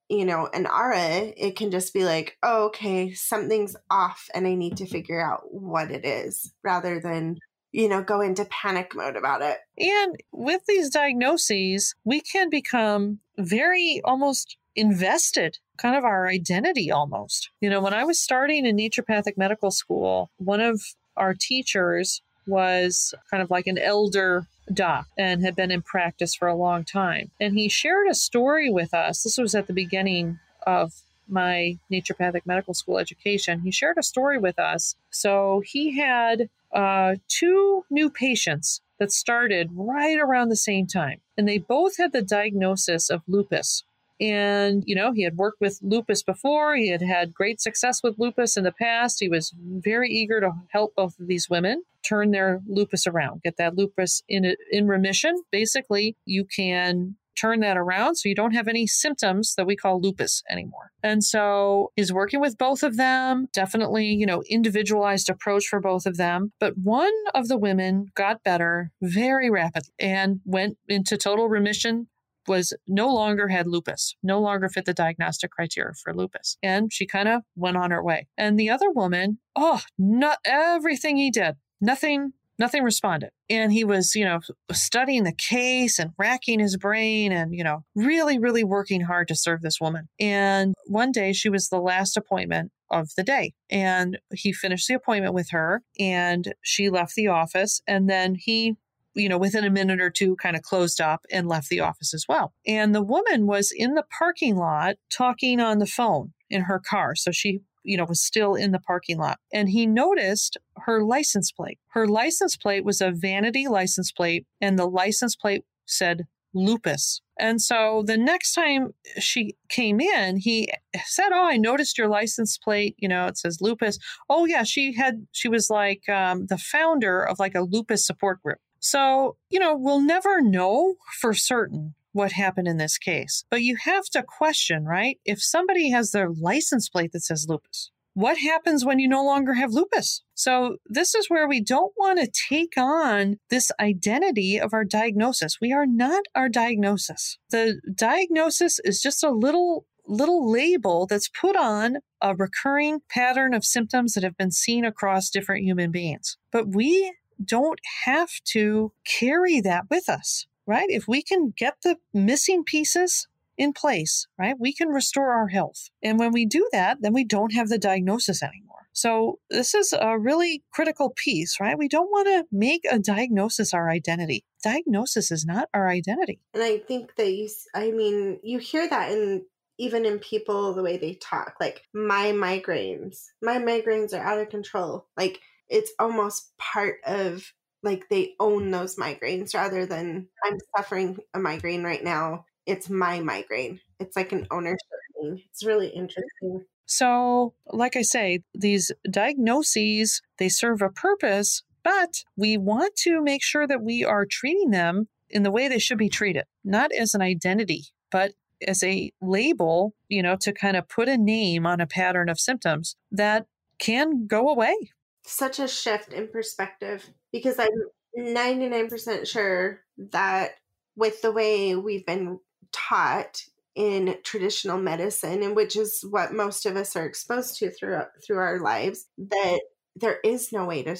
you 0.10 0.26
know 0.26 0.48
an 0.54 0.66
aura 0.66 1.34
it 1.38 1.56
can 1.56 1.72
just 1.72 1.94
be 1.94 2.04
like 2.04 2.38
oh 2.44 2.66
okay 2.66 3.14
something's 3.14 3.76
off 3.90 4.30
and 4.34 4.48
i 4.48 4.56
need 4.56 4.78
to 4.78 4.86
figure 4.86 5.22
out 5.22 5.42
what 5.52 5.92
it 5.92 6.06
is 6.06 6.54
rather 6.64 7.00
than 7.00 7.38
you 7.72 7.88
know, 7.88 8.02
go 8.02 8.22
into 8.22 8.46
panic 8.46 8.94
mode 8.96 9.16
about 9.16 9.42
it. 9.42 9.60
And 9.78 10.18
with 10.32 10.62
these 10.68 10.90
diagnoses, 10.90 11.96
we 12.04 12.22
can 12.22 12.50
become 12.50 13.20
very 13.38 14.02
almost 14.04 14.58
invested, 14.76 15.58
kind 15.82 15.96
of 15.96 16.04
our 16.04 16.28
identity 16.28 16.92
almost. 16.92 17.50
You 17.60 17.70
know, 17.70 17.82
when 17.82 17.94
I 17.94 18.04
was 18.04 18.22
starting 18.22 18.66
in 18.66 18.78
naturopathic 18.78 19.38
medical 19.38 19.72
school, 19.72 20.30
one 20.38 20.62
of 20.62 20.82
our 21.18 21.34
teachers 21.34 22.22
was 22.48 23.14
kind 23.30 23.42
of 23.42 23.50
like 23.50 23.68
an 23.68 23.78
elder 23.78 24.46
doc 24.74 25.08
and 25.18 25.44
had 25.44 25.56
been 25.56 25.72
in 25.72 25.82
practice 25.82 26.36
for 26.36 26.48
a 26.48 26.56
long 26.56 26.84
time. 26.84 27.32
And 27.40 27.58
he 27.58 27.70
shared 27.70 28.08
a 28.10 28.16
story 28.16 28.70
with 28.70 28.94
us. 28.94 29.24
This 29.24 29.38
was 29.38 29.56
at 29.56 29.68
the 29.68 29.74
beginning 29.74 30.40
of 30.66 30.94
my 31.28 31.78
naturopathic 31.92 32.46
medical 32.46 32.74
school 32.74 32.98
education. 32.98 33.62
He 33.62 33.72
shared 33.72 33.98
a 33.98 34.04
story 34.04 34.38
with 34.38 34.60
us. 34.60 34.96
So 35.10 35.64
he 35.66 35.98
had 35.98 36.50
uh, 36.74 37.16
two 37.28 37.86
new 37.90 38.10
patients 38.10 38.82
that 39.00 39.12
started 39.12 39.70
right 39.74 40.20
around 40.20 40.50
the 40.50 40.56
same 40.56 40.88
time. 40.88 41.22
And 41.38 41.48
they 41.48 41.58
both 41.58 41.98
had 41.98 42.12
the 42.12 42.22
diagnosis 42.22 43.10
of 43.10 43.24
lupus. 43.28 43.84
And, 44.22 44.84
you 44.86 44.94
know, 44.94 45.12
he 45.12 45.24
had 45.24 45.36
worked 45.36 45.60
with 45.60 45.80
lupus 45.82 46.22
before. 46.22 46.76
He 46.76 46.90
had 46.90 47.02
had 47.02 47.34
great 47.34 47.60
success 47.60 48.02
with 48.04 48.20
lupus 48.20 48.56
in 48.56 48.64
the 48.64 48.72
past. 48.72 49.20
He 49.20 49.28
was 49.28 49.52
very 49.58 50.10
eager 50.12 50.40
to 50.40 50.52
help 50.70 50.94
both 50.96 51.20
of 51.20 51.28
these 51.28 51.50
women 51.50 51.84
turn 52.08 52.30
their 52.30 52.62
lupus 52.68 53.08
around, 53.08 53.42
get 53.42 53.58
that 53.58 53.76
lupus 53.76 54.22
in, 54.30 54.56
in 54.72 54.88
remission. 54.88 55.42
Basically, 55.52 56.16
you 56.26 56.46
can 56.46 57.16
turn 57.36 57.62
that 57.62 57.78
around 57.78 58.16
so 58.16 58.30
you 58.30 58.36
don't 58.36 58.54
have 58.54 58.68
any 58.68 58.86
symptoms 58.86 59.56
that 59.56 59.66
we 59.66 59.76
call 59.76 60.00
lupus 60.00 60.44
anymore. 60.50 60.92
And 61.02 61.24
so 61.24 61.92
he's 61.96 62.14
working 62.14 62.40
with 62.40 62.58
both 62.58 62.84
of 62.84 62.98
them, 62.98 63.48
definitely, 63.54 64.08
you 64.08 64.28
know, 64.28 64.44
individualized 64.50 65.30
approach 65.30 65.66
for 65.66 65.80
both 65.80 66.06
of 66.06 66.18
them. 66.18 66.52
But 66.60 66.78
one 66.78 67.14
of 67.34 67.48
the 67.48 67.58
women 67.58 68.08
got 68.14 68.44
better 68.44 68.92
very 69.02 69.50
rapidly 69.50 69.94
and 70.00 70.42
went 70.46 70.78
into 70.88 71.18
total 71.18 71.50
remission 71.50 72.08
was 72.48 72.74
no 72.88 73.14
longer 73.14 73.48
had 73.48 73.68
lupus, 73.68 74.16
no 74.24 74.40
longer 74.40 74.70
fit 74.70 74.86
the 74.86 74.94
diagnostic 74.94 75.52
criteria 75.52 75.94
for 76.04 76.14
lupus. 76.14 76.58
And 76.64 76.92
she 76.92 77.06
kind 77.06 77.28
of 77.28 77.42
went 77.56 77.78
on 77.78 77.92
her 77.92 78.04
way. 78.04 78.28
And 78.38 78.60
the 78.60 78.70
other 78.70 78.90
woman, 78.90 79.40
oh, 79.56 79.82
not 79.98 80.38
everything 80.46 81.18
he 81.18 81.32
did, 81.32 81.56
nothing 81.80 82.34
Nothing 82.62 82.84
responded. 82.84 83.32
And 83.50 83.74
he 83.74 83.84
was, 83.84 84.14
you 84.14 84.24
know, 84.24 84.40
studying 84.72 85.24
the 85.24 85.34
case 85.34 85.98
and 85.98 86.12
racking 86.20 86.60
his 86.60 86.78
brain 86.78 87.32
and, 87.32 87.56
you 87.56 87.64
know, 87.64 87.86
really, 87.96 88.38
really 88.38 88.64
working 88.64 89.02
hard 89.02 89.28
to 89.30 89.36
serve 89.36 89.62
this 89.62 89.82
woman. 89.82 90.10
And 90.20 90.76
one 90.86 91.12
day 91.12 91.34
she 91.34 91.50
was 91.50 91.70
the 91.70 91.80
last 91.80 92.16
appointment 92.16 92.72
of 92.92 93.10
the 93.18 93.24
day. 93.24 93.54
And 93.72 94.20
he 94.32 94.54
finished 94.54 94.88
the 94.88 94.94
appointment 94.94 95.34
with 95.34 95.50
her 95.50 95.82
and 96.00 96.54
she 96.62 96.92
left 96.92 97.16
the 97.16 97.30
office. 97.30 97.82
And 97.88 98.08
then 98.08 98.36
he 98.38 98.76
you 99.16 99.30
know, 99.30 99.38
within 99.38 99.64
a 99.64 99.70
minute 99.70 100.02
or 100.02 100.10
two, 100.10 100.36
kind 100.38 100.56
of 100.56 100.62
closed 100.62 101.02
up 101.02 101.26
and 101.32 101.48
left 101.48 101.70
the 101.70 101.80
office 101.80 102.14
as 102.14 102.26
well. 102.28 102.54
And 102.66 102.96
the 102.96 103.04
woman 103.04 103.46
was 103.46 103.72
in 103.76 103.94
the 103.94 104.06
parking 104.18 104.56
lot 104.56 104.96
talking 105.10 105.60
on 105.60 105.80
the 105.80 105.86
phone 105.86 106.34
in 106.50 106.64
her 106.64 106.80
car. 106.80 107.16
So 107.16 107.32
she 107.32 107.62
you 107.84 107.98
know, 107.98 108.06
was 108.06 108.22
still 108.22 108.56
in 108.56 108.72
the 108.72 108.80
parking 108.80 109.18
lot. 109.18 109.40
And 109.52 109.70
he 109.70 109.86
noticed 109.86 110.58
her 110.78 111.04
license 111.04 111.52
plate. 111.52 111.80
Her 111.90 112.08
license 112.08 112.56
plate 112.56 112.86
was 112.86 113.02
a 113.02 113.12
vanity 113.12 113.68
license 113.68 114.12
plate, 114.12 114.46
and 114.60 114.78
the 114.78 114.86
license 114.86 115.36
plate 115.36 115.64
said 115.86 116.28
lupus. 116.54 117.22
And 117.40 117.62
so 117.62 118.04
the 118.06 118.18
next 118.18 118.54
time 118.54 118.94
she 119.20 119.56
came 119.70 120.00
in, 120.00 120.38
he 120.38 120.70
said, 121.06 121.30
"Oh, 121.32 121.46
I 121.46 121.58
noticed 121.58 121.98
your 121.98 122.08
license 122.08 122.58
plate. 122.58 122.96
You 122.98 123.08
know, 123.08 123.28
it 123.28 123.38
says 123.38 123.62
lupus. 123.62 123.98
Oh, 124.30 124.46
yeah, 124.46 124.64
she 124.64 124.94
had. 124.94 125.26
She 125.32 125.48
was 125.48 125.70
like 125.70 126.08
um, 126.10 126.48
the 126.48 126.58
founder 126.58 127.24
of 127.24 127.40
like 127.40 127.56
a 127.56 127.62
lupus 127.62 128.06
support 128.06 128.42
group. 128.44 128.60
So 128.82 129.38
you 129.50 129.60
know, 129.60 129.76
we'll 129.78 130.02
never 130.02 130.42
know 130.42 130.96
for 131.20 131.34
certain." 131.34 131.96
What 132.14 132.34
happened 132.34 132.68
in 132.68 132.76
this 132.76 132.98
case? 132.98 133.46
But 133.50 133.62
you 133.62 133.78
have 133.86 134.04
to 134.08 134.22
question, 134.22 134.84
right? 134.84 135.18
If 135.24 135.42
somebody 135.42 135.92
has 135.92 136.12
their 136.12 136.30
license 136.30 136.90
plate 136.90 137.14
that 137.14 137.22
says 137.22 137.46
lupus, 137.48 137.90
what 138.14 138.38
happens 138.38 138.84
when 138.84 139.00
you 139.00 139.08
no 139.08 139.24
longer 139.24 139.54
have 139.54 139.72
lupus? 139.72 140.22
So, 140.34 140.78
this 140.86 141.16
is 141.16 141.30
where 141.30 141.48
we 141.48 141.62
don't 141.62 141.94
want 141.96 142.20
to 142.20 142.30
take 142.50 142.74
on 142.78 143.38
this 143.50 143.72
identity 143.80 144.60
of 144.60 144.74
our 144.74 144.84
diagnosis. 144.84 145.60
We 145.62 145.72
are 145.72 145.86
not 145.86 146.24
our 146.36 146.50
diagnosis. 146.50 147.38
The 147.52 147.80
diagnosis 147.96 148.80
is 148.84 149.02
just 149.02 149.24
a 149.24 149.32
little 149.32 149.86
little 150.08 150.52
label 150.52 151.06
that's 151.06 151.30
put 151.30 151.56
on 151.56 151.98
a 152.22 152.36
recurring 152.36 153.00
pattern 153.10 153.54
of 153.54 153.64
symptoms 153.64 154.14
that 154.14 154.24
have 154.24 154.36
been 154.36 154.52
seen 154.52 154.84
across 154.84 155.30
different 155.30 155.64
human 155.64 155.92
beings. 155.92 156.38
But 156.52 156.68
we 156.68 157.14
don't 157.44 157.80
have 158.06 158.30
to 158.46 158.94
carry 159.06 159.62
that 159.62 159.86
with 159.90 160.10
us, 160.10 160.48
right? 160.66 160.90
If 160.90 161.08
we 161.08 161.22
can 161.22 161.54
get 161.56 161.76
the 161.84 161.98
missing 162.14 162.64
pieces 162.64 163.28
in 163.58 163.74
place, 163.74 164.28
right, 164.40 164.56
we 164.60 164.74
can 164.74 164.90
restore 164.90 165.34
our 165.34 165.48
health. 165.48 165.90
And 166.02 166.18
when 166.18 166.32
we 166.32 166.46
do 166.46 166.68
that, 166.72 166.98
then 167.02 167.14
we 167.14 167.24
don't 167.24 167.54
have 167.54 167.70
the 167.70 167.78
diagnosis 167.78 168.42
anymore. 168.42 168.72
So, 168.94 169.40
this 169.50 169.74
is 169.74 169.94
a 169.94 170.20
really 170.20 170.64
critical 170.74 171.14
piece, 171.16 171.62
right? 171.62 171.78
We 171.78 171.88
don't 171.88 172.12
want 172.12 172.28
to 172.28 172.46
make 172.52 172.82
a 172.90 173.00
diagnosis 173.00 173.74
our 173.74 173.90
identity. 173.90 174.44
Diagnosis 174.64 175.32
is 175.32 175.46
not 175.46 175.70
our 175.74 175.88
identity. 175.88 176.42
And 176.54 176.62
I 176.62 176.80
think 176.80 177.16
that 177.16 177.32
you, 177.32 177.48
I 177.74 177.92
mean, 177.92 178.40
you 178.44 178.60
hear 178.60 178.90
that 178.90 179.12
in 179.12 179.46
even 179.82 180.06
in 180.06 180.20
people 180.20 180.74
the 180.74 180.84
way 180.84 180.98
they 180.98 181.16
talk 181.16 181.56
like 181.60 181.82
my 181.92 182.28
migraines 182.28 183.30
my 183.42 183.58
migraines 183.58 184.14
are 184.14 184.22
out 184.22 184.40
of 184.40 184.50
control 184.50 185.08
like 185.18 185.40
it's 185.72 185.92
almost 185.98 186.56
part 186.58 186.98
of 187.06 187.44
like 187.84 188.08
they 188.10 188.36
own 188.40 188.70
those 188.70 188.98
migraines 188.98 189.56
rather 189.56 189.86
than 189.86 190.28
i'm 190.46 190.58
suffering 190.78 191.18
a 191.34 191.40
migraine 191.40 191.84
right 191.84 192.04
now 192.04 192.46
it's 192.66 192.90
my 192.90 193.20
migraine. 193.20 193.80
It's 194.00 194.16
like 194.16 194.32
an 194.32 194.48
ownership 194.52 194.80
thing. 195.20 195.42
It's 195.50 195.66
really 195.66 195.90
interesting. 195.90 196.66
So, 196.86 197.54
like 197.68 197.96
I 197.96 198.02
say, 198.02 198.40
these 198.54 198.92
diagnoses, 199.10 200.22
they 200.38 200.50
serve 200.50 200.82
a 200.82 200.90
purpose, 200.90 201.64
but 201.84 202.24
we 202.36 202.58
want 202.58 202.96
to 202.98 203.22
make 203.22 203.44
sure 203.44 203.66
that 203.68 203.82
we 203.82 204.04
are 204.04 204.26
treating 204.26 204.72
them 204.72 205.08
in 205.30 205.44
the 205.44 205.52
way 205.52 205.68
they 205.68 205.80
should 205.80 205.98
be 205.98 206.10
treated, 206.10 206.44
not 206.64 206.92
as 206.92 207.14
an 207.14 207.22
identity, 207.22 207.86
but 208.12 208.34
as 208.68 208.84
a 208.84 209.12
label, 209.22 209.96
you 210.10 210.22
know, 210.22 210.36
to 210.36 210.52
kind 210.52 210.76
of 210.76 210.88
put 210.90 211.08
a 211.08 211.18
name 211.18 211.66
on 211.66 211.80
a 211.80 211.88
pattern 211.88 212.30
of 212.30 212.40
symptoms 212.40 212.96
that 213.12 213.48
can 213.80 214.28
go 214.28 214.50
away. 214.50 214.76
Such 215.24 215.60
a 215.60 215.68
shift 215.68 216.14
in 216.14 216.28
perspective 216.28 217.08
because 217.32 217.60
I'm 217.60 217.70
99% 218.18 219.28
sure 219.28 219.82
that 220.12 220.52
with 220.96 221.22
the 221.22 221.32
way 221.32 221.76
we've 221.76 222.06
been 222.06 222.40
taught 222.72 223.44
in 223.76 224.18
traditional 224.24 224.78
medicine 224.78 225.42
and 225.44 225.56
which 225.56 225.78
is 225.78 226.04
what 226.10 226.34
most 226.34 226.66
of 226.66 226.76
us 226.76 226.96
are 226.96 227.06
exposed 227.06 227.58
to 227.58 227.70
through 227.70 228.02
through 228.26 228.38
our 228.38 228.60
lives 228.60 229.08
that 229.18 229.62
there 229.96 230.20
is 230.26 230.52
no 230.52 230.66
way 230.66 230.84
to 230.84 230.98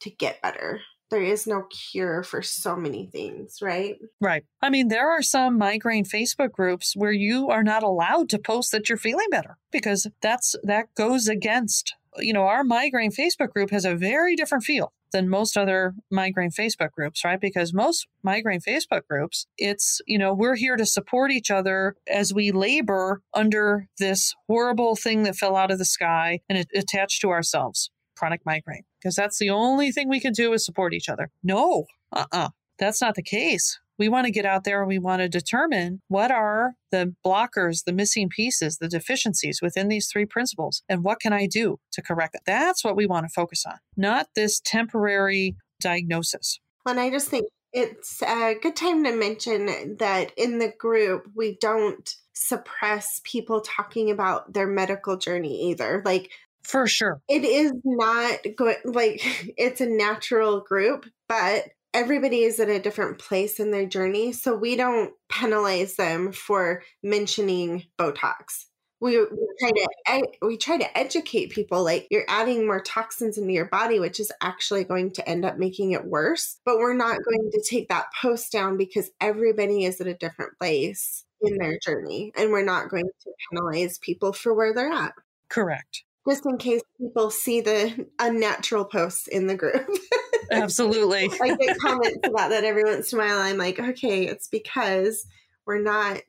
to 0.00 0.10
get 0.10 0.42
better 0.42 0.80
there 1.10 1.22
is 1.22 1.46
no 1.46 1.64
cure 1.64 2.22
for 2.22 2.40
so 2.40 2.76
many 2.76 3.06
things, 3.06 3.58
right? 3.60 3.98
Right. 4.20 4.44
I 4.62 4.70
mean, 4.70 4.88
there 4.88 5.10
are 5.10 5.22
some 5.22 5.58
migraine 5.58 6.04
Facebook 6.04 6.52
groups 6.52 6.94
where 6.96 7.12
you 7.12 7.50
are 7.50 7.64
not 7.64 7.82
allowed 7.82 8.28
to 8.30 8.38
post 8.38 8.70
that 8.72 8.88
you're 8.88 8.96
feeling 8.96 9.26
better 9.30 9.58
because 9.72 10.06
that's 10.22 10.54
that 10.62 10.94
goes 10.94 11.28
against, 11.28 11.96
you 12.18 12.32
know, 12.32 12.42
our 12.42 12.64
migraine 12.64 13.12
Facebook 13.12 13.50
group 13.50 13.70
has 13.70 13.84
a 13.84 13.94
very 13.94 14.36
different 14.36 14.64
feel 14.64 14.92
than 15.12 15.28
most 15.28 15.56
other 15.56 15.94
migraine 16.10 16.50
Facebook 16.50 16.92
groups, 16.92 17.24
right? 17.24 17.40
Because 17.40 17.74
most 17.74 18.06
migraine 18.22 18.60
Facebook 18.60 19.02
groups, 19.08 19.46
it's, 19.58 20.00
you 20.06 20.18
know, 20.18 20.32
we're 20.32 20.56
here 20.56 20.76
to 20.76 20.86
support 20.86 21.30
each 21.30 21.50
other 21.50 21.96
as 22.08 22.32
we 22.32 22.52
labor 22.52 23.20
under 23.34 23.86
this 23.98 24.34
horrible 24.48 24.96
thing 24.96 25.24
that 25.24 25.36
fell 25.36 25.56
out 25.56 25.70
of 25.70 25.78
the 25.78 25.84
sky 25.84 26.40
and 26.48 26.58
it 26.58 26.68
attached 26.74 27.20
to 27.22 27.30
ourselves 27.30 27.90
chronic 28.16 28.42
migraine 28.44 28.84
because 29.00 29.16
that's 29.16 29.38
the 29.38 29.50
only 29.50 29.90
thing 29.90 30.08
we 30.08 30.20
can 30.20 30.32
do 30.32 30.52
is 30.52 30.64
support 30.64 30.92
each 30.92 31.08
other. 31.08 31.30
No, 31.42 31.86
uh 32.12 32.26
uh-uh, 32.32 32.38
uh, 32.38 32.48
that's 32.78 33.00
not 33.00 33.14
the 33.14 33.22
case. 33.22 33.78
We 34.00 34.08
want 34.08 34.24
to 34.24 34.32
get 34.32 34.46
out 34.46 34.64
there 34.64 34.80
and 34.80 34.88
we 34.88 34.98
want 34.98 35.20
to 35.20 35.28
determine 35.28 36.00
what 36.08 36.30
are 36.30 36.72
the 36.90 37.14
blockers, 37.24 37.84
the 37.84 37.92
missing 37.92 38.30
pieces, 38.30 38.78
the 38.78 38.88
deficiencies 38.88 39.60
within 39.60 39.88
these 39.88 40.08
three 40.10 40.24
principles, 40.24 40.82
and 40.88 41.04
what 41.04 41.20
can 41.20 41.34
I 41.34 41.46
do 41.46 41.78
to 41.92 42.00
correct 42.00 42.34
it. 42.34 42.40
That's 42.46 42.82
what 42.82 42.96
we 42.96 43.04
want 43.04 43.26
to 43.26 43.32
focus 43.34 43.66
on, 43.66 43.76
not 43.98 44.28
this 44.34 44.58
temporary 44.58 45.54
diagnosis. 45.82 46.60
And 46.86 46.98
I 46.98 47.10
just 47.10 47.28
think 47.28 47.48
it's 47.74 48.22
a 48.22 48.54
good 48.54 48.74
time 48.74 49.04
to 49.04 49.12
mention 49.12 49.96
that 49.98 50.32
in 50.38 50.60
the 50.60 50.72
group, 50.78 51.26
we 51.36 51.58
don't 51.60 52.10
suppress 52.32 53.20
people 53.22 53.60
talking 53.60 54.10
about 54.10 54.54
their 54.54 54.66
medical 54.66 55.18
journey 55.18 55.70
either. 55.70 56.00
Like, 56.06 56.30
for 56.62 56.86
sure. 56.86 57.20
It 57.28 57.44
is 57.44 57.72
not 57.84 58.38
good, 58.56 58.76
like, 58.86 59.20
it's 59.58 59.82
a 59.82 59.86
natural 59.86 60.60
group, 60.60 61.04
but 61.28 61.64
everybody 61.94 62.42
is 62.42 62.60
at 62.60 62.68
a 62.68 62.80
different 62.80 63.18
place 63.18 63.58
in 63.58 63.70
their 63.70 63.86
journey. 63.86 64.32
So 64.32 64.54
we 64.54 64.76
don't 64.76 65.12
penalize 65.28 65.96
them 65.96 66.32
for 66.32 66.82
mentioning 67.02 67.84
Botox. 67.98 68.66
We, 69.02 69.18
we 69.18 69.26
try 69.58 69.70
to 69.70 70.28
we 70.42 70.58
try 70.58 70.76
to 70.76 70.98
educate 70.98 71.52
people 71.52 71.82
like 71.82 72.06
you're 72.10 72.26
adding 72.28 72.66
more 72.66 72.82
toxins 72.82 73.38
into 73.38 73.50
your 73.50 73.64
body 73.64 73.98
which 73.98 74.20
is 74.20 74.30
actually 74.42 74.84
going 74.84 75.12
to 75.12 75.26
end 75.26 75.46
up 75.46 75.56
making 75.56 75.92
it 75.92 76.04
worse 76.04 76.58
but 76.66 76.76
we're 76.76 76.92
not 76.92 77.16
going 77.24 77.50
to 77.50 77.64
take 77.66 77.88
that 77.88 78.08
post 78.20 78.52
down 78.52 78.76
because 78.76 79.10
everybody 79.18 79.86
is 79.86 80.02
at 80.02 80.06
a 80.06 80.12
different 80.12 80.52
place 80.58 81.24
in 81.40 81.56
their 81.56 81.78
journey 81.78 82.30
and 82.36 82.50
we're 82.50 82.62
not 82.62 82.90
going 82.90 83.04
to 83.04 83.30
penalize 83.50 83.96
people 83.96 84.34
for 84.34 84.52
where 84.52 84.74
they're 84.74 84.92
at 84.92 85.14
correct 85.48 86.04
just 86.28 86.44
in 86.44 86.58
case 86.58 86.82
people 87.00 87.30
see 87.30 87.62
the 87.62 88.06
unnatural 88.18 88.84
posts 88.84 89.26
in 89.28 89.46
the 89.46 89.56
group 89.56 89.88
Absolutely. 90.50 91.30
I 91.40 91.56
get 91.56 91.78
comments 91.78 92.18
about 92.24 92.50
that 92.50 92.64
every 92.64 92.84
once 92.84 93.12
in 93.12 93.18
a 93.18 93.22
while. 93.22 93.38
I'm 93.38 93.56
like, 93.56 93.78
okay, 93.78 94.26
it's 94.26 94.48
because 94.48 95.26
we're 95.66 95.82
not 95.82 96.22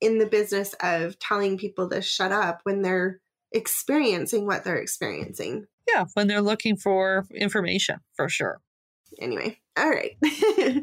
in 0.00 0.18
the 0.18 0.26
business 0.26 0.74
of 0.80 1.18
telling 1.18 1.58
people 1.58 1.88
to 1.90 2.00
shut 2.02 2.32
up 2.32 2.60
when 2.64 2.82
they're 2.82 3.20
experiencing 3.52 4.46
what 4.46 4.64
they're 4.64 4.76
experiencing. 4.76 5.66
Yeah, 5.88 6.04
when 6.14 6.26
they're 6.26 6.42
looking 6.42 6.76
for 6.76 7.26
information, 7.34 8.00
for 8.14 8.28
sure. 8.28 8.60
Anyway, 9.18 9.58
all 9.76 9.88
right. 9.88 10.16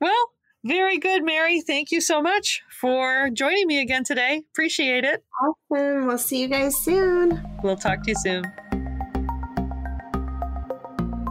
well, 0.00 0.30
very 0.64 0.98
good, 0.98 1.24
Mary. 1.24 1.62
Thank 1.62 1.90
you 1.90 2.00
so 2.00 2.20
much 2.20 2.62
for 2.70 3.30
joining 3.30 3.66
me 3.66 3.80
again 3.80 4.04
today. 4.04 4.42
Appreciate 4.52 5.04
it. 5.04 5.24
Awesome. 5.42 6.06
We'll 6.06 6.18
see 6.18 6.42
you 6.42 6.48
guys 6.48 6.76
soon. 6.76 7.42
We'll 7.62 7.76
talk 7.76 8.02
to 8.02 8.10
you 8.10 8.16
soon. 8.16 8.44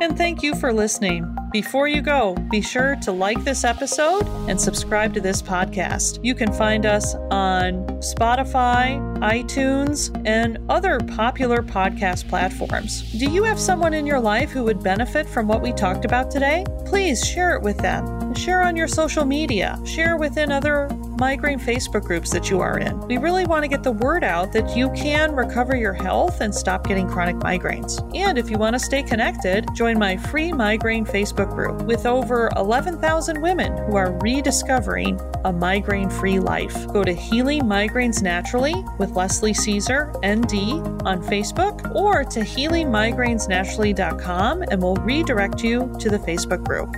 And 0.01 0.17
thank 0.17 0.41
you 0.41 0.55
for 0.55 0.71
listening. 0.71 1.35
Before 1.51 1.87
you 1.87 2.01
go, 2.01 2.35
be 2.49 2.61
sure 2.61 2.95
to 3.01 3.11
like 3.11 3.43
this 3.43 3.63
episode 3.63 4.25
and 4.47 4.59
subscribe 4.59 5.13
to 5.15 5.19
this 5.19 5.41
podcast. 5.41 6.23
You 6.23 6.35
can 6.35 6.53
find 6.53 6.85
us 6.85 7.15
on 7.31 7.85
Spotify, 7.99 8.99
iTunes, 9.19 10.09
and 10.25 10.57
other 10.69 10.99
popular 10.99 11.61
podcast 11.61 12.29
platforms. 12.29 13.11
Do 13.13 13.29
you 13.29 13.43
have 13.43 13.59
someone 13.59 13.93
in 13.93 14.05
your 14.05 14.19
life 14.19 14.51
who 14.51 14.63
would 14.63 14.81
benefit 14.81 15.27
from 15.27 15.47
what 15.47 15.61
we 15.61 15.73
talked 15.73 16.05
about 16.05 16.31
today? 16.31 16.65
Please 16.85 17.27
share 17.27 17.55
it 17.55 17.61
with 17.61 17.77
them. 17.79 18.33
Share 18.35 18.61
on 18.61 18.75
your 18.75 18.87
social 18.87 19.25
media. 19.25 19.77
Share 19.85 20.17
within 20.17 20.51
other 20.51 20.87
migraine 21.19 21.59
Facebook 21.59 22.05
groups 22.05 22.31
that 22.31 22.49
you 22.49 22.61
are 22.61 22.79
in. 22.79 22.99
We 23.01 23.17
really 23.17 23.45
want 23.45 23.63
to 23.63 23.67
get 23.67 23.83
the 23.83 23.91
word 23.91 24.23
out 24.23 24.53
that 24.53 24.75
you 24.75 24.89
can 24.91 25.35
recover 25.35 25.75
your 25.75 25.93
health 25.93 26.41
and 26.41 26.55
stop 26.55 26.87
getting 26.87 27.07
chronic 27.07 27.35
migraines. 27.37 27.99
And 28.15 28.37
if 28.37 28.49
you 28.49 28.57
want 28.57 28.75
to 28.75 28.79
stay 28.79 29.03
connected, 29.03 29.67
join 29.75 29.99
my 29.99 30.17
free 30.17 30.51
migraine 30.53 31.05
Facebook 31.05 31.53
group 31.53 31.83
with 31.83 32.05
over 32.05 32.49
11,000 32.55 33.41
women 33.41 33.75
who 33.85 33.95
are 33.95 34.13
rediscovering 34.19 35.19
a 35.45 35.51
migraine 35.51 36.09
free 36.09 36.39
life. 36.39 36.87
Go 36.87 37.03
to 37.03 37.13
Healing 37.13 37.63
Migraines 37.63 38.21
Naturally 38.21 38.85
with 38.97 39.11
Leslie 39.11 39.53
Caesar, 39.53 40.13
ND, 40.25 40.53
on 41.05 41.21
Facebook 41.23 41.93
or 41.95 42.23
to 42.23 42.39
healingmigrainesnaturally.com 42.39 44.61
and 44.63 44.81
we'll 44.81 44.95
redirect 44.95 45.63
you 45.63 45.93
to 45.99 46.09
the 46.09 46.19
Facebook 46.19 46.63
group. 46.63 46.95